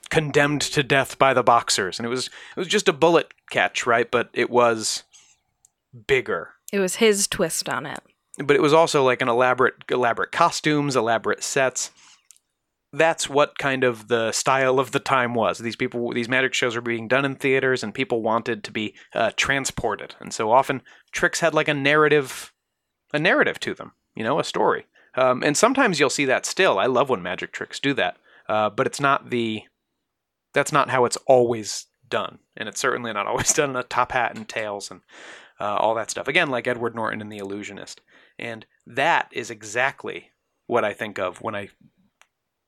condemned 0.09 0.62
to 0.62 0.83
death 0.83 1.19
by 1.19 1.35
the 1.35 1.43
boxers, 1.43 1.99
and 1.99 2.07
it 2.07 2.11
was 2.11 2.27
it 2.27 2.59
was 2.59 2.69
just 2.69 2.89
a 2.89 2.93
bullet 2.93 3.33
catch, 3.51 3.87
right? 3.87 4.11
But 4.11 4.31
it 4.33 4.51
was 4.51 5.05
bigger. 6.07 6.51
It 6.73 6.81
was 6.81 6.97
his 6.97 7.29
twist 7.29 7.69
on 7.69 7.87
it. 7.87 8.01
But 8.39 8.57
it 8.57 8.62
was 8.62 8.73
also 8.73 9.05
like 9.05 9.23
an 9.23 9.29
elaborate 9.29 9.75
elaborate 9.91 10.33
costumes, 10.33 10.97
elaborate 10.97 11.43
sets. 11.43 11.91
That's 12.93 13.29
what 13.29 13.59
kind 13.59 13.85
of 13.85 14.09
the 14.09 14.33
style 14.33 14.79
of 14.79 14.93
the 14.93 15.01
time 15.01 15.35
was. 15.35 15.59
These 15.59 15.77
people, 15.77 16.12
these 16.12 16.29
magic 16.29 16.55
shows 16.55 16.75
were 16.75 16.81
being 16.81 17.09
done 17.09 17.25
in 17.25 17.35
theaters, 17.35 17.83
and 17.83 17.93
people 17.93 18.23
wanted 18.23 18.65
to 18.65 18.73
be 18.73 18.95
uh, 19.12 19.33
transported. 19.37 20.15
And 20.19 20.33
so 20.33 20.51
often, 20.51 20.83
tricks 21.12 21.41
had 21.41 21.53
like 21.53 21.69
a 21.69 21.75
narrative, 21.75 22.53
a 23.12 23.19
narrative 23.19 23.61
to 23.61 23.75
them. 23.75 23.93
You 24.15 24.25
know, 24.25 24.39
a 24.39 24.45
story. 24.45 24.87
Um, 25.17 25.43
and 25.43 25.57
sometimes 25.57 25.99
you'll 25.99 26.11
see 26.11 26.27
that 26.27 26.45
still. 26.47 26.79
I 26.79 26.87
love 26.87 27.09
when 27.09 27.23
magic 27.23 27.53
tricks 27.53 27.81
do 27.81 27.95
that, 27.95 28.19
uh, 28.49 28.71
but 28.71 28.87
it's 28.87 29.01
not 29.01 29.31
the. 29.31 29.63
That's 30.55 30.73
not 30.73 30.91
how 30.91 31.05
it's 31.05 31.19
always 31.27 31.87
done, 32.09 32.39
and 32.57 32.69
it's 32.69 32.81
certainly 32.81 33.13
not 33.13 33.27
always 33.31 33.53
done 33.53 33.71
in 33.71 33.77
a 33.77 33.83
top 33.83 34.13
hat 34.13 34.37
and 34.37 34.49
tails 34.49 34.91
and 34.91 35.01
uh, 35.61 35.77
all 35.77 35.95
that 35.95 36.11
stuff. 36.11 36.29
Again, 36.29 36.51
like 36.51 36.67
Edward 36.67 36.95
Norton 36.95 37.21
in 37.21 37.29
The 37.29 37.39
Illusionist, 37.39 38.01
and 38.39 38.67
that 38.87 39.29
is 39.33 39.51
exactly 39.51 40.31
what 40.67 40.85
I 40.85 40.93
think 40.93 41.19
of 41.19 41.41
when 41.43 41.55
I 41.55 41.69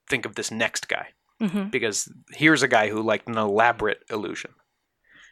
think 0.09 0.25
of 0.25 0.35
this 0.35 0.51
next 0.51 0.87
guy, 0.87 1.09
Mm-hmm. 1.41 1.69
because 1.69 2.11
here's 2.33 2.63
a 2.63 2.67
guy 2.67 2.89
who 2.89 3.01
liked 3.01 3.27
an 3.29 3.37
elaborate 3.37 3.99
illusion, 4.09 4.51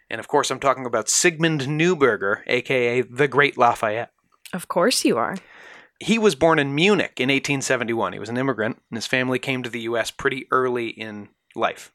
and 0.09 0.19
of 0.19 0.27
course 0.29 0.49
I'm 0.49 0.59
talking 0.59 0.85
about 0.85 1.09
Sigmund 1.09 1.61
Neuberger, 1.61 2.41
aka 2.47 3.01
the 3.01 3.27
Great 3.27 3.57
Lafayette. 3.57 4.11
Of 4.53 4.67
course 4.69 5.03
you 5.03 5.17
are. 5.17 5.35
He 5.99 6.19
was 6.19 6.35
born 6.35 6.59
in 6.59 6.75
Munich 6.75 7.13
in 7.17 7.29
1871. 7.29 8.13
He 8.13 8.19
was 8.19 8.29
an 8.29 8.37
immigrant, 8.37 8.81
and 8.89 8.97
his 8.97 9.07
family 9.07 9.39
came 9.39 9.63
to 9.63 9.69
the 9.69 9.81
U.S. 9.81 10.11
pretty 10.11 10.47
early 10.51 10.89
in 10.89 11.29
life. 11.55 11.91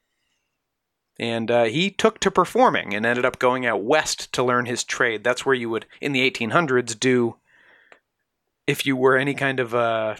And 1.19 1.49
uh, 1.51 1.63
he 1.65 1.91
took 1.91 2.19
to 2.19 2.31
performing 2.31 2.93
and 2.93 3.05
ended 3.05 3.23
up 3.23 3.39
going 3.39 3.65
out 3.65 3.83
west 3.83 4.33
to 4.33 4.43
learn 4.43 4.65
his 4.65 4.83
trade. 4.83 5.23
That's 5.23 5.45
where 5.45 5.55
you 5.55 5.69
would, 5.69 5.85
in 6.01 6.11
the 6.11 6.29
1800s, 6.29 6.99
do 6.99 7.35
if 8.65 8.85
you 8.85 8.95
were 8.95 9.17
any 9.17 9.33
kind 9.33 9.59
of 9.59 9.73
a 9.73 10.17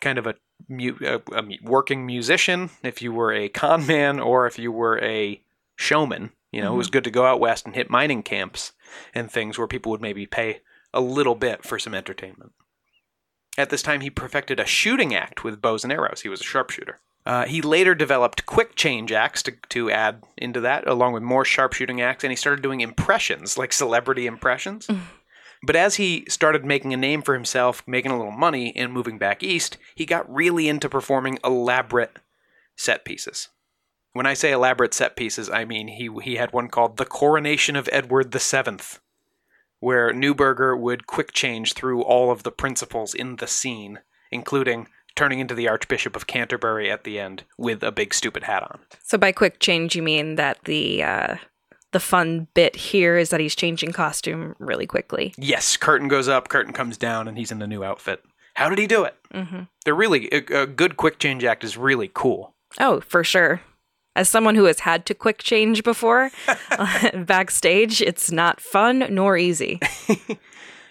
kind 0.00 0.18
of 0.18 0.26
a, 0.26 0.34
mu- 0.68 0.98
a, 1.00 1.20
a 1.32 1.58
working 1.62 2.04
musician, 2.04 2.70
if 2.82 3.00
you 3.00 3.12
were 3.12 3.32
a 3.32 3.48
con 3.48 3.86
man, 3.86 4.20
or 4.20 4.46
if 4.46 4.58
you 4.58 4.70
were 4.70 5.02
a 5.02 5.40
showman. 5.76 6.32
You 6.52 6.62
know, 6.62 6.74
it 6.74 6.78
was 6.78 6.90
good 6.90 7.04
to 7.04 7.10
go 7.10 7.26
out 7.26 7.40
west 7.40 7.66
and 7.66 7.74
hit 7.74 7.90
mining 7.90 8.22
camps 8.22 8.72
and 9.14 9.30
things 9.30 9.58
where 9.58 9.66
people 9.66 9.90
would 9.92 10.00
maybe 10.00 10.26
pay 10.26 10.60
a 10.94 11.00
little 11.00 11.34
bit 11.34 11.64
for 11.64 11.78
some 11.78 11.94
entertainment. 11.94 12.52
At 13.58 13.70
this 13.70 13.82
time, 13.82 14.00
he 14.00 14.10
perfected 14.10 14.60
a 14.60 14.66
shooting 14.66 15.14
act 15.14 15.44
with 15.44 15.62
bows 15.62 15.84
and 15.84 15.92
arrows. 15.92 16.22
He 16.22 16.28
was 16.28 16.40
a 16.40 16.44
sharpshooter. 16.44 17.00
Uh, 17.24 17.44
he 17.46 17.60
later 17.60 17.94
developed 17.94 18.46
quick 18.46 18.76
change 18.76 19.10
acts 19.10 19.42
to, 19.42 19.52
to 19.70 19.90
add 19.90 20.22
into 20.36 20.60
that, 20.60 20.86
along 20.86 21.12
with 21.12 21.22
more 21.22 21.44
sharpshooting 21.44 22.00
acts, 22.00 22.22
and 22.22 22.30
he 22.30 22.36
started 22.36 22.62
doing 22.62 22.80
impressions, 22.80 23.58
like 23.58 23.72
celebrity 23.72 24.26
impressions. 24.26 24.88
But 25.62 25.74
as 25.74 25.96
he 25.96 26.24
started 26.28 26.64
making 26.64 26.92
a 26.92 26.98
name 26.98 27.22
for 27.22 27.34
himself, 27.34 27.82
making 27.86 28.10
a 28.10 28.16
little 28.16 28.30
money, 28.30 28.74
and 28.76 28.92
moving 28.92 29.18
back 29.18 29.42
east, 29.42 29.78
he 29.94 30.04
got 30.04 30.32
really 30.32 30.68
into 30.68 30.88
performing 30.88 31.38
elaborate 31.42 32.18
set 32.76 33.04
pieces. 33.04 33.48
When 34.12 34.26
I 34.26 34.34
say 34.34 34.52
elaborate 34.52 34.94
set 34.94 35.16
pieces, 35.16 35.50
I 35.50 35.64
mean 35.64 35.88
he 35.88 36.10
he 36.22 36.36
had 36.36 36.52
one 36.52 36.68
called 36.68 36.96
The 36.96 37.04
Coronation 37.04 37.74
of 37.74 37.88
Edward 37.90 38.32
VII, 38.32 38.78
where 39.86 40.12
Neuberger 40.12 40.76
would 40.76 41.06
quick 41.06 41.30
change 41.30 41.74
through 41.74 42.02
all 42.02 42.32
of 42.32 42.42
the 42.42 42.50
principals 42.50 43.14
in 43.14 43.36
the 43.36 43.46
scene, 43.46 44.00
including 44.32 44.88
turning 45.14 45.38
into 45.38 45.54
the 45.54 45.68
Archbishop 45.68 46.16
of 46.16 46.26
Canterbury 46.26 46.90
at 46.90 47.04
the 47.04 47.20
end 47.20 47.44
with 47.56 47.84
a 47.84 47.92
big 47.92 48.12
stupid 48.12 48.42
hat 48.42 48.64
on. 48.64 48.80
So 49.04 49.16
by 49.16 49.30
quick 49.30 49.60
change, 49.60 49.94
you 49.94 50.02
mean 50.02 50.34
that 50.34 50.58
the 50.64 51.04
uh, 51.04 51.36
the 51.92 52.00
fun 52.00 52.48
bit 52.52 52.74
here 52.74 53.16
is 53.16 53.30
that 53.30 53.38
he's 53.38 53.54
changing 53.54 53.92
costume 53.92 54.56
really 54.58 54.88
quickly. 54.88 55.32
Yes, 55.38 55.76
curtain 55.76 56.08
goes 56.08 56.26
up, 56.26 56.48
curtain 56.48 56.72
comes 56.72 56.96
down, 56.96 57.28
and 57.28 57.38
he's 57.38 57.52
in 57.52 57.62
a 57.62 57.66
new 57.68 57.84
outfit. 57.84 58.24
How 58.54 58.68
did 58.68 58.80
he 58.80 58.88
do 58.88 59.04
it? 59.04 59.14
hmm 59.32 59.62
They're 59.84 59.94
really 59.94 60.28
a, 60.32 60.62
a 60.62 60.66
good 60.66 60.96
quick 60.96 61.20
change 61.20 61.44
act 61.44 61.62
is 61.62 61.76
really 61.76 62.10
cool. 62.12 62.56
Oh, 62.80 63.02
for 63.02 63.22
sure. 63.22 63.60
As 64.16 64.28
someone 64.28 64.54
who 64.56 64.64
has 64.64 64.80
had 64.80 65.06
to 65.06 65.14
quick 65.14 65.38
change 65.38 65.84
before 65.84 66.30
backstage, 67.14 68.00
it's 68.02 68.32
not 68.32 68.60
fun 68.60 69.06
nor 69.10 69.36
easy. 69.36 69.78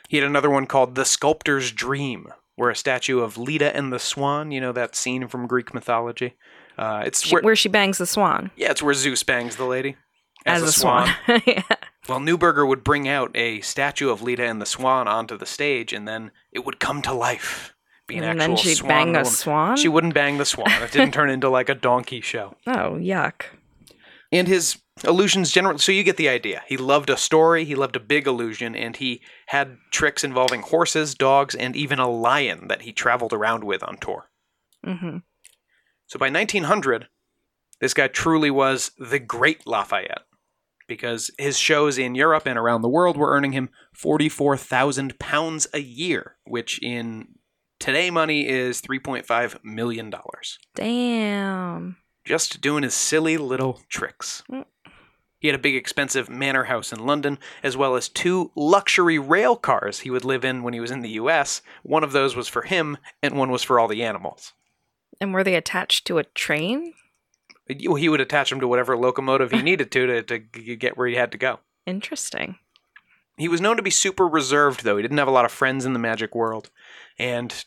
He 0.07 0.17
had 0.17 0.25
another 0.27 0.51
one 0.51 0.67
called 0.67 0.93
The 0.93 1.03
Sculptor's 1.03 1.71
Dream, 1.71 2.27
where 2.55 2.69
a 2.69 2.75
statue 2.75 3.21
of 3.21 3.39
Leda 3.39 3.75
and 3.75 3.91
the 3.91 3.97
Swan, 3.99 4.51
you 4.51 4.61
know 4.61 4.71
that 4.71 4.95
scene 4.95 5.27
from 5.27 5.47
Greek 5.47 5.73
mythology. 5.73 6.35
Uh, 6.77 7.01
it's 7.05 7.23
She- 7.23 7.33
where, 7.35 7.41
where 7.41 7.55
she 7.55 7.69
bangs 7.69 7.97
the 7.97 8.05
swan 8.05 8.51
yeah, 8.55 8.69
it's 8.69 8.83
where 8.83 8.93
Zeus 8.93 9.23
bangs 9.23 9.55
the 9.55 9.65
lady 9.65 9.95
as, 10.45 10.61
a 10.61 10.65
a 10.65 10.71
swan. 10.71 11.09
yeah. 11.47 11.63
Well, 12.07 12.19
Neuberger 12.19 12.67
would 12.67 12.83
bring 12.83 13.07
out 13.07 13.31
a 13.35 13.61
statue 13.61 14.09
of 14.11 14.21
Leda 14.21 14.43
and 14.45 14.61
the 14.61 14.65
Swan 14.67 15.07
onto 15.07 15.37
the 15.37 15.45
stage, 15.47 15.91
and 15.91 16.07
then 16.07 16.31
it 16.51 16.63
would 16.65 16.79
come 16.79 17.01
to 17.01 17.13
life. 17.13 17.73
Be 18.07 18.17
an 18.17 18.23
And 18.23 18.39
actual 18.41 18.55
then 18.55 18.63
she'd 18.63 18.75
swan 18.77 18.87
bang 18.89 19.07
a 19.09 19.11
woman. 19.19 19.25
swan? 19.25 19.77
She 19.77 19.87
wouldn't 19.87 20.13
bang 20.13 20.37
the 20.37 20.45
swan. 20.45 20.69
It 20.83 20.91
didn't 20.91 21.11
turn 21.13 21.29
into 21.29 21.49
like 21.49 21.69
a 21.69 21.75
donkey 21.75 22.21
show. 22.21 22.55
Oh, 22.67 22.97
yuck. 22.99 23.43
And 24.31 24.47
his 24.47 24.77
illusions 25.03 25.51
generally, 25.51 25.79
so 25.79 25.91
you 25.91 26.03
get 26.03 26.17
the 26.17 26.29
idea. 26.29 26.63
He 26.67 26.77
loved 26.77 27.09
a 27.09 27.17
story, 27.17 27.63
he 27.65 27.75
loved 27.75 27.95
a 27.95 27.99
big 27.99 28.27
illusion, 28.27 28.75
and 28.75 28.95
he 28.95 29.21
had 29.47 29.77
tricks 29.91 30.23
involving 30.23 30.61
horses, 30.61 31.15
dogs, 31.15 31.55
and 31.55 31.75
even 31.75 31.99
a 31.99 32.09
lion 32.09 32.67
that 32.67 32.83
he 32.83 32.91
traveled 32.91 33.33
around 33.33 33.63
with 33.63 33.83
on 33.83 33.97
tour. 33.97 34.29
hmm 34.83 35.17
So 36.07 36.19
by 36.19 36.29
1900, 36.29 37.07
this 37.79 37.93
guy 37.93 38.07
truly 38.07 38.51
was 38.51 38.91
the 38.97 39.19
great 39.19 39.65
Lafayette 39.67 40.23
because 40.87 41.31
his 41.37 41.57
shows 41.57 41.97
in 41.97 42.13
Europe 42.15 42.45
and 42.45 42.57
around 42.57 42.81
the 42.81 42.89
world 42.89 43.17
were 43.17 43.31
earning 43.31 43.51
him 43.53 43.69
44,000 43.93 45.17
pounds 45.19 45.67
a 45.73 45.79
year, 45.79 46.35
which 46.45 46.79
in 46.81 47.27
today 47.79 48.09
money 48.09 48.47
is 48.47 48.81
3.5 48.81 49.63
million 49.63 50.09
dollars. 50.09 50.59
Damn. 50.75 51.97
Just 52.23 52.61
doing 52.61 52.83
his 52.83 52.95
silly 52.95 53.37
little 53.37 53.81
tricks. 53.89 54.43
Mm. 54.51 54.65
He 55.39 55.49
had 55.49 55.55
a 55.55 55.61
big 55.61 55.75
expensive 55.75 56.27
manor 56.27 56.63
house 56.63 56.91
in 56.91 57.05
London, 57.05 57.37
as 57.61 57.77
well 57.77 57.95
as 57.95 58.09
two 58.09 58.51
luxury 58.55 59.19
rail 59.19 59.55
cars 59.55 59.99
he 59.99 60.09
would 60.09 60.25
live 60.25 60.43
in 60.43 60.63
when 60.63 60.73
he 60.73 60.79
was 60.79 60.89
in 60.89 61.01
the 61.01 61.09
US. 61.09 61.61
One 61.83 62.03
of 62.03 62.13
those 62.13 62.35
was 62.35 62.47
for 62.47 62.63
him, 62.63 62.97
and 63.21 63.37
one 63.37 63.51
was 63.51 63.61
for 63.61 63.79
all 63.79 63.87
the 63.87 64.03
animals. 64.03 64.53
And 65.21 65.33
were 65.33 65.43
they 65.43 65.55
attached 65.55 66.07
to 66.07 66.17
a 66.17 66.23
train? 66.23 66.93
he 67.67 67.87
he 67.97 68.09
would 68.09 68.21
attach 68.21 68.49
them 68.49 68.59
to 68.59 68.67
whatever 68.67 68.97
locomotive 68.97 69.51
he 69.51 69.61
needed 69.61 69.91
to, 69.91 70.23
to 70.23 70.39
to 70.39 70.39
get 70.39 70.97
where 70.97 71.07
he 71.07 71.15
had 71.15 71.31
to 71.31 71.37
go. 71.37 71.59
Interesting. 71.85 72.57
He 73.37 73.47
was 73.49 73.59
known 73.59 73.75
to 73.75 73.83
be 73.83 73.89
super 73.89 74.27
reserved, 74.27 74.83
though. 74.83 74.95
He 74.95 75.01
didn't 75.01 75.17
have 75.17 75.27
a 75.27 75.31
lot 75.31 75.45
of 75.45 75.51
friends 75.51 75.85
in 75.85 75.91
the 75.91 75.99
magic 75.99 76.33
world, 76.33 76.71
and 77.17 77.65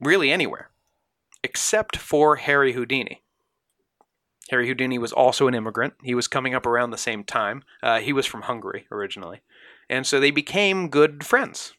really 0.00 0.30
anywhere, 0.30 0.70
except 1.42 1.96
for 1.96 2.36
Harry 2.36 2.72
Houdini. 2.72 3.22
Harry 4.50 4.68
Houdini 4.68 4.98
was 4.98 5.12
also 5.12 5.48
an 5.48 5.54
immigrant. 5.54 5.94
He 6.04 6.14
was 6.14 6.28
coming 6.28 6.54
up 6.54 6.66
around 6.66 6.90
the 6.90 6.96
same 6.96 7.24
time. 7.24 7.64
Uh, 7.82 7.98
he 7.98 8.12
was 8.12 8.26
from 8.26 8.42
Hungary 8.42 8.86
originally, 8.92 9.40
and 9.90 10.06
so 10.06 10.20
they 10.20 10.30
became 10.30 10.88
good 10.88 11.24
friends. 11.24 11.72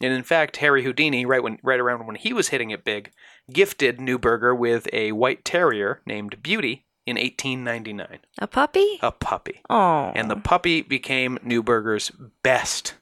And 0.00 0.12
in 0.12 0.22
fact, 0.24 0.56
Harry 0.58 0.82
Houdini, 0.84 1.24
right 1.24 1.42
when 1.42 1.58
right 1.62 1.80
around 1.80 2.06
when 2.06 2.16
he 2.16 2.32
was 2.32 2.48
hitting 2.48 2.70
it 2.70 2.84
big, 2.84 3.12
gifted 3.52 3.98
Neuberger 3.98 4.56
with 4.56 4.88
a 4.92 5.12
white 5.12 5.44
terrier 5.44 6.02
named 6.06 6.42
Beauty 6.42 6.84
in 7.06 7.16
1899, 7.16 8.20
A 8.38 8.46
puppy? 8.46 8.98
a 9.02 9.12
puppy. 9.12 9.60
Oh. 9.68 10.10
And 10.14 10.30
the 10.30 10.36
puppy 10.36 10.82
became 10.82 11.38
Neuberger's 11.44 12.10
best 12.42 12.94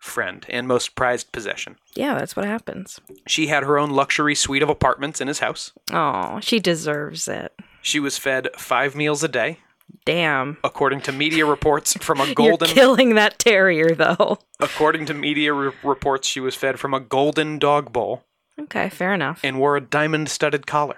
friend 0.00 0.44
and 0.48 0.66
most 0.66 0.96
prized 0.96 1.30
possession. 1.30 1.76
yeah, 1.94 2.14
that's 2.18 2.34
what 2.34 2.44
happens. 2.46 2.98
She 3.28 3.46
had 3.46 3.62
her 3.62 3.78
own 3.78 3.90
luxury 3.90 4.34
suite 4.34 4.62
of 4.62 4.68
apartments 4.68 5.20
in 5.20 5.28
his 5.28 5.38
house. 5.38 5.72
Oh, 5.92 6.40
she 6.40 6.58
deserves 6.58 7.28
it. 7.28 7.52
She 7.82 8.00
was 8.00 8.18
fed 8.18 8.48
five 8.56 8.96
meals 8.96 9.22
a 9.22 9.28
day, 9.28 9.58
Damn. 10.04 10.56
according 10.64 11.02
to 11.02 11.12
media 11.12 11.46
reports 11.46 11.94
from 12.00 12.20
a 12.20 12.24
You're 12.26 12.34
golden. 12.34 12.68
killing 12.68 13.14
that 13.14 13.38
terrier, 13.38 13.94
though. 13.94 14.38
according 14.58 15.06
to 15.06 15.14
media 15.14 15.52
re- 15.52 15.72
reports, 15.84 16.26
she 16.26 16.40
was 16.40 16.54
fed 16.56 16.80
from 16.80 16.94
a 16.94 17.00
golden 17.00 17.58
dog 17.58 17.92
bowl 17.92 18.24
Okay, 18.58 18.88
fair 18.88 19.12
enough. 19.14 19.40
and 19.44 19.58
wore 19.58 19.76
a 19.76 19.80
diamond-studded 19.80 20.66
collar. 20.66 20.96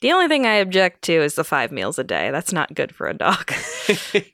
The 0.00 0.12
only 0.12 0.28
thing 0.28 0.44
I 0.46 0.54
object 0.54 1.02
to 1.02 1.12
is 1.14 1.34
the 1.34 1.44
five 1.44 1.72
meals 1.72 1.98
a 1.98 2.04
day. 2.04 2.30
That's 2.30 2.52
not 2.52 2.74
good 2.74 2.94
for 2.94 3.06
a 3.08 3.14
dog. 3.14 3.52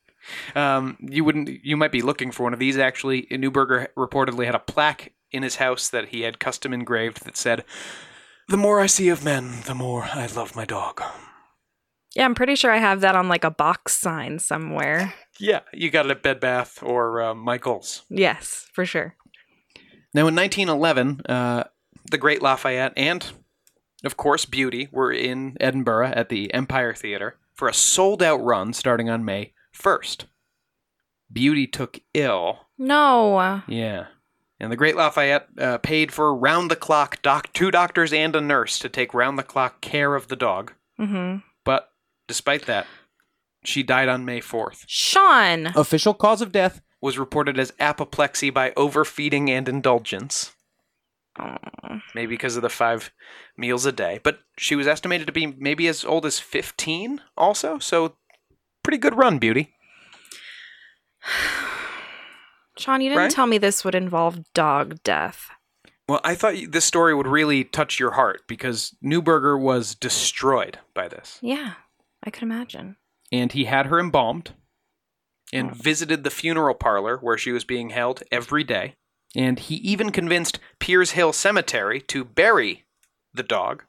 um, 0.55 0.97
you 1.01 1.25
wouldn't. 1.25 1.65
You 1.65 1.77
might 1.77 1.93
be 1.93 2.03
looking 2.03 2.31
for 2.31 2.45
one 2.45 2.53
of 2.53 2.59
these. 2.59 2.79
Actually, 2.79 3.27
Neuberger 3.31 3.89
reportedly 3.97 4.47
had 4.47 4.55
a 4.55 4.61
plaque 4.61 5.13
in 5.31 5.43
his 5.43 5.57
house 5.57 5.89
that 5.89 6.09
he 6.09 6.23
had 6.23 6.39
custom 6.39 6.73
engraved 6.73 7.25
that 7.25 7.37
said, 7.37 7.65
"The 8.49 8.57
more 8.57 8.81
I 8.81 8.87
see 8.87 9.09
of 9.09 9.25
men, 9.25 9.63
the 9.67 9.75
more 9.75 10.05
I 10.05 10.27
love 10.27 10.57
my 10.57 10.65
dog." 10.65 11.03
yeah, 12.15 12.25
I'm 12.25 12.35
pretty 12.35 12.57
sure 12.57 12.73
I 12.73 12.79
have 12.79 13.01
that 13.03 13.15
on 13.15 13.29
like 13.29 13.45
a 13.45 13.51
box 13.51 13.97
sign 13.97 14.39
somewhere. 14.39 15.15
Yeah, 15.39 15.61
you 15.73 15.91
got 15.91 16.07
it 16.07 16.11
at 16.11 16.23
Bed 16.23 16.41
Bath 16.41 16.83
or 16.83 17.23
uh, 17.23 17.35
Michaels. 17.35 18.03
Yes, 18.09 18.67
for 18.73 18.85
sure. 18.85 19.17
Now, 20.13 20.27
in 20.27 20.35
1911, 20.35 21.23
uh, 21.29 21.65
the 22.11 22.19
Great 22.19 22.43
Lafayette 22.43 22.93
and, 22.97 23.25
of 24.05 24.17
course, 24.17 24.45
Beauty 24.45 24.89
were 24.91 25.13
in 25.13 25.57
Edinburgh 25.61 26.13
at 26.15 26.29
the 26.29 26.53
Empire 26.53 26.95
Theatre 26.95 27.39
for 27.55 27.69
a 27.69 27.75
sold-out 27.75 28.43
run 28.43 28.73
starting 28.73 29.09
on 29.09 29.25
May 29.25 29.53
1st. 29.81 30.25
Beauty 31.33 31.67
took 31.67 32.01
ill 32.15 32.61
No. 32.79 33.63
Yeah. 33.69 34.07
And 34.59 34.71
the 34.71 34.77
Great 34.77 34.97
Lafayette 34.97 35.49
uh, 35.59 35.79
paid 35.79 36.13
for 36.13 36.35
round 36.37 36.71
the 36.71 36.77
clock 36.77 37.23
doc- 37.23 37.53
two 37.53 37.71
doctors 37.71 38.13
and 38.13 38.37
a 38.37 38.41
nurse 38.41 38.79
to 38.81 38.89
take 38.91 39.15
round 39.15 39.39
the 39.39 39.43
clock 39.43 39.81
care 39.81 40.15
of 40.15 40.29
the 40.29 40.37
dog. 40.37 40.75
Mm-hmm. 40.99 41.39
But 41.65 41.91
despite 42.29 42.67
that, 42.67 42.87
she 43.65 43.83
died 43.83 44.09
on 44.09 44.25
May 44.27 44.41
4th. 44.41 44.85
Sean. 44.87 45.69
Official 45.75 46.13
cause 46.13 46.43
of 46.43 46.53
death 46.53 46.83
was 47.01 47.19
reported 47.19 47.59
as 47.59 47.73
apoplexy 47.79 48.51
by 48.51 48.73
overfeeding 48.77 49.51
and 49.51 49.67
indulgence, 49.67 50.55
maybe 52.15 52.35
because 52.35 52.57
of 52.57 52.63
the 52.63 52.69
five 52.69 53.11
meals 53.57 53.87
a 53.87 53.93
day. 53.93 54.21
But 54.23 54.41
she 54.59 54.77
was 54.77 54.87
estimated 54.87 55.27
to 55.27 55.33
be 55.33 55.47
maybe 55.47 55.89
as 55.89 56.05
old 56.05 56.27
as 56.27 56.39
15 56.39 57.23
also, 57.37 57.79
so 57.79 58.17
pretty 58.83 58.99
good 58.99 59.17
run, 59.17 59.39
Beauty. 59.39 59.75
Sean, 62.79 63.01
you 63.01 63.11
didn't 63.11 63.19
Right? 63.25 63.31
tell 63.31 63.47
me 63.47 63.59
this 63.59 63.85
would 63.85 63.95
involve 63.95 64.53
dog 64.55 65.03
death. 65.03 65.51
Well, 66.09 66.21
I 66.25 66.35
thought 66.35 66.55
this 66.71 66.85
story 66.85 67.15
would 67.15 67.27
really 67.27 67.63
touch 67.63 68.01
your 68.01 68.13
heart 68.13 68.43
because 68.49 68.97
Neuberger 69.05 69.61
was 69.61 69.95
destroyed 69.95 70.79
by 70.95 71.09
this. 71.09 71.39
Yeah, 71.43 71.75
I 72.25 72.31
could 72.31 72.43
imagine. 72.43 72.97
and 73.33 73.53
he 73.53 73.67
had 73.67 73.87
her 73.87 74.01
embalmed 74.01 74.55
and 75.53 75.71
Oh. 75.71 75.75
visited 75.75 76.25
the 76.25 76.31
funeral 76.31 76.75
parlor 76.75 77.17
where 77.19 77.39
she 77.39 77.53
was 77.53 77.65
being 77.65 77.91
held 77.91 78.25
every 78.33 78.65
day. 78.65 78.97
And 79.37 79.57
he 79.61 79.77
even 79.77 80.11
convinced 80.11 80.59
Piershill 80.81 81.33
Cemetery 81.33 82.01
to 82.01 82.25
bury 82.25 82.87
the 83.33 83.45
dog. 83.45 83.85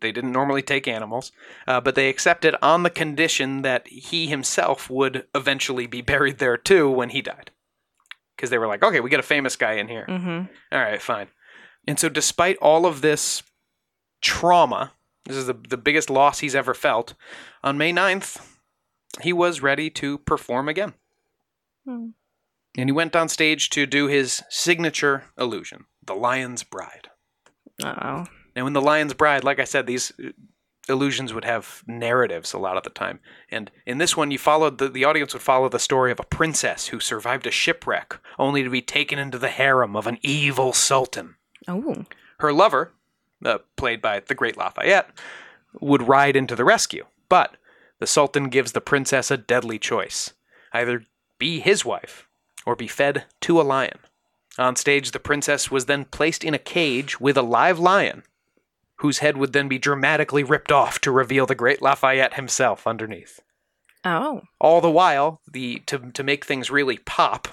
They 0.00 0.12
didn't 0.12 0.32
normally 0.32 0.62
take 0.62 0.86
animals, 0.86 1.32
uh, 1.66 1.80
but 1.80 1.94
they 1.94 2.08
accepted 2.08 2.54
on 2.62 2.82
the 2.82 2.90
condition 2.90 3.62
that 3.62 3.88
he 3.88 4.26
himself 4.26 4.88
would 4.90 5.26
eventually 5.34 5.86
be 5.86 6.00
buried 6.00 6.38
there 6.38 6.56
too 6.56 6.90
when 6.90 7.10
he 7.10 7.22
died. 7.22 7.50
Because 8.36 8.50
they 8.50 8.58
were 8.58 8.66
like, 8.66 8.82
okay, 8.82 9.00
we 9.00 9.10
get 9.10 9.20
a 9.20 9.24
famous 9.24 9.56
guy 9.56 9.72
in 9.74 9.88
here. 9.88 10.06
Mm-hmm. 10.08 10.46
All 10.72 10.80
right, 10.80 11.02
fine. 11.02 11.28
And 11.86 11.98
so, 11.98 12.08
despite 12.08 12.56
all 12.58 12.86
of 12.86 13.00
this 13.00 13.42
trauma, 14.20 14.92
this 15.24 15.36
is 15.36 15.46
the, 15.46 15.56
the 15.68 15.76
biggest 15.76 16.08
loss 16.10 16.38
he's 16.38 16.54
ever 16.54 16.74
felt, 16.74 17.14
on 17.62 17.78
May 17.78 17.92
9th, 17.92 18.40
he 19.22 19.32
was 19.32 19.60
ready 19.60 19.90
to 19.90 20.18
perform 20.18 20.68
again. 20.68 20.94
Hmm. 21.86 22.08
And 22.76 22.88
he 22.88 22.92
went 22.92 23.16
on 23.16 23.28
stage 23.28 23.70
to 23.70 23.86
do 23.86 24.06
his 24.06 24.42
signature 24.48 25.24
illusion, 25.38 25.86
The 26.04 26.14
Lion's 26.14 26.62
Bride. 26.62 27.08
Oh. 27.82 28.26
Now, 28.60 28.66
in 28.66 28.74
The 28.74 28.82
Lion's 28.82 29.14
Bride, 29.14 29.42
like 29.42 29.58
I 29.58 29.64
said, 29.64 29.86
these 29.86 30.12
uh, 30.22 30.32
illusions 30.86 31.32
would 31.32 31.46
have 31.46 31.82
narratives 31.86 32.52
a 32.52 32.58
lot 32.58 32.76
of 32.76 32.82
the 32.82 32.90
time. 32.90 33.20
And 33.50 33.70
in 33.86 33.96
this 33.96 34.18
one, 34.18 34.30
you 34.30 34.36
followed 34.36 34.76
the, 34.76 34.90
the 34.90 35.06
audience 35.06 35.32
would 35.32 35.40
follow 35.40 35.70
the 35.70 35.78
story 35.78 36.12
of 36.12 36.20
a 36.20 36.24
princess 36.24 36.88
who 36.88 37.00
survived 37.00 37.46
a 37.46 37.50
shipwreck, 37.50 38.18
only 38.38 38.62
to 38.62 38.68
be 38.68 38.82
taken 38.82 39.18
into 39.18 39.38
the 39.38 39.48
harem 39.48 39.96
of 39.96 40.06
an 40.06 40.18
evil 40.20 40.74
sultan. 40.74 41.36
Oh. 41.66 42.04
Her 42.40 42.52
lover, 42.52 42.92
uh, 43.42 43.60
played 43.76 44.02
by 44.02 44.20
the 44.20 44.34
great 44.34 44.58
Lafayette, 44.58 45.08
would 45.80 46.06
ride 46.06 46.36
into 46.36 46.54
the 46.54 46.64
rescue. 46.66 47.06
But 47.30 47.56
the 47.98 48.06
Sultan 48.06 48.50
gives 48.50 48.72
the 48.72 48.82
princess 48.82 49.30
a 49.30 49.38
deadly 49.38 49.78
choice 49.78 50.34
either 50.74 51.06
be 51.38 51.60
his 51.60 51.82
wife 51.82 52.28
or 52.66 52.76
be 52.76 52.86
fed 52.86 53.24
to 53.40 53.58
a 53.58 53.62
lion. 53.62 54.00
On 54.58 54.76
stage, 54.76 55.12
the 55.12 55.18
princess 55.18 55.70
was 55.70 55.86
then 55.86 56.04
placed 56.04 56.44
in 56.44 56.52
a 56.52 56.58
cage 56.58 57.18
with 57.18 57.38
a 57.38 57.42
live 57.42 57.78
lion, 57.78 58.22
whose 59.00 59.18
head 59.18 59.36
would 59.36 59.52
then 59.52 59.68
be 59.68 59.78
dramatically 59.78 60.44
ripped 60.44 60.70
off 60.70 61.00
to 61.00 61.10
reveal 61.10 61.46
the 61.46 61.54
great 61.54 61.80
Lafayette 61.80 62.34
himself 62.34 62.86
underneath. 62.86 63.40
Oh. 64.04 64.42
All 64.60 64.80
the 64.80 64.90
while, 64.90 65.40
the 65.50 65.80
to, 65.86 66.10
to 66.12 66.22
make 66.22 66.44
things 66.44 66.70
really 66.70 66.98
pop, 66.98 67.48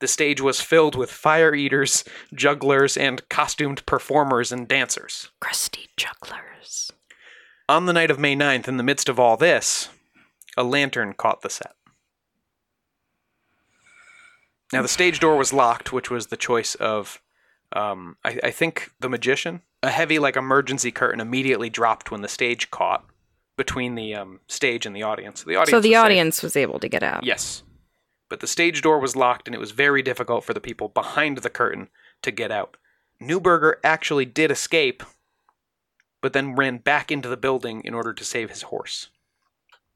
the 0.00 0.08
stage 0.08 0.40
was 0.40 0.60
filled 0.60 0.94
with 0.94 1.10
fire 1.10 1.54
eaters, 1.54 2.04
jugglers, 2.34 2.96
and 2.96 3.28
costumed 3.28 3.84
performers 3.86 4.52
and 4.52 4.68
dancers. 4.68 5.30
Crusty 5.40 5.88
jugglers. 5.96 6.92
On 7.68 7.86
the 7.86 7.92
night 7.92 8.10
of 8.10 8.18
May 8.18 8.34
9th, 8.34 8.66
in 8.66 8.76
the 8.78 8.82
midst 8.82 9.08
of 9.08 9.20
all 9.20 9.36
this, 9.36 9.88
a 10.56 10.64
lantern 10.64 11.12
caught 11.12 11.42
the 11.42 11.50
set. 11.50 11.74
Now, 14.72 14.82
the 14.82 14.88
stage 14.88 15.18
door 15.20 15.36
was 15.36 15.52
locked, 15.52 15.92
which 15.92 16.10
was 16.10 16.26
the 16.26 16.36
choice 16.36 16.74
of, 16.74 17.22
um, 17.72 18.16
I, 18.24 18.38
I 18.44 18.50
think, 18.50 18.90
the 19.00 19.08
magician. 19.08 19.62
A 19.82 19.90
heavy, 19.90 20.18
like, 20.18 20.36
emergency 20.36 20.90
curtain 20.90 21.20
immediately 21.20 21.70
dropped 21.70 22.10
when 22.10 22.22
the 22.22 22.28
stage 22.28 22.70
caught 22.70 23.04
between 23.56 23.94
the 23.94 24.14
um, 24.14 24.40
stage 24.48 24.86
and 24.86 24.94
the 24.94 25.02
audience. 25.02 25.42
The 25.44 25.54
audience 25.56 25.70
So 25.70 25.80
the 25.80 25.90
was 25.90 25.96
safe. 25.96 26.04
audience 26.04 26.42
was 26.42 26.56
able 26.56 26.78
to 26.80 26.88
get 26.88 27.02
out. 27.02 27.24
Yes. 27.24 27.62
But 28.28 28.40
the 28.40 28.46
stage 28.46 28.82
door 28.82 28.98
was 28.98 29.16
locked 29.16 29.46
and 29.48 29.54
it 29.54 29.60
was 29.60 29.70
very 29.70 30.02
difficult 30.02 30.44
for 30.44 30.52
the 30.52 30.60
people 30.60 30.88
behind 30.88 31.38
the 31.38 31.50
curtain 31.50 31.88
to 32.22 32.30
get 32.30 32.50
out. 32.50 32.76
Neuberger 33.22 33.74
actually 33.82 34.24
did 34.24 34.50
escape, 34.50 35.02
but 36.20 36.32
then 36.32 36.54
ran 36.56 36.78
back 36.78 37.10
into 37.10 37.28
the 37.28 37.36
building 37.36 37.82
in 37.84 37.94
order 37.94 38.12
to 38.12 38.24
save 38.24 38.50
his 38.50 38.62
horse. 38.62 39.08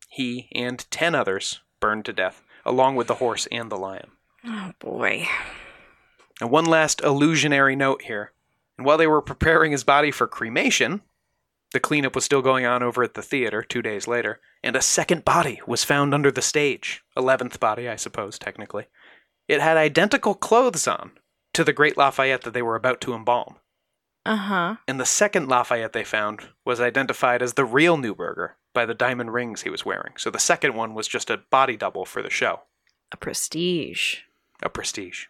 He 0.08 0.48
and 0.52 0.84
ten 0.90 1.14
others 1.14 1.60
burned 1.80 2.04
to 2.06 2.12
death, 2.12 2.42
along 2.64 2.96
with 2.96 3.06
the 3.08 3.16
horse 3.16 3.46
and 3.52 3.70
the 3.70 3.76
lion. 3.76 4.10
Oh 4.44 4.72
boy. 4.78 5.26
And 6.40 6.50
one 6.50 6.64
last 6.66 7.00
illusionary 7.02 7.76
note 7.76 8.02
here. 8.02 8.32
And 8.82 8.86
while 8.88 8.98
they 8.98 9.06
were 9.06 9.22
preparing 9.22 9.70
his 9.70 9.84
body 9.84 10.10
for 10.10 10.26
cremation, 10.26 11.02
the 11.72 11.78
cleanup 11.78 12.16
was 12.16 12.24
still 12.24 12.42
going 12.42 12.66
on 12.66 12.82
over 12.82 13.04
at 13.04 13.14
the 13.14 13.22
theater 13.22 13.62
two 13.62 13.80
days 13.80 14.08
later, 14.08 14.40
and 14.60 14.74
a 14.74 14.82
second 14.82 15.24
body 15.24 15.60
was 15.68 15.84
found 15.84 16.12
under 16.12 16.32
the 16.32 16.42
stage. 16.42 17.04
Eleventh 17.16 17.60
body, 17.60 17.88
I 17.88 17.94
suppose, 17.94 18.40
technically. 18.40 18.86
It 19.46 19.60
had 19.60 19.76
identical 19.76 20.34
clothes 20.34 20.88
on 20.88 21.12
to 21.52 21.62
the 21.62 21.72
great 21.72 21.96
Lafayette 21.96 22.42
that 22.42 22.54
they 22.54 22.60
were 22.60 22.74
about 22.74 23.00
to 23.02 23.14
embalm. 23.14 23.54
Uh 24.26 24.34
huh. 24.34 24.76
And 24.88 24.98
the 24.98 25.06
second 25.06 25.46
Lafayette 25.46 25.92
they 25.92 26.02
found 26.02 26.48
was 26.64 26.80
identified 26.80 27.40
as 27.40 27.54
the 27.54 27.64
real 27.64 27.96
Neuberger 27.96 28.54
by 28.74 28.84
the 28.84 28.94
diamond 28.94 29.32
rings 29.32 29.62
he 29.62 29.70
was 29.70 29.86
wearing. 29.86 30.14
So 30.16 30.28
the 30.28 30.40
second 30.40 30.74
one 30.74 30.92
was 30.92 31.06
just 31.06 31.30
a 31.30 31.36
body 31.52 31.76
double 31.76 32.04
for 32.04 32.20
the 32.20 32.30
show. 32.30 32.62
A 33.12 33.16
prestige. 33.16 34.22
a 34.60 34.68
prestige. 34.68 35.26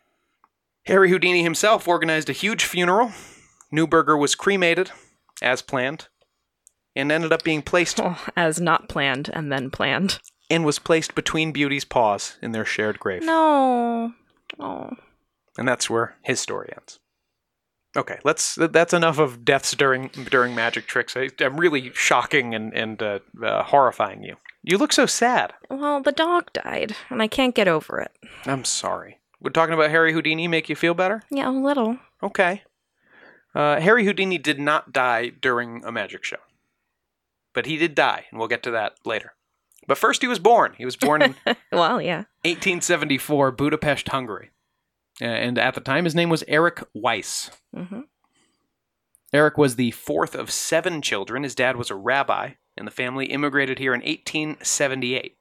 Harry 0.86 1.10
Houdini 1.10 1.42
himself 1.42 1.86
organized 1.86 2.30
a 2.30 2.32
huge 2.32 2.64
funeral. 2.64 3.12
Neuberger 3.72 4.18
was 4.18 4.34
cremated, 4.34 4.90
as 5.40 5.62
planned, 5.62 6.08
and 6.94 7.10
ended 7.10 7.32
up 7.32 7.42
being 7.42 7.62
placed 7.62 7.98
Well, 7.98 8.18
as 8.36 8.60
not 8.60 8.88
planned 8.88 9.30
and 9.32 9.50
then 9.50 9.70
planned. 9.70 10.18
and 10.50 10.64
was 10.64 10.78
placed 10.78 11.14
between 11.14 11.52
Beauty's 11.52 11.84
paws 11.84 12.36
in 12.42 12.52
their 12.52 12.64
shared 12.64 12.98
grave. 13.00 13.22
No. 13.22 14.12
Oh. 14.58 14.90
And 15.56 15.66
that's 15.68 15.88
where 15.90 16.16
his 16.22 16.40
story 16.40 16.70
ends. 16.76 16.98
Okay, 17.94 18.18
let's. 18.24 18.54
That's 18.54 18.94
enough 18.94 19.18
of 19.18 19.44
deaths 19.44 19.72
during 19.74 20.08
during 20.08 20.54
magic 20.54 20.86
tricks. 20.86 21.14
I, 21.14 21.28
I'm 21.40 21.58
really 21.58 21.90
shocking 21.92 22.54
and 22.54 22.72
and 22.72 23.02
uh, 23.02 23.18
uh, 23.44 23.64
horrifying 23.64 24.22
you. 24.22 24.36
You 24.62 24.78
look 24.78 24.94
so 24.94 25.04
sad. 25.04 25.52
Well, 25.68 26.00
the 26.00 26.12
dog 26.12 26.50
died, 26.54 26.96
and 27.10 27.20
I 27.20 27.26
can't 27.28 27.54
get 27.54 27.68
over 27.68 28.00
it. 28.00 28.10
I'm 28.46 28.64
sorry. 28.64 29.18
Would 29.42 29.52
talking 29.52 29.74
about 29.74 29.90
Harry 29.90 30.14
Houdini 30.14 30.48
make 30.48 30.70
you 30.70 30.76
feel 30.76 30.94
better? 30.94 31.22
Yeah, 31.30 31.50
a 31.50 31.52
little. 31.52 31.98
Okay. 32.22 32.62
Uh, 33.54 33.80
Harry 33.80 34.04
Houdini 34.04 34.38
did 34.38 34.58
not 34.58 34.92
die 34.92 35.28
during 35.28 35.84
a 35.84 35.92
magic 35.92 36.24
show, 36.24 36.38
but 37.52 37.66
he 37.66 37.76
did 37.76 37.94
die, 37.94 38.24
and 38.30 38.38
we'll 38.38 38.48
get 38.48 38.62
to 38.62 38.70
that 38.70 38.94
later. 39.04 39.34
But 39.86 39.98
first, 39.98 40.22
he 40.22 40.28
was 40.28 40.38
born. 40.38 40.74
He 40.78 40.84
was 40.84 40.96
born 40.96 41.22
in 41.22 41.34
Well, 41.72 42.00
yeah. 42.00 42.24
1874, 42.44 43.50
Budapest, 43.52 44.08
Hungary, 44.08 44.50
and 45.20 45.58
at 45.58 45.74
the 45.74 45.80
time, 45.80 46.04
his 46.04 46.14
name 46.14 46.30
was 46.30 46.44
Eric 46.48 46.82
Weiss. 46.94 47.50
hmm 47.74 48.00
Eric 49.34 49.56
was 49.56 49.76
the 49.76 49.92
fourth 49.92 50.34
of 50.34 50.50
seven 50.50 51.00
children. 51.00 51.42
His 51.42 51.54
dad 51.54 51.76
was 51.76 51.90
a 51.90 51.94
rabbi, 51.94 52.50
and 52.76 52.86
the 52.86 52.90
family 52.92 53.26
immigrated 53.26 53.78
here 53.78 53.94
in 53.94 54.00
1878. 54.00 55.38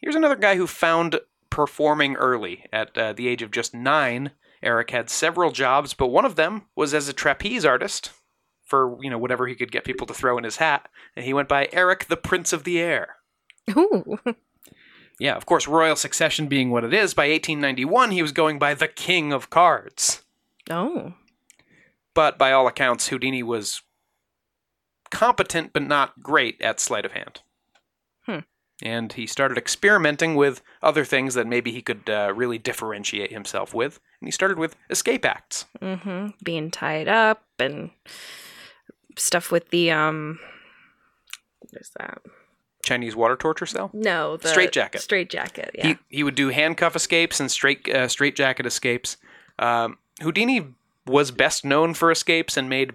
Here's 0.00 0.16
another 0.16 0.34
guy 0.34 0.56
who 0.56 0.66
found 0.66 1.20
performing 1.50 2.16
early. 2.16 2.64
At 2.72 2.98
uh, 2.98 3.12
the 3.12 3.28
age 3.28 3.42
of 3.42 3.52
just 3.52 3.74
nine, 3.74 4.32
Eric 4.62 4.90
had 4.90 5.10
several 5.10 5.50
jobs, 5.50 5.94
but 5.94 6.08
one 6.08 6.24
of 6.24 6.36
them 6.36 6.62
was 6.74 6.94
as 6.94 7.08
a 7.08 7.12
trapeze 7.12 7.64
artist 7.64 8.10
for 8.64 8.98
you 9.02 9.08
know 9.08 9.18
whatever 9.18 9.46
he 9.46 9.54
could 9.54 9.72
get 9.72 9.84
people 9.84 10.06
to 10.06 10.14
throw 10.14 10.36
in 10.36 10.44
his 10.44 10.56
hat, 10.56 10.88
and 11.16 11.24
he 11.24 11.32
went 11.32 11.48
by 11.48 11.68
Eric 11.72 12.06
the 12.06 12.16
Prince 12.16 12.52
of 12.52 12.64
the 12.64 12.78
Air. 12.80 13.16
Ooh. 13.70 14.18
Yeah, 15.18 15.34
of 15.34 15.46
course, 15.46 15.66
royal 15.66 15.96
succession 15.96 16.46
being 16.46 16.70
what 16.70 16.84
it 16.84 16.94
is, 16.94 17.12
by 17.12 17.28
1891 17.28 18.12
he 18.12 18.22
was 18.22 18.32
going 18.32 18.58
by 18.58 18.74
the 18.74 18.88
King 18.88 19.32
of 19.32 19.50
Cards. 19.50 20.22
Oh. 20.70 21.14
But 22.14 22.38
by 22.38 22.52
all 22.52 22.68
accounts, 22.68 23.08
Houdini 23.08 23.42
was 23.42 23.82
competent 25.10 25.72
but 25.72 25.82
not 25.82 26.22
great 26.22 26.60
at 26.62 26.78
sleight 26.78 27.04
of 27.04 27.12
hand. 27.12 27.40
And 28.82 29.12
he 29.12 29.26
started 29.26 29.58
experimenting 29.58 30.36
with 30.36 30.62
other 30.82 31.04
things 31.04 31.34
that 31.34 31.46
maybe 31.46 31.72
he 31.72 31.82
could 31.82 32.08
uh, 32.08 32.32
really 32.34 32.58
differentiate 32.58 33.32
himself 33.32 33.74
with. 33.74 33.98
And 34.20 34.28
he 34.28 34.30
started 34.30 34.58
with 34.58 34.76
escape 34.88 35.24
acts. 35.24 35.64
hmm 35.82 36.28
Being 36.44 36.70
tied 36.70 37.08
up 37.08 37.42
and 37.58 37.90
stuff 39.16 39.50
with 39.50 39.70
the 39.70 39.90
um. 39.90 40.38
What 41.60 41.80
is 41.80 41.90
that? 41.98 42.22
Chinese 42.84 43.16
water 43.16 43.36
torture 43.36 43.66
cell. 43.66 43.90
No, 43.92 44.36
the 44.36 44.48
Straitjacket. 44.48 45.00
Straight 45.00 45.28
jacket. 45.28 45.72
Yeah. 45.74 45.86
He, 45.88 45.98
he 46.08 46.22
would 46.22 46.36
do 46.36 46.48
handcuff 46.48 46.96
escapes 46.96 47.40
and 47.40 47.50
straight 47.50 47.88
uh, 47.88 48.08
straitjacket 48.08 48.64
escapes. 48.64 49.16
Um, 49.58 49.98
Houdini 50.22 50.74
was 51.04 51.30
best 51.30 51.64
known 51.64 51.94
for 51.94 52.10
escapes 52.10 52.56
and 52.56 52.68
made 52.68 52.92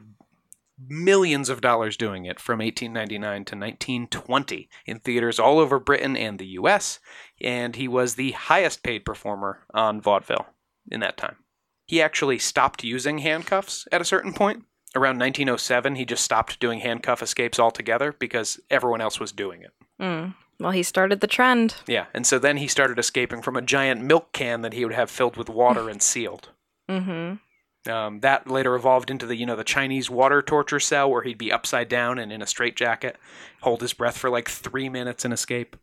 millions 0.87 1.49
of 1.49 1.61
dollars 1.61 1.97
doing 1.97 2.25
it 2.25 2.39
from 2.39 2.59
1899 2.59 3.45
to 3.45 3.55
1920 3.55 4.69
in 4.85 4.99
theaters 4.99 5.39
all 5.39 5.59
over 5.59 5.79
Britain 5.79 6.15
and 6.15 6.39
the 6.39 6.47
US, 6.47 6.99
and 7.41 7.75
he 7.75 7.87
was 7.87 8.15
the 8.15 8.31
highest 8.31 8.83
paid 8.83 9.05
performer 9.05 9.65
on 9.73 10.01
vaudeville 10.01 10.47
in 10.89 10.99
that 11.01 11.17
time. 11.17 11.37
He 11.85 12.01
actually 12.01 12.39
stopped 12.39 12.83
using 12.83 13.19
handcuffs 13.19 13.87
at 13.91 14.01
a 14.01 14.05
certain 14.05 14.33
point. 14.33 14.65
Around 14.95 15.19
1907, 15.19 15.95
he 15.95 16.05
just 16.05 16.23
stopped 16.23 16.59
doing 16.59 16.79
handcuff 16.79 17.23
escapes 17.23 17.59
altogether 17.59 18.13
because 18.13 18.59
everyone 18.69 19.01
else 19.01 19.19
was 19.19 19.31
doing 19.31 19.63
it. 19.63 19.71
Mm. 19.99 20.35
Well, 20.59 20.71
he 20.71 20.83
started 20.83 21.19
the 21.19 21.27
trend. 21.27 21.75
Yeah, 21.87 22.05
and 22.13 22.25
so 22.27 22.37
then 22.39 22.57
he 22.57 22.67
started 22.67 22.99
escaping 22.99 23.41
from 23.41 23.55
a 23.55 23.61
giant 23.61 24.01
milk 24.01 24.31
can 24.33 24.61
that 24.61 24.73
he 24.73 24.85
would 24.85 24.93
have 24.93 25.09
filled 25.09 25.35
with 25.35 25.49
water 25.49 25.89
and 25.91 26.01
sealed. 26.01 26.49
Mm-hmm. 26.89 27.35
Um, 27.87 28.21
that 28.21 28.49
later 28.49 28.75
evolved 28.75 29.11
into 29.11 29.25
the 29.25 29.35
you 29.35 29.45
know 29.45 29.55
the 29.57 29.63
Chinese 29.63 30.09
water 30.09 30.41
torture 30.41 30.79
cell 30.79 31.09
where 31.11 31.23
he'd 31.23 31.37
be 31.37 31.51
upside 31.51 31.89
down 31.89 32.17
and 32.17 32.31
in 32.31 32.41
a 32.41 32.47
straitjacket, 32.47 33.17
hold 33.61 33.81
his 33.81 33.93
breath 33.93 34.17
for 34.17 34.29
like 34.29 34.47
three 34.49 34.87
minutes 34.89 35.25
and 35.25 35.33
escape. 35.33 35.75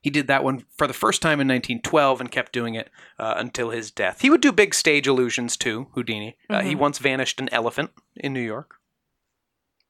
He 0.00 0.10
did 0.10 0.26
that 0.28 0.44
one 0.44 0.64
for 0.78 0.86
the 0.86 0.92
first 0.94 1.20
time 1.20 1.40
in 1.40 1.48
1912 1.48 2.20
and 2.20 2.30
kept 2.30 2.52
doing 2.52 2.74
it 2.76 2.90
uh, 3.18 3.34
until 3.36 3.70
his 3.70 3.90
death. 3.90 4.20
He 4.20 4.30
would 4.30 4.40
do 4.40 4.52
big 4.52 4.72
stage 4.72 5.06
illusions 5.08 5.56
too, 5.56 5.88
Houdini. 5.94 6.36
Uh, 6.48 6.62
he 6.62 6.74
once 6.76 6.98
vanished 6.98 7.40
an 7.40 7.48
elephant 7.52 7.90
in 8.14 8.32
New 8.32 8.40
York 8.40 8.76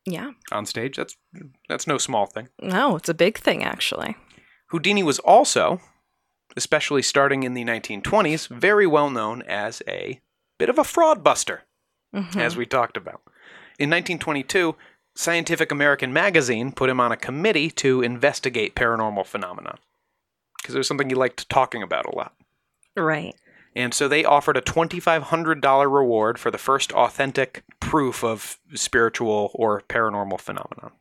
Yeah. 0.06 0.30
on 0.50 0.64
stage. 0.66 0.96
That's 0.96 1.16
that's 1.68 1.86
no 1.86 1.98
small 1.98 2.26
thing. 2.26 2.48
No, 2.60 2.96
it's 2.96 3.08
a 3.10 3.14
big 3.14 3.38
thing 3.38 3.62
actually. 3.62 4.16
Houdini 4.70 5.02
was 5.02 5.18
also, 5.20 5.80
especially 6.56 7.02
starting 7.02 7.42
in 7.42 7.54
the 7.54 7.64
1920s, 7.64 8.48
very 8.48 8.86
well 8.86 9.10
known 9.10 9.42
as 9.42 9.82
a 9.86 10.20
bit 10.58 10.68
of 10.68 10.78
a 10.78 10.84
fraud 10.84 11.22
buster, 11.22 11.62
mm-hmm. 12.14 12.38
as 12.38 12.56
we 12.56 12.66
talked 12.66 12.96
about. 12.96 13.22
In 13.78 13.90
1922, 13.90 14.76
Scientific 15.14 15.72
American 15.72 16.12
magazine 16.12 16.72
put 16.72 16.90
him 16.90 17.00
on 17.00 17.12
a 17.12 17.16
committee 17.16 17.70
to 17.70 18.02
investigate 18.02 18.74
paranormal 18.74 19.24
phenomena 19.24 19.76
because 20.58 20.74
it 20.74 20.78
was 20.78 20.88
something 20.88 21.08
he 21.08 21.14
liked 21.14 21.48
talking 21.48 21.82
about 21.82 22.06
a 22.06 22.14
lot. 22.14 22.34
Right. 22.96 23.34
And 23.74 23.92
so 23.92 24.08
they 24.08 24.24
offered 24.24 24.56
a 24.56 24.62
$2,500 24.62 25.92
reward 25.92 26.38
for 26.38 26.50
the 26.50 26.58
first 26.58 26.92
authentic 26.92 27.62
proof 27.78 28.24
of 28.24 28.58
spiritual 28.74 29.50
or 29.54 29.82
paranormal 29.82 30.40
phenomenon. 30.40 30.92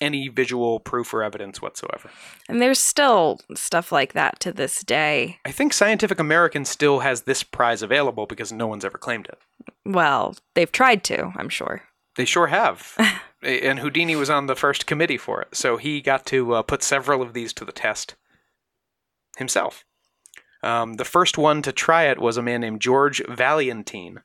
Any 0.00 0.28
visual 0.28 0.78
proof 0.78 1.14
or 1.14 1.22
evidence 1.22 1.62
whatsoever. 1.62 2.10
And 2.48 2.60
there's 2.60 2.78
still 2.78 3.40
stuff 3.54 3.90
like 3.90 4.12
that 4.12 4.40
to 4.40 4.52
this 4.52 4.82
day. 4.82 5.38
I 5.44 5.52
think 5.52 5.72
Scientific 5.72 6.20
American 6.20 6.64
still 6.66 7.00
has 7.00 7.22
this 7.22 7.42
prize 7.42 7.82
available 7.82 8.26
because 8.26 8.52
no 8.52 8.66
one's 8.66 8.84
ever 8.84 8.98
claimed 8.98 9.26
it. 9.26 9.38
Well, 9.86 10.36
they've 10.54 10.70
tried 10.70 11.02
to, 11.04 11.32
I'm 11.36 11.48
sure. 11.48 11.82
They 12.16 12.24
sure 12.24 12.48
have. 12.48 12.94
and 13.42 13.78
Houdini 13.78 14.16
was 14.16 14.30
on 14.30 14.46
the 14.46 14.56
first 14.56 14.86
committee 14.86 15.18
for 15.18 15.42
it, 15.42 15.54
so 15.54 15.76
he 15.76 16.00
got 16.00 16.26
to 16.26 16.54
uh, 16.54 16.62
put 16.62 16.82
several 16.82 17.22
of 17.22 17.32
these 17.32 17.52
to 17.54 17.64
the 17.64 17.72
test 17.72 18.16
himself. 19.36 19.84
Um, 20.62 20.94
the 20.94 21.04
first 21.04 21.38
one 21.38 21.62
to 21.62 21.72
try 21.72 22.04
it 22.04 22.18
was 22.18 22.36
a 22.36 22.42
man 22.42 22.62
named 22.62 22.80
George 22.80 23.22
Valiantine, 23.28 24.22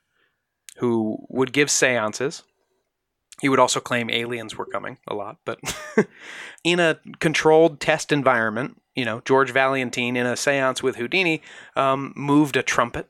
who 0.77 1.17
would 1.29 1.53
give 1.53 1.69
seances. 1.69 2.43
He 3.41 3.49
would 3.49 3.59
also 3.59 3.79
claim 3.79 4.09
aliens 4.09 4.55
were 4.55 4.65
coming 4.65 4.97
a 5.07 5.15
lot, 5.15 5.37
but 5.45 5.59
in 6.63 6.79
a 6.79 6.99
controlled 7.19 7.79
test 7.79 8.11
environment, 8.11 8.79
you 8.95 9.03
know, 9.03 9.21
George 9.25 9.51
Valiantine 9.51 10.15
in 10.15 10.25
a 10.25 10.37
seance 10.37 10.83
with 10.83 10.95
Houdini 10.97 11.41
um, 11.75 12.13
moved 12.15 12.55
a 12.55 12.63
trumpet 12.63 13.09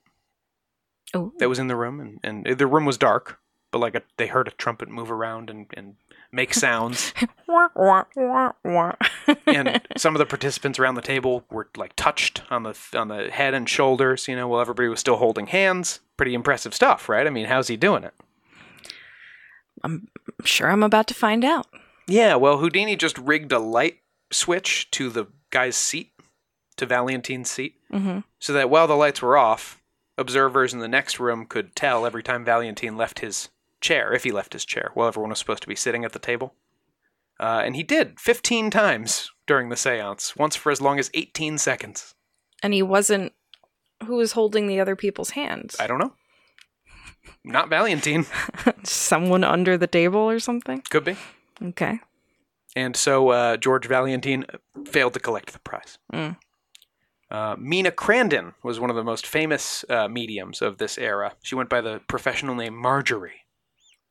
Oh, 1.13 1.33
that 1.39 1.49
was 1.49 1.59
in 1.59 1.67
the 1.67 1.75
room, 1.75 2.19
and, 2.23 2.45
and 2.45 2.57
the 2.57 2.67
room 2.67 2.85
was 2.85 2.97
dark, 2.97 3.39
but 3.71 3.79
like 3.79 3.95
a, 3.95 4.01
they 4.17 4.27
heard 4.27 4.47
a 4.47 4.51
trumpet 4.51 4.87
move 4.87 5.11
around 5.11 5.49
and, 5.49 5.65
and 5.73 5.95
make 6.31 6.53
sounds. 6.53 7.13
and 9.45 9.81
some 9.97 10.15
of 10.15 10.19
the 10.19 10.25
participants 10.25 10.79
around 10.79 10.95
the 10.95 11.01
table 11.01 11.43
were 11.51 11.67
like 11.75 11.93
touched 11.97 12.43
on 12.49 12.63
the 12.63 12.77
on 12.93 13.09
the 13.09 13.29
head 13.29 13.53
and 13.53 13.67
shoulders, 13.67 14.29
you 14.29 14.37
know, 14.37 14.47
while 14.47 14.61
everybody 14.61 14.87
was 14.87 15.01
still 15.01 15.17
holding 15.17 15.47
hands. 15.47 15.99
Pretty 16.15 16.33
impressive 16.33 16.73
stuff, 16.73 17.09
right? 17.09 17.27
I 17.27 17.29
mean, 17.29 17.47
how's 17.47 17.67
he 17.67 17.75
doing 17.75 18.05
it? 18.05 18.13
I'm 19.83 20.07
sure 20.43 20.69
I'm 20.69 20.83
about 20.83 21.07
to 21.07 21.13
find 21.13 21.43
out. 21.43 21.67
Yeah, 22.07 22.35
well, 22.35 22.57
Houdini 22.57 22.95
just 22.95 23.17
rigged 23.17 23.51
a 23.51 23.59
light 23.59 23.99
switch 24.31 24.89
to 24.91 25.09
the 25.09 25.27
guy's 25.49 25.75
seat, 25.75 26.11
to 26.77 26.85
Valiantine's 26.85 27.49
seat, 27.49 27.75
hmm 27.91 28.19
so 28.39 28.53
that 28.53 28.69
while 28.71 28.87
the 28.87 28.95
lights 28.95 29.21
were 29.21 29.37
off, 29.37 29.79
observers 30.17 30.73
in 30.73 30.79
the 30.79 30.87
next 30.87 31.19
room 31.19 31.45
could 31.45 31.75
tell 31.75 32.05
every 32.07 32.23
time 32.23 32.43
Valiantine 32.43 32.97
left 32.97 33.19
his 33.19 33.49
chair, 33.81 34.13
if 34.13 34.23
he 34.23 34.31
left 34.31 34.53
his 34.53 34.65
chair, 34.65 34.89
while 34.95 35.07
everyone 35.07 35.29
was 35.29 35.37
supposed 35.37 35.61
to 35.61 35.67
be 35.67 35.75
sitting 35.75 36.03
at 36.03 36.11
the 36.11 36.19
table. 36.19 36.55
Uh, 37.39 37.61
and 37.63 37.75
he 37.75 37.83
did 37.83 38.19
15 38.19 38.69
times 38.71 39.31
during 39.45 39.69
the 39.69 39.75
seance, 39.75 40.35
once 40.35 40.55
for 40.55 40.71
as 40.71 40.81
long 40.81 40.97
as 40.99 41.11
18 41.13 41.57
seconds. 41.57 42.15
And 42.63 42.73
he 42.73 42.81
wasn't. 42.81 43.33
Who 44.05 44.15
was 44.15 44.31
holding 44.31 44.65
the 44.65 44.79
other 44.79 44.95
people's 44.95 45.31
hands? 45.31 45.75
I 45.79 45.85
don't 45.85 45.99
know. 45.99 46.13
Not 47.43 47.69
Valiantine. 47.69 48.25
Someone 48.83 49.43
under 49.43 49.77
the 49.77 49.87
table 49.87 50.19
or 50.19 50.39
something? 50.39 50.83
Could 50.89 51.03
be. 51.03 51.15
Okay. 51.61 51.99
And 52.75 52.95
so 52.95 53.29
uh, 53.29 53.57
George 53.57 53.87
Valiantine 53.87 54.45
failed 54.85 55.13
to 55.13 55.19
collect 55.19 55.53
the 55.53 55.59
prize. 55.59 55.97
Mm. 56.13 56.37
Uh, 57.29 57.55
Mina 57.57 57.91
Crandon 57.91 58.53
was 58.63 58.79
one 58.79 58.89
of 58.89 58.95
the 58.95 59.03
most 59.03 59.25
famous 59.25 59.85
uh, 59.89 60.07
mediums 60.07 60.61
of 60.61 60.77
this 60.77 60.97
era. 60.97 61.33
She 61.41 61.55
went 61.55 61.69
by 61.69 61.81
the 61.81 62.01
professional 62.07 62.55
name 62.55 62.75
Marjorie. 62.75 63.45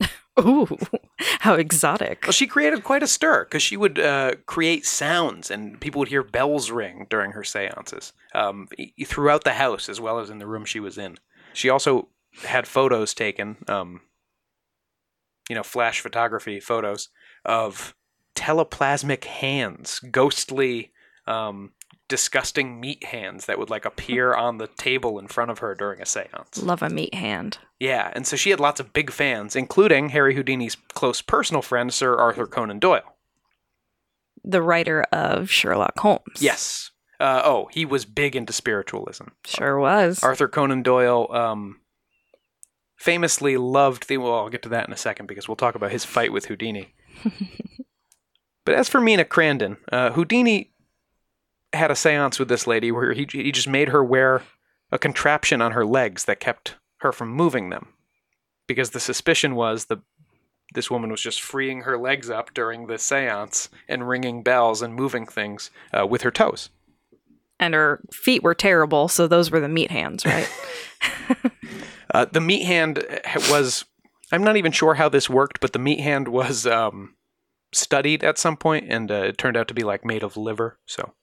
Ooh, 0.40 0.78
how 1.40 1.54
exotic. 1.54 2.22
Well, 2.22 2.32
she 2.32 2.46
created 2.46 2.82
quite 2.82 3.02
a 3.02 3.06
stir 3.06 3.44
because 3.44 3.62
she 3.62 3.76
would 3.76 3.98
uh, 3.98 4.32
create 4.46 4.86
sounds 4.86 5.50
and 5.50 5.78
people 5.80 5.98
would 5.98 6.08
hear 6.08 6.22
bells 6.22 6.70
ring 6.70 7.06
during 7.10 7.32
her 7.32 7.44
seances 7.44 8.14
um, 8.34 8.68
throughout 9.04 9.44
the 9.44 9.54
house 9.54 9.88
as 9.88 10.00
well 10.00 10.18
as 10.18 10.30
in 10.30 10.38
the 10.38 10.46
room 10.46 10.64
she 10.64 10.80
was 10.80 10.96
in. 10.96 11.18
She 11.52 11.68
also 11.68 12.08
had 12.44 12.66
photos 12.66 13.14
taken, 13.14 13.56
um, 13.68 14.00
you 15.48 15.54
know, 15.54 15.62
flash 15.62 16.00
photography 16.00 16.60
photos 16.60 17.08
of 17.44 17.94
teleplasmic 18.34 19.24
hands, 19.24 20.00
ghostly, 20.00 20.92
um, 21.26 21.72
disgusting 22.08 22.80
meat 22.80 23.04
hands 23.04 23.46
that 23.46 23.58
would 23.58 23.70
like 23.70 23.84
appear 23.84 24.34
on 24.36 24.58
the 24.58 24.66
table 24.66 25.18
in 25.18 25.28
front 25.28 25.50
of 25.50 25.58
her 25.60 25.74
during 25.74 26.00
a 26.00 26.06
seance. 26.06 26.62
Love 26.62 26.82
a 26.82 26.90
meat 26.90 27.14
hand. 27.14 27.58
Yeah, 27.78 28.10
and 28.14 28.26
so 28.26 28.36
she 28.36 28.50
had 28.50 28.60
lots 28.60 28.80
of 28.80 28.92
big 28.92 29.10
fans, 29.10 29.56
including 29.56 30.10
Harry 30.10 30.34
Houdini's 30.34 30.76
close 30.92 31.22
personal 31.22 31.62
friend, 31.62 31.92
Sir 31.92 32.16
Arthur 32.16 32.46
Conan 32.46 32.78
Doyle. 32.78 33.16
The 34.42 34.62
writer 34.62 35.02
of 35.12 35.50
Sherlock 35.50 35.98
Holmes. 35.98 36.40
Yes. 36.40 36.90
Uh, 37.18 37.42
oh, 37.44 37.68
he 37.70 37.84
was 37.84 38.06
big 38.06 38.34
into 38.34 38.52
spiritualism. 38.52 39.24
Sure 39.44 39.78
was. 39.78 40.22
Arthur 40.22 40.48
Conan 40.48 40.82
Doyle 40.82 41.28
um, 41.30 41.79
famously 43.00 43.56
loved 43.56 44.08
the. 44.08 44.18
Well, 44.18 44.34
I'll 44.34 44.50
get 44.50 44.62
to 44.62 44.68
that 44.68 44.86
in 44.86 44.92
a 44.92 44.96
second 44.96 45.26
because 45.26 45.48
we'll 45.48 45.56
talk 45.56 45.74
about 45.74 45.90
his 45.90 46.04
fight 46.04 46.32
with 46.32 46.46
Houdini. 46.46 46.94
but 48.64 48.74
as 48.74 48.88
for 48.88 49.00
Mina 49.00 49.24
Crandon, 49.24 49.78
uh, 49.90 50.10
Houdini 50.12 50.70
had 51.72 51.90
a 51.90 51.96
seance 51.96 52.38
with 52.38 52.48
this 52.48 52.66
lady 52.66 52.92
where 52.92 53.12
he, 53.12 53.26
he 53.30 53.50
just 53.50 53.68
made 53.68 53.88
her 53.88 54.04
wear 54.04 54.42
a 54.92 54.98
contraption 54.98 55.62
on 55.62 55.72
her 55.72 55.86
legs 55.86 56.26
that 56.26 56.40
kept 56.40 56.76
her 56.98 57.10
from 57.10 57.30
moving 57.30 57.70
them. 57.70 57.88
Because 58.66 58.90
the 58.90 59.00
suspicion 59.00 59.54
was 59.54 59.86
the 59.86 60.02
this 60.72 60.90
woman 60.90 61.10
was 61.10 61.20
just 61.20 61.42
freeing 61.42 61.80
her 61.80 61.98
legs 61.98 62.30
up 62.30 62.54
during 62.54 62.86
the 62.86 62.96
seance 62.96 63.68
and 63.88 64.08
ringing 64.08 64.44
bells 64.44 64.82
and 64.82 64.94
moving 64.94 65.26
things 65.26 65.72
uh, 65.92 66.06
with 66.06 66.22
her 66.22 66.30
toes. 66.30 66.70
and 67.58 67.74
her 67.74 68.00
feet 68.12 68.42
were 68.42 68.54
terrible, 68.54 69.08
so 69.08 69.26
those 69.26 69.50
were 69.50 69.58
the 69.58 69.68
meat 69.68 69.90
hands, 69.90 70.24
right? 70.24 70.48
Uh, 72.12 72.26
the 72.30 72.40
meat 72.40 72.64
hand 72.64 73.04
was. 73.50 73.84
I'm 74.32 74.44
not 74.44 74.56
even 74.56 74.70
sure 74.70 74.94
how 74.94 75.08
this 75.08 75.28
worked, 75.28 75.60
but 75.60 75.72
the 75.72 75.78
meat 75.80 75.98
hand 76.00 76.28
was 76.28 76.64
um, 76.64 77.16
studied 77.72 78.22
at 78.22 78.38
some 78.38 78.56
point, 78.56 78.86
and 78.88 79.10
uh, 79.10 79.14
it 79.24 79.38
turned 79.38 79.56
out 79.56 79.66
to 79.68 79.74
be 79.74 79.82
like 79.82 80.04
made 80.04 80.22
of 80.22 80.36
liver. 80.36 80.78
So 80.86 81.14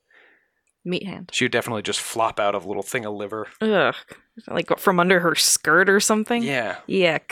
meat 0.84 1.06
hand. 1.06 1.30
she 1.34 1.46
would 1.46 1.52
definitely 1.54 1.84
just 1.84 2.00
flop 2.02 2.40
out 2.40 2.54
of 2.56 2.66
a 2.66 2.68
little 2.68 2.84
thing 2.84 3.06
of 3.06 3.14
liver. 3.14 3.48
Ugh. 3.62 3.96
Like 4.48 4.78
from 4.78 5.00
under 5.00 5.22
her 5.22 5.36
skirt 5.36 5.90
or 5.90 6.00
something? 6.00 6.44
Yeah, 6.44 6.78
Yuck. 6.88 7.32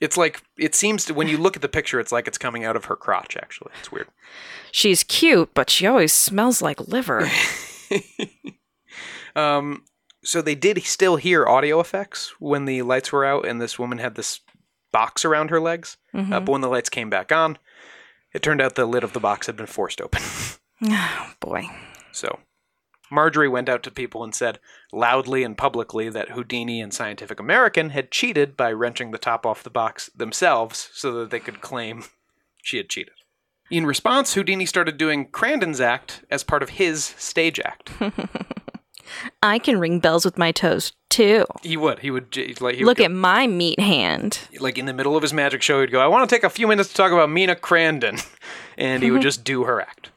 it's 0.00 0.16
like 0.16 0.42
it 0.56 0.74
seems 0.76 1.04
to 1.06 1.14
when 1.14 1.26
you 1.28 1.38
look 1.38 1.56
at 1.56 1.62
the 1.62 1.68
picture, 1.68 1.98
it's 2.00 2.12
like 2.12 2.28
it's 2.28 2.38
coming 2.38 2.64
out 2.64 2.76
of 2.76 2.84
her 2.86 2.96
crotch. 2.96 3.36
Actually, 3.36 3.72
it's 3.80 3.90
weird. 3.90 4.08
She's 4.72 5.02
cute, 5.04 5.50
but 5.54 5.70
she 5.70 5.86
always 5.86 6.12
smells 6.12 6.62
like 6.62 6.80
liver. 6.88 7.28
Um, 9.36 9.84
so 10.22 10.42
they 10.42 10.54
did 10.54 10.82
still 10.84 11.16
hear 11.16 11.46
audio 11.46 11.80
effects 11.80 12.34
when 12.38 12.64
the 12.64 12.82
lights 12.82 13.12
were 13.12 13.24
out, 13.24 13.46
and 13.46 13.60
this 13.60 13.78
woman 13.78 13.98
had 13.98 14.14
this 14.14 14.40
box 14.92 15.24
around 15.24 15.50
her 15.50 15.60
legs. 15.60 15.96
Uh, 16.32 16.40
but 16.40 16.48
when 16.48 16.60
the 16.60 16.68
lights 16.68 16.88
came 16.88 17.10
back 17.10 17.32
on, 17.32 17.58
it 18.32 18.42
turned 18.42 18.60
out 18.60 18.74
the 18.74 18.86
lid 18.86 19.04
of 19.04 19.12
the 19.12 19.20
box 19.20 19.46
had 19.46 19.56
been 19.56 19.66
forced 19.66 20.00
open. 20.00 20.22
oh, 20.84 21.32
boy. 21.40 21.64
So 22.12 22.40
Marjorie 23.10 23.48
went 23.48 23.68
out 23.68 23.82
to 23.82 23.90
people 23.90 24.22
and 24.22 24.34
said 24.34 24.58
loudly 24.92 25.42
and 25.42 25.56
publicly 25.56 26.08
that 26.08 26.30
Houdini 26.30 26.80
and 26.80 26.92
Scientific 26.92 27.40
American 27.40 27.90
had 27.90 28.10
cheated 28.10 28.56
by 28.56 28.72
wrenching 28.72 29.10
the 29.10 29.18
top 29.18 29.44
off 29.44 29.62
the 29.62 29.70
box 29.70 30.10
themselves 30.14 30.90
so 30.92 31.12
that 31.12 31.30
they 31.30 31.40
could 31.40 31.60
claim 31.60 32.04
she 32.62 32.76
had 32.76 32.88
cheated. 32.88 33.14
In 33.70 33.86
response, 33.86 34.34
Houdini 34.34 34.66
started 34.66 34.96
doing 34.96 35.26
Crandon's 35.26 35.80
act 35.80 36.24
as 36.28 36.42
part 36.42 36.62
of 36.62 36.70
his 36.70 37.04
stage 37.04 37.60
act. 37.60 37.90
I 39.42 39.58
can 39.58 39.78
ring 39.80 39.98
bells 40.00 40.24
with 40.24 40.38
my 40.38 40.52
toes, 40.52 40.92
too. 41.08 41.44
He 41.62 41.76
would. 41.76 41.98
He 42.00 42.10
would 42.10 42.30
j- 42.30 42.54
like 42.60 42.76
he 42.76 42.84
Look 42.84 42.98
would 42.98 43.04
at 43.06 43.10
my 43.10 43.46
meat 43.46 43.80
hand. 43.80 44.38
like 44.60 44.78
in 44.78 44.86
the 44.86 44.92
middle 44.92 45.16
of 45.16 45.22
his 45.22 45.32
magic 45.32 45.62
show. 45.62 45.80
He'd 45.80 45.90
go, 45.90 46.00
"I 46.00 46.06
want 46.06 46.28
to 46.28 46.34
take 46.34 46.44
a 46.44 46.50
few 46.50 46.66
minutes 46.66 46.88
to 46.90 46.94
talk 46.94 47.12
about 47.12 47.30
Mina 47.30 47.56
Crandon," 47.56 48.24
and 48.78 49.02
he 49.02 49.10
would 49.10 49.22
just 49.22 49.44
do 49.44 49.64
her 49.64 49.80
act. 49.80 50.10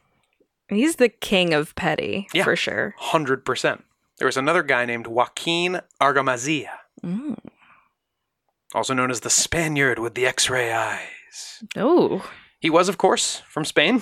He's 0.69 0.95
the 0.95 1.09
king 1.09 1.53
of 1.53 1.75
petty, 1.75 2.27
Yeah. 2.33 2.43
for 2.45 2.55
sure. 2.55 2.95
Hundred 2.97 3.45
percent. 3.45 3.83
There 4.19 4.25
was 4.27 4.37
another 4.37 4.63
guy 4.63 4.85
named 4.85 5.07
Joaquin 5.07 5.81
Argamasilla, 6.01 6.69
Mm. 7.03 7.37
also 8.73 8.93
known 8.93 9.11
as 9.11 9.19
the 9.21 9.29
Spaniard 9.29 9.99
with 9.99 10.13
the 10.15 10.25
X-ray 10.25 10.71
eyes. 10.71 11.63
Oh. 11.75 12.29
He 12.59 12.69
was, 12.69 12.87
of 12.89 12.97
course, 12.97 13.41
from 13.49 13.65
Spain. 13.65 14.01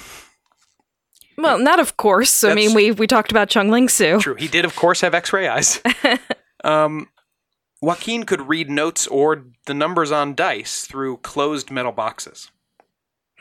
Well, 1.38 1.58
not 1.58 1.80
of 1.80 1.98
course. 1.98 2.44
I 2.44 2.54
mean, 2.54 2.74
we 2.74 2.92
we 2.92 3.08
talked 3.08 3.32
about 3.32 3.50
Chung 3.50 3.70
Ling 3.70 3.90
Soo. 3.90 4.20
True. 4.20 4.36
He 4.36 4.48
did, 4.48 4.66
of 4.66 4.76
course, 4.76 5.02
have 5.02 5.14
X-ray 5.14 5.48
eyes. 5.48 5.82
um, 6.64 7.10
Joaquin 7.82 8.24
could 8.24 8.48
read 8.48 8.70
notes 8.70 9.08
or 9.08 9.46
the 9.66 9.74
numbers 9.74 10.12
on 10.12 10.36
dice 10.36 10.86
through 10.86 11.18
closed 11.18 11.72
metal 11.72 11.92
boxes. 11.92 12.52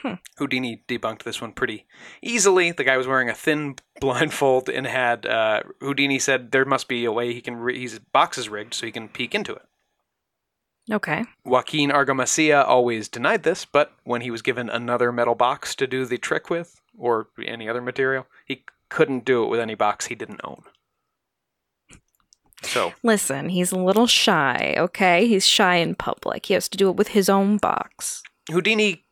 Hmm. 0.03 0.15
Houdini 0.39 0.83
debunked 0.89 1.25
this 1.25 1.43
one 1.43 1.53
pretty 1.53 1.87
easily. 2.23 2.73
The 2.73 2.85
guy 2.85 2.97
was 2.97 3.07
wearing 3.07 3.29
a 3.29 3.35
thin 3.35 3.77
blindfold 4.01 4.71
and 4.71 4.87
had 4.87 5.27
uh, 5.27 5.63
Houdini 5.81 6.19
said 6.19 6.53
there 6.53 6.65
must 6.65 6.89
be 6.89 7.05
a 7.05 7.13
way 7.13 7.35
he 7.35 7.43
can. 7.43 7.57
Re- 7.57 7.79
his 7.79 7.99
box 7.99 8.39
is 8.39 8.49
rigged 8.49 8.73
so 8.73 8.87
he 8.87 8.93
can 8.93 9.09
peek 9.09 9.35
into 9.35 9.53
it. 9.55 9.63
Okay. 10.91 11.25
Joaquin 11.45 11.91
Argamasilla 11.91 12.67
always 12.67 13.09
denied 13.09 13.43
this, 13.43 13.65
but 13.65 13.93
when 14.05 14.23
he 14.23 14.31
was 14.31 14.43
given 14.43 14.71
another 14.71 15.13
metal 15.13 15.35
box 15.35 15.75
to 15.77 15.87
do 15.87 16.05
the 16.07 16.19
trick 16.19 16.49
with, 16.49 16.80
or 17.01 17.29
any 17.45 17.69
other 17.69 17.81
material, 17.81 18.27
he 18.45 18.65
couldn't 18.89 19.25
do 19.25 19.43
it 19.43 19.49
with 19.49 19.59
any 19.59 19.75
box 19.75 20.07
he 20.07 20.15
didn't 20.15 20.41
own. 20.45 20.63
So, 22.63 22.93
Listen, 23.03 23.49
he's 23.49 23.73
a 23.73 23.79
little 23.79 24.07
shy, 24.07 24.75
okay? 24.77 25.27
He's 25.27 25.47
shy 25.47 25.77
in 25.77 25.95
public. 25.95 26.47
He 26.47 26.55
has 26.55 26.69
to 26.69 26.77
do 26.77 26.91
it 26.91 26.97
with 26.97 27.09
his 27.09 27.29
own 27.29 27.57
box. 27.57 28.23
Houdini 28.51 29.05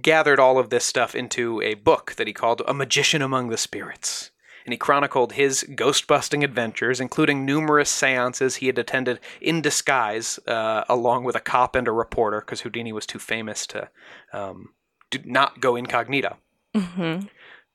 gathered 0.00 0.38
all 0.38 0.58
of 0.58 0.70
this 0.70 0.84
stuff 0.84 1.14
into 1.14 1.60
a 1.62 1.74
book 1.74 2.14
that 2.16 2.26
he 2.26 2.32
called 2.32 2.62
A 2.66 2.74
Magician 2.74 3.20
Among 3.20 3.48
the 3.48 3.56
Spirits. 3.56 4.30
And 4.64 4.72
he 4.72 4.78
chronicled 4.78 5.32
his 5.32 5.64
ghost 5.74 6.06
busting 6.06 6.44
adventures, 6.44 7.00
including 7.00 7.44
numerous 7.44 7.90
seances 7.90 8.56
he 8.56 8.66
had 8.66 8.78
attended 8.78 9.18
in 9.40 9.60
disguise, 9.60 10.38
uh, 10.46 10.84
along 10.88 11.24
with 11.24 11.34
a 11.34 11.40
cop 11.40 11.74
and 11.74 11.88
a 11.88 11.92
reporter, 11.92 12.40
because 12.40 12.60
Houdini 12.60 12.92
was 12.92 13.04
too 13.04 13.18
famous 13.18 13.66
to 13.68 13.88
um, 14.32 14.68
do 15.10 15.18
not 15.24 15.60
go 15.60 15.74
incognito. 15.74 16.36
Hmm 16.74 17.26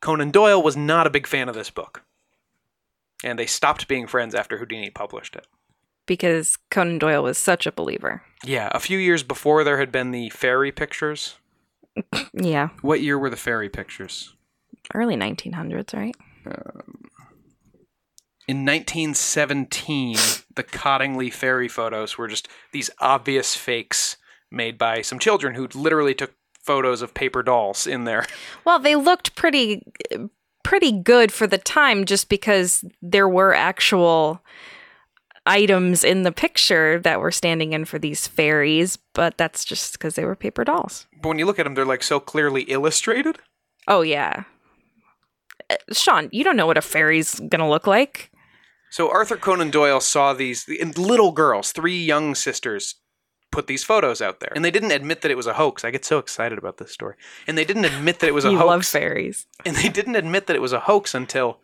Conan 0.02 0.32
Doyle 0.32 0.62
was 0.62 0.78
not 0.78 1.08
a 1.08 1.12
big 1.12 1.26
fan 1.28 1.50
of 1.50 1.56
this 1.56 1.70
book. 1.70 2.04
And 3.24 3.39
they 3.39 3.48
stopped 3.48 3.88
being 3.88 4.06
friends 4.08 4.36
after 4.36 4.58
Houdini 4.58 4.89
published 4.91 5.36
it. 5.36 5.48
Because 6.06 6.58
Conan 6.70 7.00
Doyle 7.00 7.24
was 7.24 7.38
such 7.38 7.66
a 7.66 7.72
believer. 7.72 8.22
Yeah, 8.43 8.70
a 8.74 8.80
few 8.80 8.98
years 9.00 9.24
before 9.24 9.64
there 9.64 9.80
had 9.80 9.91
been 9.91 10.12
the 10.12 10.30
fairy 10.30 10.72
pictures 10.72 11.36
Yeah, 12.34 12.70
What 12.82 13.02
year 13.02 13.18
were 13.18 13.30
the 13.32 13.36
fairy 13.38 13.70
pictures? 13.70 14.34
early 14.93 15.16
1900s, 15.16 15.93
right? 15.93 16.16
In 18.48 18.64
1917, 18.64 20.16
the 20.56 20.64
Cottingley 20.64 21.34
fairy 21.34 21.68
photos 21.68 22.18
were 22.18 22.28
just 22.30 22.48
these 22.72 22.89
obvious 23.00 23.56
fakes 23.56 24.16
made 24.50 24.78
by 24.78 25.02
some 25.02 25.20
children 25.20 25.56
who 25.56 25.68
literally 25.74 26.14
took 26.14 26.34
photos 26.68 27.01
of 27.01 27.13
paper 27.13 27.41
dolls 27.41 27.88
in 27.88 28.03
there. 28.03 28.26
Well, 28.65 28.80
they 28.80 28.95
looked 28.97 29.36
pretty 29.36 29.82
pretty 30.63 30.91
good 30.91 31.32
for 31.32 31.47
the 31.47 31.57
time 31.57 32.03
just 32.03 32.28
because 32.28 32.84
there 33.01 33.30
were 33.30 33.53
actual 33.53 34.43
items 35.45 36.03
in 36.03 36.24
the 36.24 36.32
picture 36.34 36.99
that 36.99 37.22
were 37.22 37.32
standing 37.32 37.72
in 37.72 37.86
for 37.86 37.97
these 37.97 38.28
fairies, 38.28 38.97
but 39.13 39.38
that's 39.38 39.63
just 39.63 39.93
because 39.93 40.15
they 40.15 40.26
were 40.26 40.36
paper 40.36 40.65
dolls. 40.65 41.07
But 41.22 41.30
when 41.30 41.39
you 41.39 41.45
look 41.45 41.59
at 41.59 41.63
them, 41.63 41.76
they're 41.76 41.86
like 41.86 42.03
so 42.03 42.20
clearly 42.20 42.63
illustrated. 42.63 43.38
Oh 43.88 44.01
yeah. 44.01 44.43
Uh, 45.70 45.76
Sean, 45.93 46.28
you 46.34 46.43
don't 46.43 46.57
know 46.57 46.68
what 46.68 46.78
a 46.78 46.82
fairy's 46.82 47.39
gonna 47.39 47.70
look 47.70 47.88
like. 47.88 48.30
So 48.89 49.09
Arthur 49.09 49.38
Conan 49.38 49.72
Doyle 49.72 50.01
saw 50.01 50.34
these 50.34 50.68
little 50.97 51.32
girls, 51.32 51.72
three 51.72 52.03
young 52.03 52.36
sisters, 52.36 52.95
put 53.52 53.68
these 53.68 53.84
photos 53.84 54.22
out 54.22 54.39
there, 54.39 54.52
and 54.56 54.64
they 54.66 54.72
didn't 54.72 54.91
admit 54.91 55.22
that 55.22 55.32
it 55.32 55.38
was 55.38 55.48
a 55.48 55.54
hoax. 55.54 55.84
I 55.86 55.91
get 55.91 56.06
so 56.06 56.18
excited 56.20 56.58
about 56.58 56.78
this 56.78 56.91
story, 56.91 57.16
and 57.48 57.58
they 57.58 57.66
didn't 57.66 57.86
admit 57.86 58.20
that 58.20 58.28
it 58.28 58.34
was 58.34 58.45
a 58.45 58.52
you 58.52 58.58
hoax. 58.58 58.68
love 58.68 58.86
fairies. 58.86 59.45
and 59.66 59.76
they 59.76 59.89
didn't 59.89 60.16
admit 60.16 60.48
that 60.48 60.56
it 60.56 60.62
was 60.62 60.74
a 60.74 60.82
hoax 60.82 61.14
until 61.16 61.60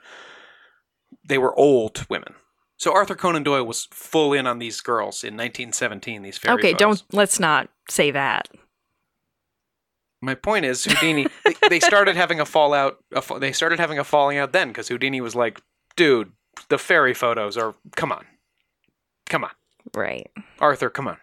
they 1.26 1.38
were 1.38 1.54
old 1.56 2.06
women. 2.10 2.34
So 2.78 2.94
Arthur 2.94 3.16
Conan 3.16 3.44
Doyle 3.44 3.64
was 3.66 3.88
full 3.92 4.34
in 4.34 4.46
on 4.48 4.60
these 4.60 4.82
girls 4.82 5.24
in 5.24 5.36
1917. 5.36 6.22
These 6.22 6.38
fairy 6.38 6.56
okay, 6.56 6.72
photos. 6.74 7.02
don't 7.02 7.14
let's 7.14 7.40
not 7.40 7.70
say 7.90 8.12
that. 8.12 8.50
My 10.22 10.36
point 10.36 10.66
is 10.66 10.86
Houdini. 10.86 11.28
they, 11.46 11.54
they 11.70 11.80
started 11.80 12.16
having 12.16 12.40
a 12.40 12.46
fallout. 12.46 12.98
A, 13.14 13.22
fa- 13.22 13.40
they 13.40 13.52
started 13.52 13.80
having 13.80 14.00
a 14.00 14.04
falling 14.04 14.38
out 14.38 14.54
then 14.54 14.70
because 14.70 14.88
Houdini 14.88 15.20
was 15.22 15.36
like, 15.36 15.62
"Dude, 15.96 16.32
the 16.70 16.78
fairy 16.78 17.14
photos 17.14 17.58
are. 17.58 17.76
Come 17.96 18.12
on, 18.12 18.26
come 19.30 19.44
on, 19.44 19.52
Right. 19.94 20.32
Arthur, 20.60 20.90
come 20.90 21.08
on, 21.10 21.18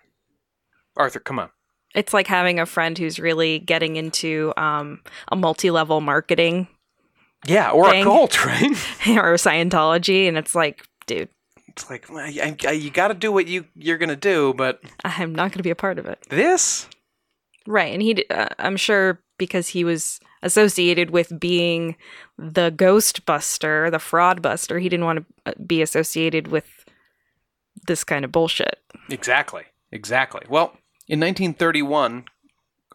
Arthur, 0.97 1.21
come 1.21 1.39
on." 1.39 1.51
It's 1.95 2.15
like 2.15 2.27
having 2.29 2.61
a 2.61 2.67
friend 2.67 2.97
who's 2.97 3.19
really 3.19 3.59
getting 3.59 3.97
into 3.97 4.53
um, 4.57 5.01
a 5.33 5.35
multi-level 5.35 6.01
marketing 6.01 6.69
Yeah, 7.47 7.71
or 7.71 7.91
Thing. 7.91 8.03
a 8.03 8.05
cult, 8.05 8.45
right? 8.47 8.63
or 9.09 9.35
Scientology, 9.35 10.29
and 10.29 10.39
it's 10.39 10.55
like, 10.55 10.87
dude, 11.07 11.29
It's 11.69 11.91
like 11.91 12.09
well, 12.09 12.25
I, 12.25 12.57
I, 12.67 12.71
you 12.73 12.91
got 12.91 13.09
to 13.09 13.15
do 13.15 13.33
what 13.33 13.49
you 13.49 13.67
you're 13.75 13.99
gonna 13.99 14.15
do, 14.17 14.55
but 14.55 14.81
I'm 15.05 15.35
not 15.35 15.51
going 15.51 15.59
to 15.59 15.63
be 15.65 15.71
a 15.71 15.75
part 15.77 15.99
of 15.99 16.07
it. 16.07 16.19
this. 16.31 16.89
Right, 17.67 17.93
and 17.93 18.01
he, 18.03 18.25
uh, 18.31 18.49
I'm 18.59 18.77
sure, 18.77 19.21
because 19.37 19.69
he 19.69 19.85
was 19.85 20.19
associated 20.43 21.11
with 21.11 21.39
being 21.39 21.97
the 22.39 22.71
Ghostbuster, 22.71 23.91
the 23.91 23.99
fraud 23.99 24.41
buster, 24.43 24.79
he 24.79 24.89
didn't 24.89 25.05
want 25.07 25.27
to 25.45 25.55
be 25.61 25.83
associated 25.83 26.49
with 26.49 26.67
this 27.87 28.03
kind 28.05 28.25
of 28.25 28.33
bullshit. 28.33 28.79
Exactly. 29.11 29.65
Exactly. 29.93 30.43
Well, 30.49 30.73
in 31.09 31.19
1931, 31.21 32.25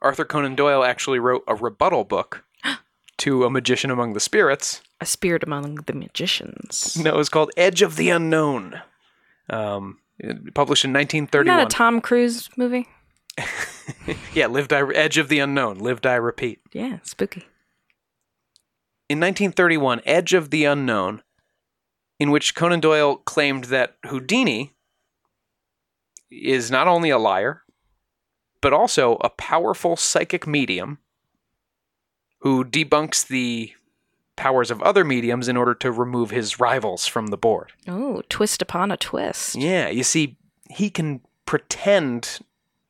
Arthur 0.02 0.26
Conan 0.26 0.56
Doyle 0.56 0.84
actually 0.84 1.20
wrote 1.20 1.44
a 1.48 1.56
rebuttal 1.56 2.04
book 2.04 2.46
to 3.18 3.44
A 3.44 3.50
Magician 3.50 3.92
Among 3.92 4.14
the 4.14 4.20
Spirits. 4.20 4.82
A 5.02 5.06
spirit 5.06 5.44
among 5.44 5.76
the 5.88 5.94
magicians. 5.94 6.98
No, 7.04 7.14
it 7.14 7.18
was 7.18 7.30
called 7.30 7.52
Edge 7.58 7.82
of 7.82 7.98
the 7.98 8.10
Unknown. 8.10 8.82
Um, 9.50 10.00
published 10.54 10.86
in 10.86 10.92
Isn't 10.96 11.28
1931. 11.30 11.60
a 11.60 11.66
Tom 11.66 12.00
Cruise 12.02 12.50
movie? 12.56 12.88
yeah, 14.34 14.48
Live 14.48 14.70
Die 14.70 14.94
Edge 14.94 15.18
of 15.18 15.28
the 15.28 15.40
Unknown. 15.40 15.80
Live 15.80 16.00
Die 16.02 16.16
Repeat. 16.16 16.60
Yeah, 16.72 17.00
spooky. 17.04 17.42
In 19.10 19.20
1931, 19.20 20.02
Edge 20.06 20.34
of 20.34 20.50
the 20.50 20.66
Unknown, 20.66 21.22
in 22.20 22.32
which 22.32 22.56
Conan 22.56 22.80
Doyle 22.80 23.18
claimed 23.18 23.66
that 23.66 23.98
Houdini 24.06 24.74
is 26.30 26.72
not 26.72 26.88
only 26.88 27.10
a 27.10 27.18
liar, 27.18 27.64
but 28.62 28.74
also 28.74 29.18
a 29.22 29.30
powerful 29.30 29.96
psychic 29.96 30.48
medium 30.48 31.00
who 32.40 32.64
debunks 32.64 33.28
the 33.28 33.74
powers 34.36 34.70
of 34.70 34.82
other 34.82 35.04
mediums 35.04 35.48
in 35.48 35.58
order 35.58 35.74
to 35.74 35.92
remove 35.92 36.30
his 36.30 36.60
rivals 36.60 37.08
from 37.08 37.28
the 37.28 37.38
board. 37.38 37.72
Oh, 37.88 38.22
twist 38.30 38.62
upon 38.62 38.92
a 38.92 38.98
twist. 38.98 39.56
Yeah, 39.56 39.90
you 39.90 40.04
see, 40.04 40.38
he 40.70 40.90
can 40.90 41.22
pretend 41.46 42.40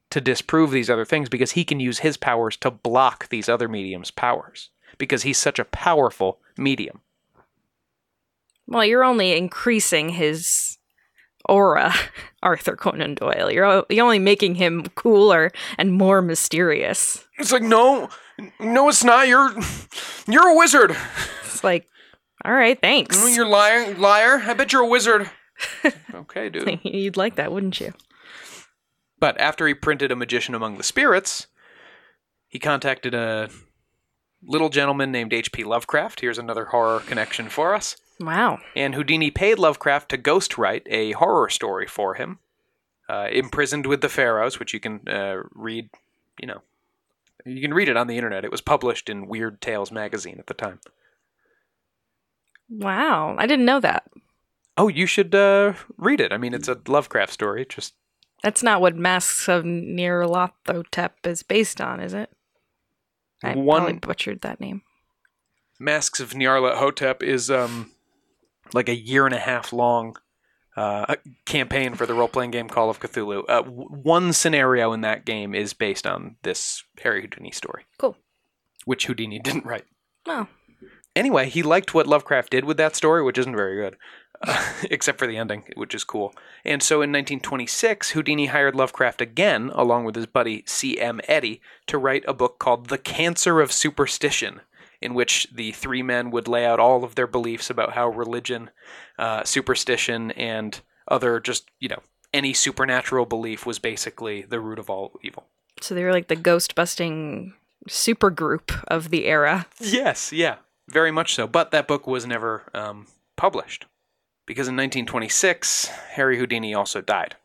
to 0.09 0.21
disprove 0.21 0.71
these 0.71 0.89
other 0.89 1.05
things 1.05 1.29
because 1.29 1.51
he 1.51 1.63
can 1.63 1.79
use 1.79 1.99
his 1.99 2.17
powers 2.17 2.57
to 2.57 2.71
block 2.71 3.29
these 3.29 3.49
other 3.49 3.67
mediums' 3.67 4.11
powers 4.11 4.69
because 4.97 5.23
he's 5.23 5.37
such 5.37 5.59
a 5.59 5.65
powerful 5.65 6.39
medium. 6.57 7.01
Well, 8.67 8.85
you're 8.85 9.03
only 9.03 9.37
increasing 9.37 10.09
his 10.09 10.77
Uh, 11.47 11.53
aura, 11.53 11.93
Arthur 12.43 12.75
Conan 12.75 13.15
Doyle. 13.15 13.51
You're, 13.51 13.85
you're 13.89 14.05
only 14.05 14.19
making 14.19 14.55
him 14.55 14.85
cooler 14.95 15.51
and 15.77 15.93
more 15.93 16.21
mysterious. 16.21 17.25
It's 17.37 17.51
like, 17.51 17.63
no, 17.63 18.09
no, 18.59 18.89
it's 18.89 19.03
not. 19.03 19.27
You're, 19.27 19.53
you're 20.27 20.47
a 20.47 20.57
wizard. 20.57 20.95
It's 21.45 21.63
like, 21.63 21.87
all 22.43 22.53
right, 22.53 22.79
thanks. 22.79 23.17
No, 23.17 23.27
You're 23.27 23.47
liar, 23.47 23.95
liar. 23.95 24.43
I 24.45 24.53
bet 24.53 24.71
you're 24.71 24.83
a 24.83 24.87
wizard. 24.87 25.29
okay, 26.13 26.49
dude. 26.49 26.79
You'd 26.83 27.17
like 27.17 27.35
that, 27.35 27.51
wouldn't 27.51 27.79
you? 27.79 27.93
But 29.19 29.39
after 29.39 29.67
he 29.67 29.73
printed 29.73 30.11
A 30.11 30.15
Magician 30.15 30.53
Among 30.53 30.77
the 30.77 30.83
Spirits, 30.83 31.47
he 32.47 32.59
contacted 32.59 33.13
a 33.13 33.49
little 34.43 34.69
gentleman 34.69 35.11
named 35.11 35.33
H.P. 35.33 35.63
Lovecraft. 35.63 36.19
Here's 36.19 36.37
another 36.37 36.65
horror 36.65 36.99
connection 36.99 37.49
for 37.49 37.73
us. 37.73 37.95
Wow. 38.19 38.59
And 38.75 38.95
Houdini 38.95 39.29
paid 39.31 39.59
Lovecraft 39.59 40.09
to 40.09 40.17
ghostwrite 40.17 40.83
a 40.87 41.11
horror 41.13 41.49
story 41.49 41.87
for 41.87 42.13
him, 42.15 42.39
uh, 43.09 43.27
Imprisoned 43.31 43.85
with 43.85 44.01
the 44.01 44.09
Pharaohs, 44.09 44.59
which 44.59 44.73
you 44.73 44.79
can 44.79 45.07
uh, 45.07 45.43
read, 45.53 45.89
you 46.39 46.47
know, 46.47 46.61
you 47.45 47.61
can 47.61 47.73
read 47.73 47.89
it 47.89 47.97
on 47.97 48.07
the 48.07 48.15
internet. 48.17 48.45
It 48.45 48.51
was 48.51 48.61
published 48.61 49.09
in 49.09 49.27
Weird 49.27 49.61
Tales 49.61 49.91
magazine 49.91 50.37
at 50.39 50.47
the 50.47 50.53
time. 50.53 50.79
Wow. 52.69 53.35
I 53.37 53.45
didn't 53.45 53.65
know 53.65 53.79
that. 53.79 54.09
Oh, 54.77 54.87
you 54.87 55.05
should 55.05 55.35
uh, 55.35 55.73
read 55.97 56.19
it. 56.19 56.33
I 56.33 56.37
mean, 56.37 56.53
it's 56.53 56.67
a 56.67 56.79
Lovecraft 56.87 57.31
story. 57.31 57.65
Just 57.67 57.93
That's 58.41 58.63
not 58.63 58.81
what 58.81 58.95
Masks 58.95 59.47
of 59.47 59.63
Nyarlathotep 59.63 61.11
is 61.23 61.43
based 61.43 61.79
on, 61.79 61.99
is 61.99 62.13
it? 62.13 62.29
I 63.43 63.53
One- 63.53 63.81
probably 63.83 63.99
butchered 63.99 64.41
that 64.41 64.59
name. 64.59 64.81
Masks 65.79 66.19
of 66.19 66.31
Nyarlathotep 66.31 67.21
is 67.21 67.51
um 67.51 67.91
like 68.73 68.89
a 68.89 68.95
year 68.95 69.25
and 69.25 69.35
a 69.35 69.39
half 69.39 69.71
long 69.73 70.15
uh, 70.75 71.15
campaign 71.45 71.93
for 71.95 72.05
the 72.05 72.13
role 72.13 72.27
playing 72.27 72.51
game 72.51 72.67
Call 72.67 72.89
of 72.89 72.99
Cthulhu. 72.99 73.43
Uh, 73.47 73.61
w- 73.61 73.87
one 73.89 74.33
scenario 74.33 74.91
in 74.93 75.01
that 75.01 75.25
game 75.25 75.55
is 75.55 75.73
based 75.73 76.05
on 76.05 76.35
this 76.43 76.83
Harry 77.01 77.21
Houdini 77.21 77.51
story, 77.51 77.85
Cool. 77.97 78.17
which 78.85 79.05
Houdini 79.05 79.39
didn't 79.39 79.65
write. 79.65 79.85
Oh, 80.27 80.47
Anyway, 81.15 81.47
he 81.47 81.63
liked 81.63 81.93
what 81.93 82.07
Lovecraft 82.07 82.49
did 82.49 82.65
with 82.65 82.75
that 82.75 82.93
story, 82.93 83.23
which 83.23 83.37
isn't 83.37 83.55
very 83.55 83.77
good, 83.77 83.95
uh, 84.41 84.73
except 84.91 85.17
for 85.17 85.25
the 85.27 85.37
ending, 85.37 85.63
which 85.75 85.95
is 85.95 86.03
cool. 86.03 86.33
And 86.65 86.83
so 86.83 86.95
in 86.95 87.09
1926, 87.09 88.09
Houdini 88.09 88.47
hired 88.47 88.75
Lovecraft 88.75 89.21
again, 89.21 89.71
along 89.73 90.03
with 90.03 90.15
his 90.15 90.25
buddy 90.25 90.63
C.M. 90.67 91.21
Eddy, 91.29 91.61
to 91.87 91.97
write 91.97 92.25
a 92.27 92.33
book 92.33 92.59
called 92.59 92.87
The 92.87 92.97
Cancer 92.97 93.61
of 93.61 93.71
Superstition, 93.71 94.59
in 95.05 95.13
which 95.13 95.47
the 95.53 95.71
three 95.71 96.03
men 96.03 96.31
would 96.31 96.47
lay 96.47 96.65
out 96.65 96.79
all 96.79 97.03
of 97.03 97.15
their 97.15 97.27
beliefs 97.27 97.69
about 97.69 97.93
how 97.93 98.09
religion, 98.09 98.69
uh, 99.17 99.43
superstition, 99.43 100.31
and 100.31 100.81
other 101.07 101.39
just, 101.39 101.69
you 101.79 101.87
know, 101.87 102.01
any 102.33 102.53
supernatural 102.53 103.25
belief 103.25 103.65
was 103.65 103.79
basically 103.79 104.41
the 104.41 104.59
root 104.59 104.79
of 104.79 104.89
all 104.89 105.17
evil. 105.23 105.45
so 105.79 105.95
they 105.95 106.03
were 106.03 106.11
like 106.11 106.27
the 106.27 106.35
ghost 106.35 106.75
busting 106.75 107.53
super 107.87 108.29
group 108.29 108.71
of 108.87 109.09
the 109.09 109.25
era. 109.25 109.67
Yes, 109.79 110.33
yeah, 110.33 110.57
very 110.89 111.11
much 111.11 111.35
so. 111.35 111.47
But 111.47 111.71
that 111.71 111.87
book 111.87 112.07
was 112.07 112.25
never 112.25 112.63
um, 112.73 113.07
published 113.35 113.85
because 114.45 114.67
in 114.67 114.75
1926, 114.75 115.87
Harry 116.13 116.37
Houdini 116.37 116.73
also 116.73 117.01
died. 117.01 117.35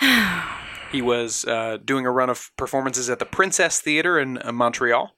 he 0.92 1.02
was 1.02 1.44
uh, 1.44 1.78
doing 1.84 2.06
a 2.06 2.10
run 2.10 2.30
of 2.30 2.50
performances 2.56 3.10
at 3.10 3.18
the 3.18 3.24
Princess 3.24 3.80
Theater 3.80 4.18
in 4.18 4.38
uh, 4.42 4.52
Montreal. 4.52 5.14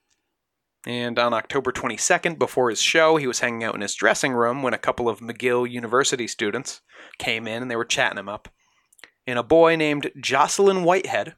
And 0.87 1.17
on 1.17 1.33
October 1.33 1.71
22nd, 1.71 2.37
before 2.37 2.69
his 2.69 2.81
show, 2.81 3.17
he 3.17 3.25
was 3.25 3.39
hanging 3.39 3.63
out 3.63 3.73
in 3.75 3.81
his 3.81 3.95
dressing 3.95 4.33
room 4.33 4.61
when 4.61 4.73
a 4.73 4.77
couple 4.77 5.09
of 5.09 5.19
McGill 5.19 5.69
University 5.69 6.27
students 6.27 6.81
came 7.17 7.47
in 7.47 7.63
and 7.63 7.71
they 7.71 7.75
were 7.75 7.85
chatting 7.85 8.19
him 8.19 8.29
up. 8.29 8.49
And 9.25 9.39
a 9.39 9.43
boy 9.43 9.75
named 9.75 10.11
Jocelyn 10.21 10.83
Whitehead, 10.83 11.35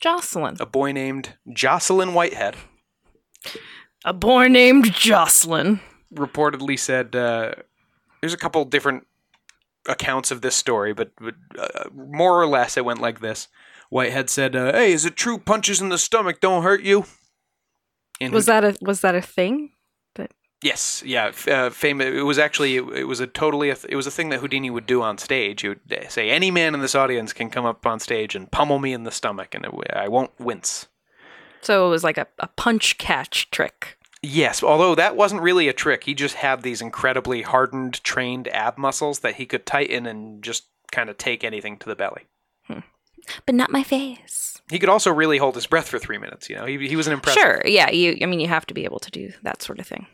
Jocelyn. 0.00 0.56
a 0.60 0.66
boy 0.66 0.92
named 0.92 1.36
Jocelyn 1.50 2.12
Whitehead, 2.12 2.56
A 4.04 4.12
boy 4.12 4.48
named 4.48 4.92
Jocelyn. 4.92 5.80
reportedly 6.14 6.78
said 6.78 7.16
uh, 7.16 7.54
there's 8.20 8.34
a 8.34 8.38
couple 8.38 8.64
different 8.66 9.06
accounts 9.88 10.30
of 10.30 10.42
this 10.42 10.54
story, 10.54 10.92
but, 10.92 11.12
but 11.18 11.34
uh, 11.58 11.88
more 11.94 12.40
or 12.40 12.46
less 12.46 12.76
it 12.76 12.84
went 12.84 13.00
like 13.00 13.20
this. 13.20 13.48
Whitehead 13.90 14.28
said, 14.28 14.54
uh, 14.54 14.72
"Hey, 14.72 14.92
is 14.92 15.06
it 15.06 15.16
true 15.16 15.38
punches 15.38 15.80
in 15.80 15.88
the 15.88 15.96
stomach 15.96 16.40
don't 16.40 16.62
hurt 16.62 16.82
you?" 16.82 17.06
Was 18.20 18.46
that 18.46 18.64
a 18.64 18.76
was 18.80 19.00
that 19.02 19.14
a 19.14 19.22
thing? 19.22 19.70
That 20.14 20.32
Yes, 20.62 21.02
yeah, 21.06 21.32
uh, 21.46 21.70
famous. 21.70 22.06
It 22.06 22.22
was 22.22 22.38
actually 22.38 22.76
it, 22.76 22.84
it 22.88 23.04
was 23.04 23.20
a 23.20 23.26
totally 23.26 23.70
a 23.70 23.74
th- 23.74 23.92
it 23.92 23.96
was 23.96 24.06
a 24.06 24.10
thing 24.10 24.28
that 24.30 24.40
Houdini 24.40 24.70
would 24.70 24.86
do 24.86 25.02
on 25.02 25.18
stage. 25.18 25.62
He 25.62 25.68
would 25.68 25.80
uh, 25.90 26.08
say, 26.08 26.30
"Any 26.30 26.50
man 26.50 26.74
in 26.74 26.80
this 26.80 26.94
audience 26.94 27.32
can 27.32 27.50
come 27.50 27.64
up 27.64 27.86
on 27.86 28.00
stage 28.00 28.34
and 28.34 28.50
pummel 28.50 28.78
me 28.78 28.92
in 28.92 29.04
the 29.04 29.12
stomach, 29.12 29.54
and 29.54 29.64
it, 29.64 29.72
I 29.92 30.08
won't 30.08 30.32
wince." 30.38 30.88
so 31.60 31.86
it 31.86 31.90
was 31.90 32.04
like 32.04 32.18
a, 32.18 32.26
a 32.38 32.48
punch 32.48 32.98
catch 32.98 33.50
trick. 33.50 33.98
Yes, 34.22 34.62
although 34.62 34.94
that 34.94 35.16
wasn't 35.16 35.42
really 35.42 35.68
a 35.68 35.72
trick. 35.72 36.04
He 36.04 36.14
just 36.14 36.36
had 36.36 36.62
these 36.62 36.80
incredibly 36.80 37.42
hardened, 37.42 38.02
trained 38.02 38.48
ab 38.48 38.76
muscles 38.76 39.20
that 39.20 39.36
he 39.36 39.46
could 39.46 39.64
tighten 39.64 40.06
and 40.06 40.42
just 40.42 40.64
kind 40.90 41.08
of 41.08 41.18
take 41.18 41.44
anything 41.44 41.76
to 41.78 41.88
the 41.88 41.94
belly. 41.94 42.26
But 43.46 43.54
not 43.54 43.70
my 43.70 43.82
face. 43.82 44.57
He 44.70 44.78
could 44.78 44.88
also 44.88 45.12
really 45.12 45.38
hold 45.38 45.54
his 45.54 45.66
breath 45.66 45.88
for 45.88 45.98
three 45.98 46.18
minutes. 46.18 46.50
You 46.50 46.56
know, 46.56 46.66
he, 46.66 46.88
he 46.88 46.96
was 46.96 47.06
an 47.06 47.14
impressive. 47.14 47.40
Sure, 47.40 47.62
yeah. 47.64 47.90
You, 47.90 48.18
I 48.22 48.26
mean, 48.26 48.40
you 48.40 48.48
have 48.48 48.66
to 48.66 48.74
be 48.74 48.84
able 48.84 48.98
to 48.98 49.10
do 49.10 49.32
that 49.42 49.62
sort 49.62 49.78
of 49.78 49.86
thing. 49.86 50.06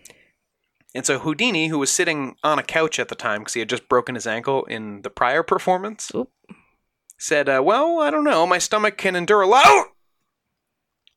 And 0.94 1.04
so 1.04 1.18
Houdini, 1.18 1.68
who 1.68 1.78
was 1.78 1.90
sitting 1.90 2.36
on 2.44 2.58
a 2.58 2.62
couch 2.62 3.00
at 3.00 3.08
the 3.08 3.16
time 3.16 3.40
because 3.40 3.54
he 3.54 3.60
had 3.60 3.68
just 3.68 3.88
broken 3.88 4.14
his 4.14 4.28
ankle 4.28 4.64
in 4.66 5.02
the 5.02 5.10
prior 5.10 5.42
performance, 5.42 6.12
Oop. 6.14 6.30
said, 7.18 7.48
uh, 7.48 7.62
Well, 7.64 7.98
I 8.00 8.10
don't 8.10 8.24
know. 8.24 8.46
My 8.46 8.58
stomach 8.58 8.96
can 8.96 9.16
endure 9.16 9.42
a 9.42 9.46
lot. 9.46 9.88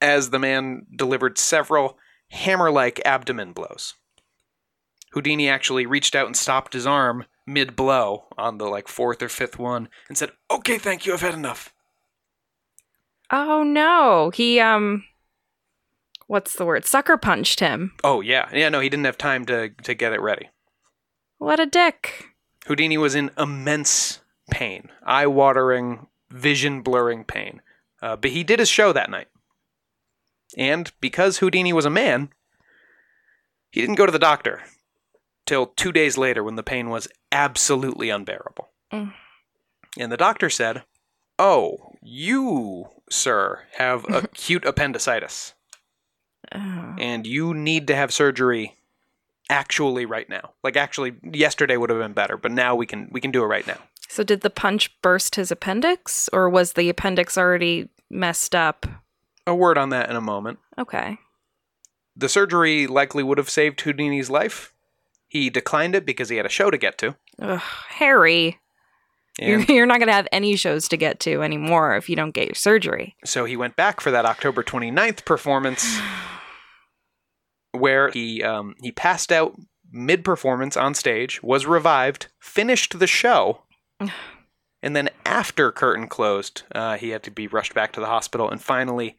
As 0.02 0.32
the 0.32 0.40
man 0.40 0.86
delivered 0.96 1.38
several 1.38 1.98
hammer 2.30 2.72
like 2.72 3.02
abdomen 3.06 3.54
blows. 3.54 3.94
Houdini 5.14 5.48
actually 5.48 5.86
reached 5.86 6.16
out 6.16 6.28
and 6.28 6.36
stopped 6.36 6.74
his 6.74 6.86
arm 6.86 7.26
mid 7.46 7.76
blow 7.76 8.26
on 8.38 8.58
the 8.58 8.66
like 8.66 8.88
fourth 8.88 9.22
or 9.22 9.30
fifth 9.30 9.58
one 9.58 9.90
and 10.10 10.18
said, 10.18 10.32
Okay, 10.52 10.78
thank 10.78 11.06
you. 11.06 11.14
I've 11.14 11.22
had 11.22 11.34
enough. 11.34 11.74
Oh 13.32 13.64
no, 13.64 14.32
he 14.34 14.60
um, 14.60 15.04
what's 16.28 16.54
the 16.54 16.66
word? 16.66 16.86
Sucker 16.86 17.18
punched 17.18 17.60
him. 17.60 17.94
Oh, 18.04 18.22
yeah. 18.22 18.50
Yeah, 18.54 18.70
no, 18.70 18.80
he 18.80 18.90
didn't 18.90 19.06
have 19.06 19.18
time 19.18 19.46
to, 19.46 19.70
to 19.70 19.94
get 19.94 20.14
it 20.14 20.22
ready. 20.22 20.50
What 21.38 21.60
a 21.60 21.66
dick. 21.66 22.28
Houdini 22.68 22.98
was 22.98 23.16
in 23.16 23.32
immense 23.38 24.20
pain, 24.52 24.90
eye 25.04 25.28
watering, 25.28 26.08
vision 26.30 26.82
blurring 26.82 27.24
pain. 27.24 27.62
Uh, 28.02 28.16
but 28.16 28.32
he 28.32 28.44
did 28.44 28.60
his 28.60 28.70
show 28.70 28.94
that 28.94 29.10
night. 29.10 29.28
And 30.58 30.92
because 31.02 31.38
Houdini 31.38 31.74
was 31.74 31.86
a 31.86 31.90
man, 31.90 32.30
he 33.72 33.82
didn't 33.82 33.96
go 33.96 34.06
to 34.06 34.12
the 34.12 34.20
doctor 34.20 34.62
till 35.46 35.68
two 35.68 35.92
days 35.92 36.18
later 36.18 36.44
when 36.44 36.56
the 36.56 36.64
pain 36.64 36.90
was 36.90 37.08
absolutely 37.32 38.10
unbearable. 38.10 38.70
Mm. 38.92 39.14
And 39.98 40.12
the 40.12 40.18
doctor 40.18 40.50
said, 40.50 40.84
Oh, 41.40 41.94
you, 42.02 42.88
sir, 43.10 43.62
have 43.78 44.06
acute 44.10 44.66
appendicitis, 44.66 45.54
Oh. 46.54 46.96
and 47.00 47.28
you 47.28 47.54
need 47.54 47.88
to 47.88 47.96
have 47.96 48.14
surgery 48.14 48.76
actually 49.50 50.06
right 50.06 50.30
now. 50.30 50.52
Like 50.64 50.78
actually 50.78 51.16
yesterday 51.24 51.76
would 51.78 51.90
have 51.90 52.00
been 52.00 52.14
better, 52.14 52.38
but 52.38 52.52
now 52.52 52.76
we 52.76 52.86
can 52.86 53.10
we 53.12 53.20
can 53.22 53.32
do 53.32 53.44
it 53.44 53.48
right 53.48 53.68
now. 53.68 53.78
So 54.08 54.24
did 54.24 54.42
the 54.42 54.50
punch 54.50 55.00
burst 55.02 55.36
his 55.36 55.52
appendix, 55.52 56.30
or 56.32 56.50
was 56.50 56.74
the 56.74 56.88
appendix 56.90 57.38
already 57.38 57.90
messed 58.10 58.56
up? 58.56 58.86
A 59.46 59.54
word 59.54 59.78
on 59.78 59.90
that 59.90 60.10
in 60.10 60.16
a 60.16 60.22
moment. 60.22 60.60
Okay. 60.78 61.18
The 62.16 62.30
surgery 62.30 62.88
likely 62.88 63.24
would 63.24 63.38
have 63.38 63.50
saved 63.50 63.82
Houdini's 63.82 64.30
life. 64.30 64.74
He 65.28 65.50
declined 65.50 65.94
it 65.96 66.06
because 66.06 66.30
he 66.30 66.38
had 66.38 66.46
a 66.46 66.50
show 66.50 66.72
to 66.72 66.78
get 66.78 66.98
to. 67.00 67.16
Ugh, 67.42 67.60
Harry, 67.90 68.60
you're, 69.40 69.60
you're 69.70 69.86
not 69.86 70.00
going 70.00 70.08
to 70.08 70.14
have 70.14 70.28
any 70.32 70.56
shows 70.56 70.88
to 70.90 70.98
get 70.98 71.20
to 71.22 71.42
anymore 71.44 71.96
if 71.96 72.10
you 72.10 72.16
don't 72.16 72.32
get 72.32 72.48
your 72.48 72.56
surgery. 72.56 73.16
so 73.26 73.46
he 73.46 73.56
went 73.58 73.76
back 73.76 74.02
for 74.02 74.12
that 74.12 74.26
October 74.26 74.64
29th 74.64 75.26
performance 75.26 76.00
where 77.72 78.10
he 78.10 78.44
um, 78.44 78.76
he 78.82 78.92
passed 78.92 79.32
out 79.32 79.56
mid 79.92 80.24
performance 80.24 80.76
on 80.76 80.94
stage, 80.94 81.42
was 81.44 81.66
revived, 81.66 82.28
finished 82.40 83.00
the 83.00 83.08
show, 83.08 83.62
and 84.82 84.96
then 84.96 85.10
after 85.26 85.72
curtain 85.72 86.08
closed, 86.08 86.64
uh, 86.74 86.98
he 86.98 87.10
had 87.10 87.24
to 87.24 87.32
be 87.32 87.48
rushed 87.48 87.74
back 87.74 87.92
to 87.94 88.00
the 88.00 88.08
hospital 88.08 88.50
and 88.50 88.62
finally 88.62 89.18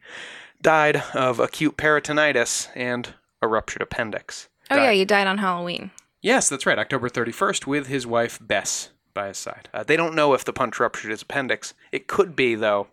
died 0.61 0.97
of 1.13 1.39
acute 1.39 1.77
peritonitis 1.77 2.67
and 2.75 3.13
a 3.41 3.47
ruptured 3.47 3.81
appendix. 3.81 4.49
Oh 4.69 4.75
Died- 4.75 4.83
yeah, 4.83 4.91
you 4.91 5.05
died 5.05 5.27
on 5.27 5.37
Halloween. 5.37 5.91
Yes, 6.21 6.49
that's 6.49 6.65
right. 6.65 6.77
October 6.77 7.09
31st 7.09 7.65
with 7.65 7.87
his 7.87 8.05
wife 8.05 8.39
Bess 8.41 8.89
by 9.19 9.27
his 9.27 9.37
side. 9.37 9.67
Uh, 9.73 9.83
they 9.83 9.97
don't 9.97 10.15
know 10.15 10.33
if 10.33 10.45
the 10.45 10.53
punch 10.53 10.79
ruptured 10.79 11.11
his 11.11 11.23
appendix. 11.23 11.73
It 11.91 12.07
could 12.07 12.37
be, 12.37 12.55
though, 12.55 12.87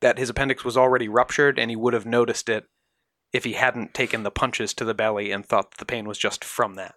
that 0.00 0.18
his 0.18 0.28
appendix 0.28 0.64
was 0.64 0.76
already 0.76 1.06
ruptured 1.06 1.60
and 1.60 1.70
he 1.70 1.76
would 1.76 1.94
have 1.94 2.04
noticed 2.04 2.48
it 2.48 2.66
if 3.32 3.44
he 3.44 3.52
hadn't 3.52 3.94
taken 3.94 4.24
the 4.24 4.32
punches 4.32 4.74
to 4.74 4.84
the 4.84 4.94
belly 4.94 5.30
and 5.30 5.46
thought 5.46 5.76
the 5.78 5.84
pain 5.84 6.06
was 6.08 6.18
just 6.18 6.44
from 6.44 6.74
that. 6.74 6.96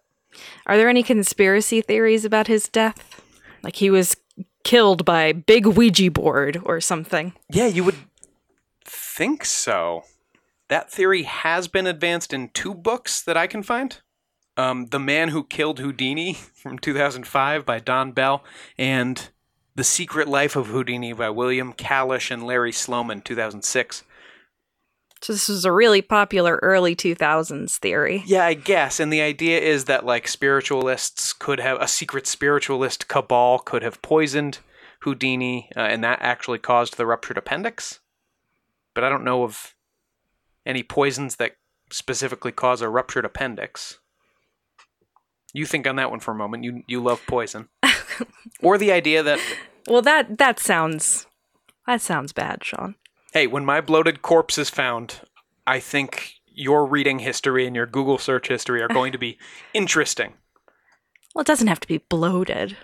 Are 0.66 0.76
there 0.76 0.90
any 0.90 1.04
conspiracy 1.04 1.82
theories 1.82 2.26
about 2.26 2.48
his 2.48 2.68
death? 2.68 3.22
Like 3.62 3.76
he 3.76 3.92
was 3.92 4.18
killed 4.64 5.06
by 5.06 5.32
big 5.32 5.68
Ouija 5.68 6.10
board 6.10 6.60
or 6.66 6.82
something. 6.82 7.34
Yeah, 7.52 7.68
you 7.68 7.84
would 7.84 7.96
think 8.84 9.46
so. 9.46 10.02
That 10.68 10.92
theory 10.92 11.24
has 11.24 11.68
been 11.68 11.86
advanced 11.86 12.34
in 12.34 12.50
two 12.50 12.74
books 12.74 13.22
that 13.22 13.38
I 13.38 13.46
can 13.46 13.62
find. 13.62 14.02
Um, 14.58 14.88
the 14.88 15.00
Man 15.00 15.30
Who 15.30 15.44
Killed 15.44 15.80
Houdini 15.80 16.34
from 16.54 16.80
2005 16.80 17.66
by 17.66 17.80
Don 17.80 18.12
Bell 18.12 18.44
and 18.78 19.30
The 19.76 19.84
Secret 19.84 20.28
Life 20.28 20.56
of 20.56 20.68
Houdini 20.68 21.14
by 21.14 21.30
William 21.30 21.74
Kalush 21.74 22.32
and 22.32 22.44
Larry 22.44 22.72
Sloman 22.72 23.22
2006. 23.22 24.04
So 25.22 25.34
this 25.34 25.50
was 25.50 25.66
a 25.66 25.72
really 25.72 26.02
popular 26.02 26.60
early 26.62 26.96
2000s 26.96 27.78
theory. 27.78 28.24
Yeah, 28.28 28.46
I 28.46 28.54
guess. 28.54 29.00
And 29.00 29.12
the 29.12 29.22
idea 29.22 29.60
is 29.60 29.86
that 29.86 30.06
like 30.06 30.28
spiritualists 30.28 31.34
could 31.34 31.60
have 31.60 31.82
a 31.82 31.88
secret 31.88 32.28
spiritualist 32.28 33.08
cabal 33.08 33.60
could 33.60 33.82
have 33.82 34.02
poisoned 34.02 34.60
Houdini, 35.00 35.70
uh, 35.76 35.82
and 35.82 36.04
that 36.04 36.20
actually 36.22 36.60
caused 36.60 36.98
the 36.98 37.06
ruptured 37.06 37.38
appendix. 37.38 38.00
But 38.94 39.04
I 39.04 39.10
don't 39.10 39.24
know 39.24 39.44
of 39.44 39.76
any 40.66 40.84
poisons 40.84 41.36
that 41.36 41.58
specifically 41.92 42.52
cause 42.52 42.82
a 42.82 42.90
ruptured 42.90 43.26
appendix. 43.26 44.00
You 45.56 45.66
think 45.66 45.88
on 45.88 45.96
that 45.96 46.12
one 46.12 46.20
for 46.20 46.32
a 46.32 46.36
moment. 46.36 46.64
You 46.64 46.84
you 46.88 47.02
love 47.02 47.22
poison, 47.28 47.70
or 48.62 48.78
the 48.78 48.92
idea 48.92 49.24
that 49.24 49.40
Well, 49.88 50.02
that 50.02 50.38
that 50.38 50.60
sounds 50.60 51.28
that 51.88 52.02
sounds 52.02 52.34
bad, 52.34 52.64
Sean. 52.64 52.96
hey, 53.34 53.48
when 53.48 53.64
my 53.64 53.80
bloated 53.80 54.22
corpse 54.22 54.58
is 54.58 54.70
found, 54.70 55.22
I 55.66 55.80
think 55.80 56.34
your 56.48 56.86
reading 56.86 57.20
history 57.20 57.66
and 57.68 57.76
your 57.76 57.86
Google 57.86 58.18
search 58.18 58.48
history 58.50 58.82
are 58.82 58.88
going 58.90 59.12
to 59.12 59.18
be 59.18 59.38
interesting. 59.74 60.34
Well, 61.34 61.42
it 61.42 61.48
doesn't 61.48 61.68
have 61.68 61.80
to 61.82 61.88
be 61.88 62.00
bloated. 62.00 62.76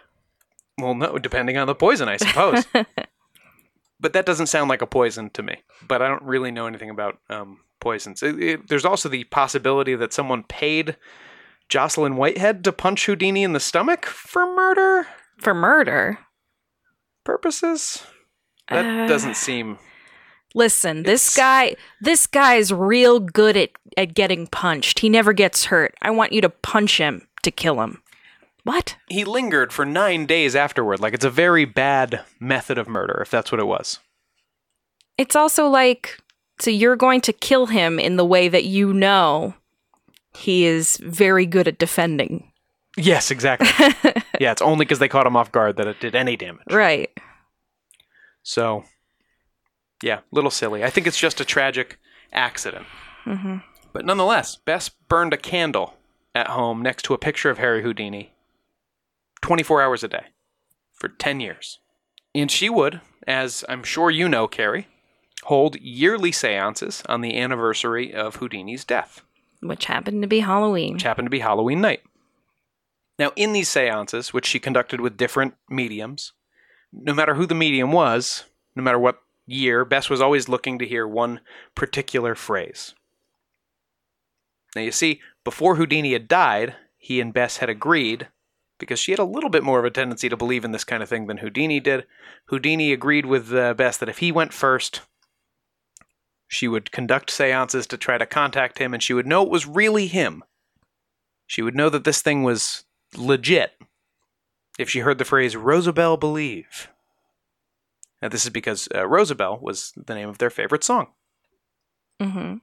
Well, 0.77 0.93
no, 0.95 1.17
depending 1.17 1.57
on 1.57 1.67
the 1.67 1.75
poison, 1.75 2.07
I 2.09 2.17
suppose. 2.17 2.65
but 3.99 4.13
that 4.13 4.25
doesn't 4.25 4.47
sound 4.47 4.69
like 4.69 4.81
a 4.81 4.87
poison 4.87 5.29
to 5.31 5.43
me. 5.43 5.57
But 5.87 6.01
I 6.01 6.07
don't 6.07 6.23
really 6.23 6.51
know 6.51 6.67
anything 6.67 6.89
about 6.89 7.19
um, 7.29 7.59
poisons. 7.79 8.23
It, 8.23 8.41
it, 8.41 8.67
there's 8.67 8.85
also 8.85 9.09
the 9.09 9.23
possibility 9.25 9.95
that 9.95 10.13
someone 10.13 10.43
paid 10.43 10.95
Jocelyn 11.71 12.17
Whitehead 12.17 12.65
to 12.65 12.73
punch 12.73 13.05
Houdini 13.05 13.43
in 13.43 13.53
the 13.53 13.59
stomach 13.61 14.05
for 14.05 14.45
murder 14.45 15.07
For 15.39 15.53
murder. 15.53 16.19
purposes. 17.23 18.03
That 18.67 18.85
Uh, 18.85 19.07
doesn't 19.07 19.37
seem. 19.37 19.79
Listen, 20.53 21.03
this 21.03 21.33
guy 21.33 21.75
this 22.01 22.27
guy's 22.27 22.73
real 22.73 23.21
good 23.21 23.55
at, 23.55 23.69
at 23.95 24.13
getting 24.13 24.47
punched. 24.47 24.99
He 24.99 25.07
never 25.07 25.31
gets 25.31 25.65
hurt. 25.65 25.95
I 26.01 26.11
want 26.11 26.33
you 26.33 26.41
to 26.41 26.49
punch 26.49 26.97
him 26.97 27.25
to 27.43 27.51
kill 27.51 27.81
him. 27.81 28.01
What? 28.63 28.97
He 29.07 29.23
lingered 29.23 29.71
for 29.71 29.85
nine 29.85 30.25
days 30.25 30.55
afterward. 30.57 30.99
Like 30.99 31.13
it's 31.13 31.23
a 31.25 31.29
very 31.29 31.63
bad 31.63 32.21
method 32.39 32.77
of 32.77 32.89
murder, 32.89 33.19
if 33.21 33.31
that's 33.31 33.49
what 33.51 33.61
it 33.61 33.65
was. 33.65 33.99
It's 35.17 35.37
also 35.37 35.67
like 35.67 36.17
so 36.59 36.69
you're 36.69 36.97
going 36.97 37.21
to 37.21 37.33
kill 37.33 37.67
him 37.67 37.97
in 37.97 38.17
the 38.17 38.25
way 38.25 38.49
that 38.49 38.65
you 38.65 38.93
know 38.93 39.55
he 40.33 40.65
is 40.65 40.97
very 40.97 41.45
good 41.45 41.67
at 41.67 41.77
defending. 41.77 42.51
Yes, 42.97 43.31
exactly. 43.31 43.67
yeah, 44.39 44.51
it's 44.51 44.61
only 44.61 44.85
because 44.85 44.99
they 44.99 45.07
caught 45.07 45.27
him 45.27 45.35
off 45.37 45.51
guard 45.51 45.77
that 45.77 45.87
it 45.87 45.99
did 45.99 46.15
any 46.15 46.35
damage. 46.35 46.71
Right. 46.71 47.09
So, 48.43 48.83
yeah, 50.03 50.19
little 50.31 50.51
silly. 50.51 50.83
I 50.83 50.89
think 50.89 51.07
it's 51.07 51.19
just 51.19 51.39
a 51.39 51.45
tragic 51.45 51.99
accident. 52.33 52.85
hmm 53.23 53.57
But 53.93 54.05
nonetheless, 54.05 54.55
Bess 54.57 54.89
burned 54.89 55.33
a 55.33 55.37
candle 55.37 55.95
at 56.35 56.47
home 56.47 56.81
next 56.81 57.03
to 57.03 57.13
a 57.13 57.17
picture 57.17 57.49
of 57.49 57.57
Harry 57.59 57.81
Houdini 57.83 58.33
24 59.41 59.81
hours 59.81 60.03
a 60.03 60.07
day 60.07 60.25
for 60.93 61.07
10 61.09 61.39
years. 61.39 61.79
And 62.33 62.49
she 62.49 62.69
would, 62.69 63.01
as 63.27 63.65
I'm 63.67 63.83
sure 63.83 64.09
you 64.09 64.29
know, 64.29 64.47
Carrie, 64.47 64.87
hold 65.43 65.75
yearly 65.81 66.31
seances 66.31 67.03
on 67.07 67.21
the 67.21 67.37
anniversary 67.37 68.13
of 68.13 68.37
Houdini's 68.37 68.85
death, 68.85 69.21
Which 69.61 69.85
happened 69.85 70.21
to 70.21 70.27
be 70.27 70.39
Halloween. 70.39 70.93
which 70.93 71.03
happened 71.03 71.27
to 71.27 71.31
be 71.31 71.39
Halloween 71.39 71.81
night. 71.81 72.01
Now, 73.19 73.31
in 73.35 73.53
these 73.53 73.69
seances, 73.69 74.33
which 74.33 74.47
she 74.47 74.59
conducted 74.59 74.99
with 74.99 75.17
different 75.17 75.55
mediums, 75.69 76.33
no 76.91 77.13
matter 77.13 77.35
who 77.35 77.45
the 77.45 77.55
medium 77.55 77.91
was, 77.91 78.45
no 78.75 78.81
matter 78.81 78.97
what 78.97 79.21
year, 79.45 79.85
Bess 79.85 80.09
was 80.09 80.21
always 80.21 80.49
looking 80.49 80.79
to 80.79 80.87
hear 80.87 81.07
one 81.07 81.41
particular 81.75 82.33
phrase. 82.35 82.95
Now, 84.75 84.81
you 84.81 84.91
see, 84.91 85.21
before 85.43 85.75
Houdini 85.75 86.13
had 86.13 86.27
died, 86.27 86.75
he 86.97 87.21
and 87.21 87.33
Bess 87.33 87.57
had 87.57 87.69
agreed, 87.69 88.27
because 88.79 88.99
she 88.99 89.11
had 89.11 89.19
a 89.19 89.23
little 89.23 89.49
bit 89.49 89.63
more 89.63 89.77
of 89.77 89.85
a 89.85 89.91
tendency 89.91 90.29
to 90.29 90.37
believe 90.37 90.65
in 90.65 90.71
this 90.71 90.83
kind 90.83 91.03
of 91.03 91.09
thing 91.09 91.27
than 91.27 91.37
Houdini 91.37 91.79
did. 91.79 92.07
Houdini 92.45 92.91
agreed 92.91 93.25
with 93.25 93.53
uh, 93.53 93.73
Bess 93.75 93.97
that 93.97 94.09
if 94.09 94.19
he 94.19 94.31
went 94.31 94.53
first, 94.53 95.01
she 96.51 96.67
would 96.67 96.91
conduct 96.91 97.31
seances 97.31 97.87
to 97.87 97.97
try 97.97 98.17
to 98.17 98.25
contact 98.25 98.77
him, 98.77 98.93
and 98.93 99.01
she 99.01 99.13
would 99.13 99.25
know 99.25 99.41
it 99.41 99.49
was 99.49 99.65
really 99.65 100.07
him. 100.07 100.43
She 101.47 101.61
would 101.61 101.75
know 101.75 101.89
that 101.89 102.03
this 102.03 102.21
thing 102.21 102.43
was 102.43 102.83
legit 103.15 103.71
if 104.77 104.89
she 104.89 104.99
heard 104.99 105.17
the 105.17 105.23
phrase 105.23 105.55
Rosabelle 105.55 106.17
believe. 106.17 106.89
Now, 108.21 108.27
this 108.27 108.43
is 108.43 108.49
because 108.49 108.89
uh, 108.93 109.07
Rosabelle 109.07 109.59
was 109.61 109.93
the 109.95 110.13
name 110.13 110.27
of 110.27 110.39
their 110.39 110.49
favorite 110.49 110.83
song. 110.83 111.13
Mm-hmm. 112.21 112.55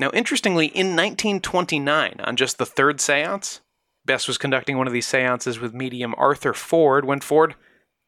Now, 0.00 0.10
interestingly, 0.12 0.66
in 0.66 0.96
1929, 0.96 2.16
on 2.18 2.34
just 2.34 2.58
the 2.58 2.66
third 2.66 3.00
seance, 3.00 3.60
Bess 4.04 4.26
was 4.26 4.38
conducting 4.38 4.76
one 4.76 4.88
of 4.88 4.92
these 4.92 5.06
seances 5.06 5.60
with 5.60 5.72
medium 5.72 6.16
Arthur 6.18 6.52
Ford 6.52 7.04
when 7.04 7.20
Ford 7.20 7.54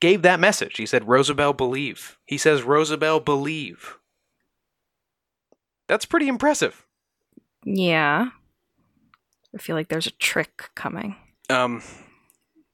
gave 0.00 0.22
that 0.22 0.40
message. 0.40 0.78
He 0.78 0.86
said, 0.86 1.06
Rosabelle 1.06 1.52
believe. 1.52 2.18
He 2.24 2.38
says, 2.38 2.64
Rosabelle 2.64 3.20
believe. 3.20 3.97
That's 5.88 6.04
pretty 6.04 6.28
impressive. 6.28 6.86
Yeah. 7.64 8.28
I 9.54 9.58
feel 9.58 9.74
like 9.74 9.88
there's 9.88 10.06
a 10.06 10.12
trick 10.12 10.70
coming. 10.74 11.16
Um, 11.50 11.82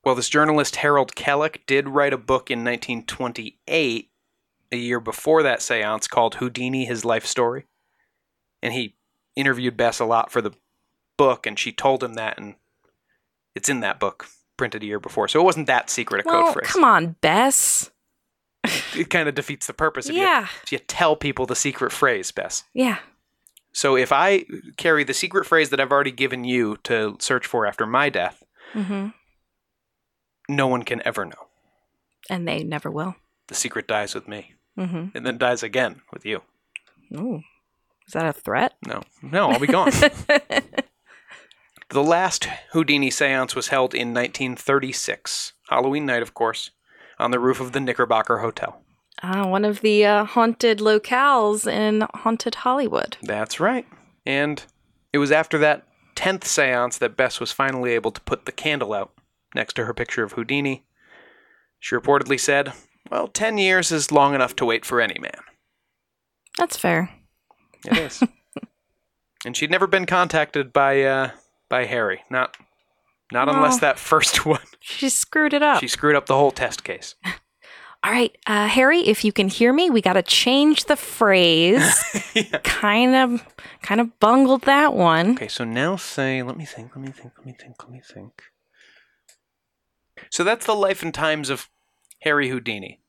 well, 0.05 0.15
this 0.15 0.29
journalist 0.29 0.77
Harold 0.77 1.15
Kellock 1.15 1.61
did 1.67 1.89
write 1.89 2.13
a 2.13 2.19
book 2.19 2.51
in 2.51 2.65
1928, 2.65 4.11
a 4.73 4.77
year 4.77 5.01
before 5.01 5.43
that 5.43 5.63
seance, 5.63 6.09
called 6.09 6.37
Houdini 6.37 6.85
His 6.85 7.05
Life 7.05 7.25
Story. 7.25 7.67
And 8.63 8.75
he 8.75 8.97
interviewed 9.37 9.77
Bess 9.77 10.01
a 10.01 10.05
lot 10.05 10.31
for 10.31 10.43
the 10.43 10.53
book, 11.17 11.47
and 11.47 11.59
she 11.59 11.73
told 11.73 12.03
him 12.03 12.15
that, 12.15 12.39
and 12.39 12.57
it's 13.55 13.69
in 13.69 13.81
that 13.81 14.01
book, 14.01 14.27
printed 14.57 14.83
a 14.83 14.87
year 14.87 15.01
before. 15.01 15.29
So 15.29 15.41
it 15.41 15.45
wasn't 15.45 15.69
that 15.69 15.89
secret 15.91 16.27
a 16.27 16.29
well, 16.29 16.45
code 16.45 16.55
phrase. 16.55 16.67
come 16.67 16.85
on, 16.85 17.17
Bess. 17.21 17.91
It 18.97 19.11
kind 19.11 19.29
of 19.29 19.35
defeats 19.35 19.67
the 19.67 19.73
purpose 19.75 20.09
if, 20.09 20.15
Yeah. 20.15 20.43
you, 20.71 20.77
you 20.77 20.79
tell 20.79 21.17
people 21.17 21.47
the 21.47 21.57
secret 21.57 21.91
phrase, 21.93 22.31
Bess. 22.31 22.65
Yeah. 22.73 22.99
So 23.73 23.97
if 23.97 24.13
I 24.13 24.45
carry 24.77 25.03
the 25.05 25.13
secret 25.15 25.47
phrase 25.47 25.71
that 25.71 25.81
I've 25.81 25.91
already 25.93 26.13
given 26.13 26.45
you 26.45 26.77
to 26.85 27.17
search 27.19 27.47
for 27.47 27.67
after 27.67 27.87
my 27.87 28.09
death, 28.09 28.43
Mm-hmm. 28.75 29.09
no 30.49 30.67
one 30.67 30.83
can 30.85 31.01
ever 31.07 31.25
know. 31.25 31.49
And 32.31 32.47
they 32.49 32.63
never 32.65 32.91
will. 32.91 33.15
The 33.49 33.55
secret 33.55 33.87
dies 33.89 34.15
with 34.15 34.27
me, 34.29 34.55
Mm-hmm. 34.79 35.17
and 35.17 35.27
then 35.27 35.39
dies 35.39 35.63
again 35.63 36.03
with 36.13 36.25
you. 36.25 36.43
Ooh. 37.15 37.43
Is 38.07 38.13
that 38.15 38.27
a 38.27 38.33
threat? 38.33 38.75
No, 38.87 39.03
no, 39.23 39.51
I'll 39.51 39.59
be 39.61 39.67
gone. 39.67 39.91
the 41.91 42.03
last 42.03 42.47
Houdini 42.73 43.11
seance 43.11 43.55
was 43.55 43.69
held 43.69 43.95
in 43.95 44.09
1936, 44.15 45.53
Halloween 45.69 46.07
night, 46.07 46.23
of 46.23 46.35
course, 46.35 46.71
on 47.19 47.31
the 47.31 47.39
roof 47.39 47.61
of 47.61 47.73
the 47.73 47.81
Knickerbocker 47.81 48.39
Hotel. 48.39 48.81
Ah, 49.23 49.47
one 49.47 49.65
of 49.65 49.81
the 49.81 50.05
uh, 50.05 50.25
haunted 50.25 50.79
locales 50.79 51.71
in 51.71 52.07
haunted 52.15 52.57
Hollywood. 52.57 53.17
That's 53.23 53.61
right. 53.61 53.87
And 54.27 54.63
it 55.13 55.19
was 55.19 55.31
after 55.31 55.59
that 55.59 55.87
10th 56.17 56.45
seance 56.45 56.99
that 56.99 57.17
Bess 57.17 57.41
was 57.41 57.53
finally 57.53 57.93
able 57.93 58.11
to 58.11 58.21
put 58.23 58.45
the 58.45 58.53
candle 58.53 58.93
out 58.93 59.13
next 59.55 59.75
to 59.75 59.85
her 59.85 59.95
picture 59.95 60.25
of 60.25 60.33
Houdini. 60.33 60.85
She 61.79 61.95
reportedly 61.95 62.41
said, 62.41 62.73
Well, 63.11 63.29
10 63.29 63.59
years 63.59 63.93
is 63.93 64.11
long 64.11 64.35
enough 64.35 64.57
to 64.57 64.65
wait 64.65 64.85
for 64.85 65.01
any 65.01 65.19
man. 65.21 65.41
That's 66.59 66.77
fair. 66.77 67.11
It 67.87 67.99
is. 67.99 68.23
and 69.45 69.57
she'd 69.57 69.71
never 69.71 69.87
been 69.87 70.07
contacted 70.07 70.73
by 70.73 71.03
uh, 71.03 71.31
by 71.69 71.85
Harry. 71.85 72.23
Not 72.31 72.57
not 73.35 73.49
unless 73.51 73.81
that 73.81 73.99
first 73.99 74.47
one. 74.47 74.61
She 74.81 75.11
screwed 75.11 75.53
it 75.53 75.63
up. 75.63 75.81
She 75.81 75.89
screwed 75.89 76.17
up 76.17 76.27
the 76.27 76.37
whole 76.37 76.53
test 76.53 76.85
case. 76.85 77.17
All 78.03 78.13
right, 78.13 78.37
uh, 78.47 78.69
Harry, 78.69 79.01
if 79.01 79.25
you 79.25 79.33
can 79.33 79.49
hear 79.49 79.73
me, 79.73 79.91
we 79.91 80.01
got 80.01 80.13
to 80.13 80.23
change 80.23 80.85
the 80.85 80.97
phrase. 80.97 82.03
Kind 82.63 83.15
of, 83.15 83.47
kind 83.83 84.01
of 84.01 84.19
bungled 84.19 84.63
that 84.63 84.93
one. 84.95 85.33
Okay, 85.33 85.49
so 85.49 85.65
now 85.65 85.97
say, 85.97 86.43
let 86.43 86.57
me 86.57 86.65
think, 86.65 86.95
let 86.97 87.05
me 87.05 87.13
think, 87.13 87.33
let 87.39 87.47
me 87.47 87.53
think, 87.59 87.83
let 87.83 87.91
me 87.93 88.03
think. 88.05 88.43
So 90.31 90.45
that's 90.45 90.67
the 90.67 90.75
life 90.75 91.03
and 91.03 91.15
times 91.15 91.49
of 91.49 91.71
Harry 92.21 92.49
Houdini. 92.49 93.01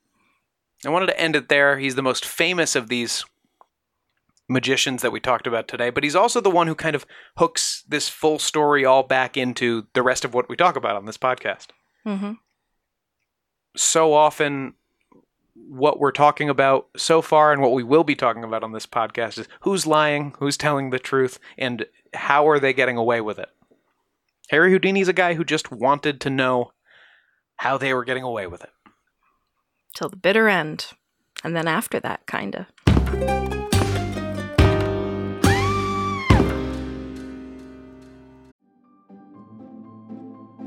I 0.86 0.90
wanted 0.90 1.08
to 1.08 1.20
end 1.20 1.36
it 1.36 1.50
there. 1.50 1.78
He's 1.80 1.96
the 1.96 2.02
most 2.04 2.26
famous 2.26 2.76
of 2.76 2.88
these 2.88 3.26
magicians 4.48 5.02
that 5.02 5.12
we 5.12 5.20
talked 5.20 5.48
about 5.48 5.68
today, 5.68 5.90
but 5.90 6.04
he's 6.04 6.16
also 6.16 6.40
the 6.40 6.50
one 6.50 6.68
who 6.68 6.76
kind 6.76 6.96
of 6.96 7.06
hooks 7.38 7.84
this 7.88 8.08
full 8.08 8.40
story 8.40 8.86
all 8.86 9.04
back 9.04 9.38
into 9.38 9.88
the 9.94 10.04
rest 10.04 10.24
of 10.24 10.34
what 10.34 10.48
we 10.50 10.56
talk 10.56 10.76
about 10.76 10.96
on 10.96 11.06
this 11.06 11.18
podcast. 11.18 11.68
Mm-hmm. 12.06 12.34
So 13.76 14.14
often, 14.14 14.76
what 15.56 16.00
we're 16.00 16.12
talking 16.12 16.50
about 16.50 16.88
so 16.96 17.22
far 17.22 17.52
and 17.52 17.62
what 17.62 17.72
we 17.72 17.84
will 17.84 18.04
be 18.04 18.16
talking 18.16 18.44
about 18.44 18.64
on 18.64 18.74
this 18.74 18.86
podcast 18.86 19.40
is 19.40 19.48
who's 19.62 19.88
lying, 19.88 20.34
who's 20.40 20.58
telling 20.58 20.90
the 20.90 21.00
truth, 21.00 21.40
and 21.58 21.86
how 22.14 22.48
are 22.48 22.60
they 22.60 22.74
getting 22.74 22.98
away 22.98 23.22
with 23.22 23.40
it. 23.40 23.50
Harry 24.50 24.72
Houdini's 24.72 25.08
a 25.08 25.14
guy 25.14 25.34
who 25.34 25.44
just 25.44 25.72
wanted 25.72 26.22
to 26.22 26.30
know 26.30 26.72
how 27.58 27.78
they 27.78 27.94
were 27.94 28.04
getting 28.04 28.24
away 28.24 28.48
with 28.48 28.64
it. 28.64 28.70
Till 29.96 30.10
the 30.10 30.18
bitter 30.18 30.48
end. 30.48 30.88
And 31.44 31.56
then 31.56 31.68
after 31.68 32.00
that, 32.00 32.26
kind 32.26 32.66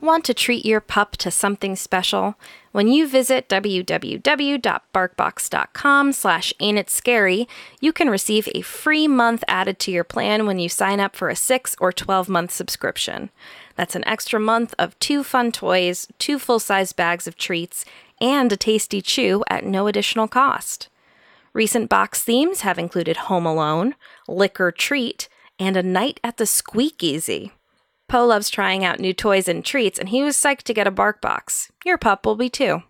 Want 0.00 0.24
to 0.26 0.34
treat 0.34 0.64
your 0.64 0.80
pup 0.80 1.16
to 1.16 1.28
something 1.28 1.74
special? 1.74 2.36
When 2.70 2.86
you 2.86 3.08
visit 3.08 3.48
www.barkbox.com 3.48 6.12
slash 6.12 6.54
ain't 6.60 6.88
scary, 6.88 7.48
you 7.80 7.92
can 7.92 8.08
receive 8.08 8.48
a 8.54 8.60
free 8.60 9.08
month 9.08 9.42
added 9.48 9.80
to 9.80 9.90
your 9.90 10.04
plan 10.04 10.46
when 10.46 10.60
you 10.60 10.68
sign 10.68 11.00
up 11.00 11.16
for 11.16 11.30
a 11.30 11.36
6 11.36 11.74
or 11.80 11.92
12 11.92 12.28
month 12.28 12.52
subscription. 12.52 13.30
That's 13.74 13.96
an 13.96 14.06
extra 14.06 14.38
month 14.38 14.72
of 14.78 14.96
two 15.00 15.24
fun 15.24 15.50
toys, 15.50 16.06
two 16.20 16.38
full-size 16.38 16.92
bags 16.92 17.26
of 17.26 17.36
treats, 17.36 17.84
and 18.20 18.52
a 18.52 18.56
tasty 18.56 19.02
chew 19.02 19.42
at 19.50 19.64
no 19.64 19.88
additional 19.88 20.28
cost. 20.28 20.88
Recent 21.52 21.88
box 21.88 22.22
themes 22.22 22.60
have 22.60 22.78
included 22.78 23.16
Home 23.16 23.46
Alone, 23.46 23.96
Liquor 24.28 24.70
Treat, 24.70 25.28
and 25.58 25.76
A 25.76 25.82
Night 25.82 26.20
at 26.22 26.36
the 26.36 26.44
Squeakeasy. 26.44 27.50
Poe 28.08 28.26
loves 28.26 28.50
trying 28.50 28.84
out 28.84 29.00
new 29.00 29.12
toys 29.12 29.48
and 29.48 29.64
treats, 29.64 29.98
and 29.98 30.08
he 30.08 30.22
was 30.22 30.36
psyched 30.36 30.62
to 30.62 30.74
get 30.74 30.86
a 30.86 30.90
bark 30.90 31.20
box. 31.20 31.70
Your 31.84 31.98
pup 31.98 32.24
will 32.24 32.36
be 32.36 32.48
too. 32.48 32.82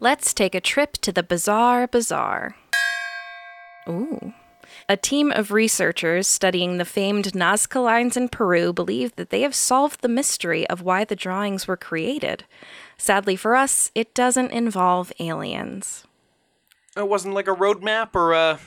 Let's 0.00 0.32
take 0.32 0.54
a 0.54 0.60
trip 0.60 0.92
to 0.98 1.10
the 1.10 1.24
Bizarre 1.24 1.88
Bazaar. 1.88 2.54
Ooh. 3.88 4.32
A 4.88 4.96
team 4.96 5.32
of 5.32 5.50
researchers 5.50 6.28
studying 6.28 6.78
the 6.78 6.84
famed 6.84 7.32
Nazca 7.32 7.82
lines 7.82 8.16
in 8.16 8.28
Peru 8.28 8.72
believe 8.72 9.16
that 9.16 9.30
they 9.30 9.40
have 9.42 9.56
solved 9.56 10.00
the 10.00 10.08
mystery 10.08 10.68
of 10.68 10.82
why 10.82 11.04
the 11.04 11.16
drawings 11.16 11.66
were 11.66 11.76
created. 11.76 12.44
Sadly 12.96 13.34
for 13.34 13.56
us, 13.56 13.90
it 13.94 14.14
doesn't 14.14 14.52
involve 14.52 15.12
aliens. 15.18 16.04
It 16.96 17.08
wasn't 17.08 17.34
like 17.34 17.48
a 17.48 17.54
roadmap 17.54 18.14
or 18.14 18.34
a 18.34 18.60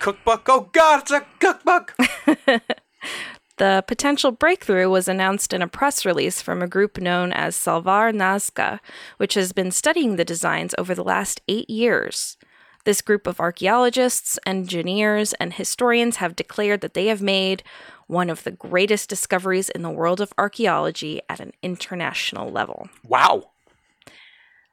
cookbook. 0.00 0.48
Oh 0.48 0.70
God, 0.72 1.02
it's 1.02 1.10
a 1.12 1.24
cookbook. 1.38 1.94
The 3.58 3.82
potential 3.88 4.30
breakthrough 4.30 4.88
was 4.88 5.08
announced 5.08 5.52
in 5.52 5.62
a 5.62 5.68
press 5.68 6.06
release 6.06 6.40
from 6.40 6.62
a 6.62 6.68
group 6.68 6.98
known 6.98 7.32
as 7.32 7.56
Salvar 7.56 8.12
Nazca, 8.14 8.78
which 9.16 9.34
has 9.34 9.52
been 9.52 9.72
studying 9.72 10.14
the 10.14 10.24
designs 10.24 10.76
over 10.78 10.94
the 10.94 11.02
last 11.02 11.40
eight 11.48 11.68
years. 11.68 12.36
This 12.84 13.02
group 13.02 13.26
of 13.26 13.40
archaeologists, 13.40 14.38
engineers, 14.46 15.32
and 15.34 15.52
historians 15.52 16.16
have 16.16 16.36
declared 16.36 16.80
that 16.82 16.94
they 16.94 17.06
have 17.06 17.20
made 17.20 17.64
one 18.06 18.30
of 18.30 18.44
the 18.44 18.52
greatest 18.52 19.10
discoveries 19.10 19.68
in 19.70 19.82
the 19.82 19.90
world 19.90 20.20
of 20.20 20.32
archaeology 20.38 21.20
at 21.28 21.40
an 21.40 21.52
international 21.60 22.52
level. 22.52 22.88
Wow. 23.04 23.50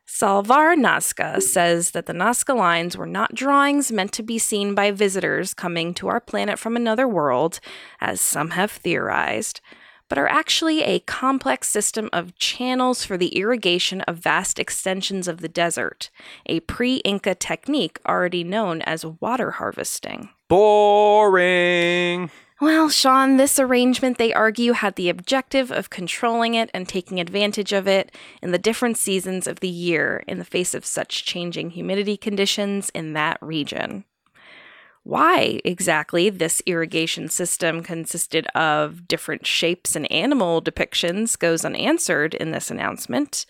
Salvar 0.07 0.75
Nazca 0.75 1.41
says 1.41 1.91
that 1.91 2.05
the 2.05 2.13
Nazca 2.13 2.55
lines 2.55 2.95
were 2.95 3.07
not 3.07 3.33
drawings 3.33 3.91
meant 3.91 4.11
to 4.13 4.23
be 4.23 4.37
seen 4.37 4.75
by 4.75 4.91
visitors 4.91 5.53
coming 5.53 5.95
to 5.95 6.07
our 6.07 6.19
planet 6.19 6.59
from 6.59 6.75
another 6.75 7.07
world, 7.07 7.59
as 7.99 8.21
some 8.21 8.51
have 8.51 8.71
theorized, 8.71 9.61
but 10.07 10.19
are 10.19 10.27
actually 10.27 10.83
a 10.83 10.99
complex 10.99 11.67
system 11.67 12.07
of 12.13 12.35
channels 12.35 13.03
for 13.03 13.17
the 13.17 13.35
irrigation 13.35 14.01
of 14.01 14.17
vast 14.17 14.59
extensions 14.59 15.27
of 15.27 15.41
the 15.41 15.49
desert, 15.49 16.11
a 16.45 16.59
pre 16.61 16.97
Inca 16.97 17.33
technique 17.33 17.99
already 18.07 18.43
known 18.43 18.83
as 18.83 19.05
water 19.05 19.51
harvesting. 19.51 20.29
Boring. 20.47 22.29
Well, 22.61 22.87
Sean, 22.89 23.37
this 23.37 23.59
arrangement, 23.59 24.17
they 24.17 24.33
argue, 24.33 24.71
had 24.71 24.95
the 24.95 25.09
objective 25.09 25.71
of 25.71 25.89
controlling 25.89 26.53
it 26.53 26.69
and 26.73 26.87
taking 26.87 27.19
advantage 27.19 27.73
of 27.73 27.87
it 27.87 28.15
in 28.41 28.51
the 28.51 28.57
different 28.57 28.97
seasons 28.97 29.45
of 29.45 29.59
the 29.59 29.67
year 29.67 30.23
in 30.27 30.37
the 30.37 30.45
face 30.45 30.73
of 30.73 30.85
such 30.85 31.25
changing 31.25 31.71
humidity 31.71 32.15
conditions 32.15 32.89
in 32.91 33.13
that 33.13 33.37
region. 33.41 34.05
Why 35.03 35.59
exactly 35.65 36.29
this 36.29 36.63
irrigation 36.65 37.29
system 37.29 37.83
consisted 37.83 38.47
of 38.55 39.07
different 39.07 39.45
shapes 39.45 39.95
and 39.95 40.11
animal 40.11 40.61
depictions 40.61 41.37
goes 41.37 41.65
unanswered 41.65 42.33
in 42.33 42.51
this 42.51 42.71
announcement. 42.71 43.45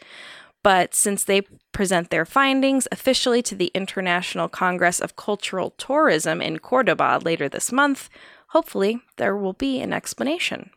But 0.65 0.95
since 0.95 1.23
they 1.23 1.41
present 1.73 2.09
their 2.09 2.25
findings 2.25 2.87
officially 2.91 3.43
to 3.43 3.53
the 3.53 3.69
International 3.75 4.49
Congress 4.49 4.99
of 4.99 5.15
Cultural 5.15 5.69
Tourism 5.77 6.41
in 6.41 6.57
Cordoba 6.57 7.21
later 7.23 7.47
this 7.47 7.71
month, 7.71 8.09
hopefully 8.47 8.99
there 9.17 9.37
will 9.37 9.53
be 9.53 9.79
an 9.79 9.93
explanation. 9.93 10.71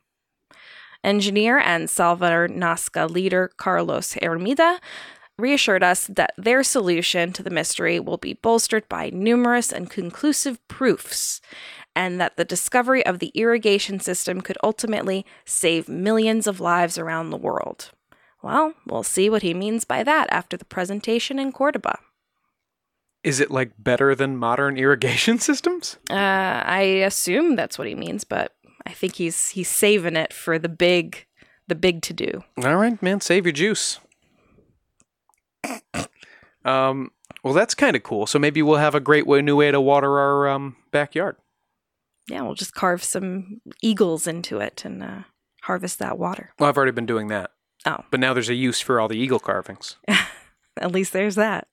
Engineer 1.02 1.56
and 1.56 1.88
Salvar 1.88 2.50
Nazca 2.50 3.08
leader 3.08 3.50
Carlos 3.56 4.12
Hermida 4.12 4.78
reassured 5.38 5.82
us 5.82 6.06
that 6.08 6.34
their 6.36 6.62
solution 6.62 7.32
to 7.32 7.42
the 7.42 7.48
mystery 7.48 7.98
will 7.98 8.18
be 8.18 8.34
bolstered 8.34 8.86
by 8.90 9.08
numerous 9.08 9.72
and 9.72 9.88
conclusive 9.88 10.58
proofs, 10.68 11.40
and 11.96 12.20
that 12.20 12.36
the 12.36 12.44
discovery 12.44 13.06
of 13.06 13.20
the 13.20 13.32
irrigation 13.34 14.00
system 14.00 14.42
could 14.42 14.58
ultimately 14.62 15.24
save 15.46 15.88
millions 15.88 16.46
of 16.46 16.60
lives 16.60 16.98
around 16.98 17.30
the 17.30 17.38
world. 17.38 17.92
Well, 18.42 18.74
we'll 18.86 19.02
see 19.02 19.28
what 19.28 19.42
he 19.42 19.54
means 19.54 19.84
by 19.84 20.02
that 20.04 20.28
after 20.30 20.56
the 20.56 20.64
presentation 20.64 21.38
in 21.38 21.52
Cordoba. 21.52 21.98
Is 23.24 23.40
it 23.40 23.50
like 23.50 23.72
better 23.78 24.14
than 24.14 24.36
modern 24.36 24.76
irrigation 24.78 25.38
systems? 25.40 25.98
Uh, 26.10 26.14
I 26.14 26.80
assume 27.04 27.56
that's 27.56 27.78
what 27.78 27.88
he 27.88 27.94
means, 27.94 28.24
but 28.24 28.54
I 28.86 28.92
think 28.92 29.16
he's 29.16 29.50
he's 29.50 29.68
saving 29.68 30.16
it 30.16 30.32
for 30.32 30.58
the 30.58 30.68
big 30.68 31.26
the 31.66 31.74
big 31.74 32.00
to 32.02 32.12
do. 32.12 32.44
All 32.64 32.76
right, 32.76 33.00
man, 33.02 33.20
save 33.20 33.44
your 33.44 33.52
juice. 33.52 34.00
Um, 36.64 37.12
well, 37.42 37.54
that's 37.54 37.74
kind 37.74 37.96
of 37.96 38.02
cool. 38.02 38.26
So 38.26 38.38
maybe 38.38 38.62
we'll 38.62 38.76
have 38.76 38.94
a 38.94 39.00
great 39.00 39.26
way, 39.26 39.42
new 39.42 39.56
way 39.56 39.70
to 39.70 39.80
water 39.80 40.18
our 40.18 40.48
um, 40.48 40.76
backyard. 40.90 41.36
Yeah, 42.28 42.42
we'll 42.42 42.54
just 42.54 42.74
carve 42.74 43.02
some 43.02 43.60
eagles 43.82 44.26
into 44.26 44.58
it 44.58 44.84
and 44.84 45.02
uh, 45.02 45.22
harvest 45.62 45.98
that 45.98 46.18
water. 46.18 46.52
Well, 46.58 46.68
I've 46.68 46.76
already 46.76 46.92
been 46.92 47.06
doing 47.06 47.28
that, 47.28 47.50
Oh, 47.86 48.04
but 48.10 48.20
now 48.20 48.34
there's 48.34 48.48
a 48.48 48.54
use 48.54 48.80
for 48.80 49.00
all 49.00 49.08
the 49.08 49.18
eagle 49.18 49.38
carvings. 49.38 49.96
at 50.08 50.92
least 50.92 51.12
there's 51.12 51.36
that. 51.36 51.68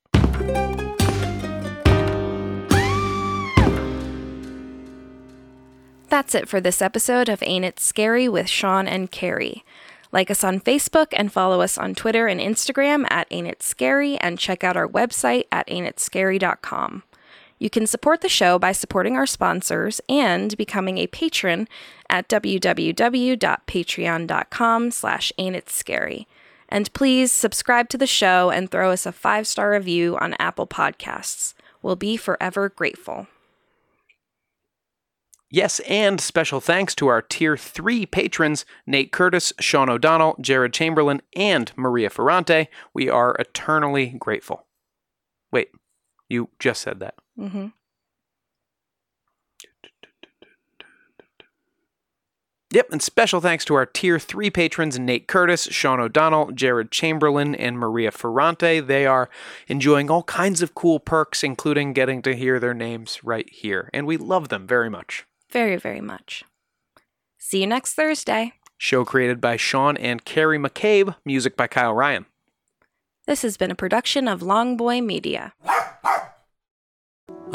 That's 6.07 6.35
it 6.35 6.47
for 6.47 6.61
this 6.61 6.81
episode 6.81 7.27
of 7.27 7.43
Ain't 7.43 7.65
It 7.65 7.79
Scary 7.79 8.29
with 8.29 8.47
Sean 8.47 8.87
and 8.87 9.11
Carrie. 9.11 9.65
Like 10.11 10.31
us 10.31 10.43
on 10.45 10.61
Facebook 10.61 11.07
and 11.11 11.33
follow 11.33 11.59
us 11.59 11.77
on 11.77 11.93
Twitter 11.93 12.27
and 12.27 12.39
Instagram 12.39 13.05
at 13.09 13.27
Ain't 13.31 13.47
It 13.47 13.61
Scary 13.61 14.15
and 14.19 14.39
check 14.39 14.63
out 14.63 14.77
our 14.77 14.87
website 14.87 15.43
at 15.51 15.67
ain'titscary.com. 15.67 17.03
You 17.57 17.69
can 17.69 17.87
support 17.87 18.21
the 18.21 18.29
show 18.29 18.59
by 18.59 18.73
supporting 18.73 19.15
our 19.15 19.25
sponsors 19.25 20.01
and 20.09 20.57
becoming 20.57 20.97
a 20.97 21.07
patron 21.07 21.69
at 22.09 22.27
www.patreon.com 22.27 24.91
slash 24.91 25.31
ain'titscary. 25.39 26.25
And 26.67 26.91
please 26.93 27.31
subscribe 27.31 27.89
to 27.89 27.97
the 27.97 28.07
show 28.07 28.49
and 28.49 28.69
throw 28.69 28.91
us 28.91 29.05
a 29.05 29.11
five-star 29.11 29.71
review 29.71 30.17
on 30.17 30.35
Apple 30.39 30.67
Podcasts. 30.67 31.53
We'll 31.81 31.95
be 31.95 32.17
forever 32.17 32.69
grateful. 32.69 33.27
Yes, 35.51 35.79
and 35.81 36.19
special 36.19 36.59
thanks 36.59 36.95
to 36.95 37.07
our 37.07 37.21
Tier 37.21 37.55
3 37.55 38.07
patrons 38.07 38.65
Nate 38.85 39.11
Curtis, 39.11 39.53
Sean 39.59 39.89
O'Donnell, 39.89 40.35
Jared 40.41 40.73
Chamberlain, 40.73 41.21
and 41.35 41.71
Maria 41.77 42.09
Ferrante. 42.09 42.67
We 42.93 43.09
are 43.09 43.35
eternally 43.39 44.15
grateful. 44.19 44.65
Wait, 45.51 45.69
you 46.27 46.49
just 46.59 46.81
said 46.81 46.99
that. 46.99 47.15
Mm-hmm. 47.39 47.67
Yep, 52.71 52.89
and 52.91 53.01
special 53.01 53.39
thanks 53.39 53.63
to 53.65 53.75
our 53.75 53.85
Tier 53.85 54.19
3 54.19 54.49
patrons 54.49 54.99
Nate 54.99 55.27
Curtis, 55.27 55.69
Sean 55.71 56.01
O'Donnell, 56.01 56.51
Jared 56.51 56.91
Chamberlain, 56.91 57.55
and 57.55 57.77
Maria 57.77 58.11
Ferrante. 58.11 58.81
They 58.81 59.05
are 59.05 59.29
enjoying 59.67 60.11
all 60.11 60.23
kinds 60.23 60.61
of 60.61 60.75
cool 60.75 60.99
perks, 60.99 61.41
including 61.41 61.93
getting 61.93 62.21
to 62.23 62.35
hear 62.35 62.59
their 62.59 62.73
names 62.73 63.23
right 63.23 63.49
here, 63.49 63.89
and 63.93 64.05
we 64.05 64.17
love 64.17 64.49
them 64.49 64.67
very 64.67 64.89
much. 64.89 65.25
Very, 65.49 65.77
very 65.77 66.01
much. 66.01 66.43
See 67.37 67.61
you 67.61 67.67
next 67.67 67.93
Thursday. 67.93 68.51
Show 68.77 69.05
created 69.05 69.39
by 69.39 69.55
Sean 69.55 69.95
and 69.95 70.25
Carrie 70.25 70.59
McCabe, 70.59 71.15
music 71.23 71.55
by 71.55 71.67
Kyle 71.67 71.93
Ryan. 71.93 72.25
This 73.25 73.41
has 73.43 73.55
been 73.55 73.71
a 73.71 73.75
production 73.75 74.27
of 74.27 74.41
Longboy 74.41 75.05
Media. 75.05 75.53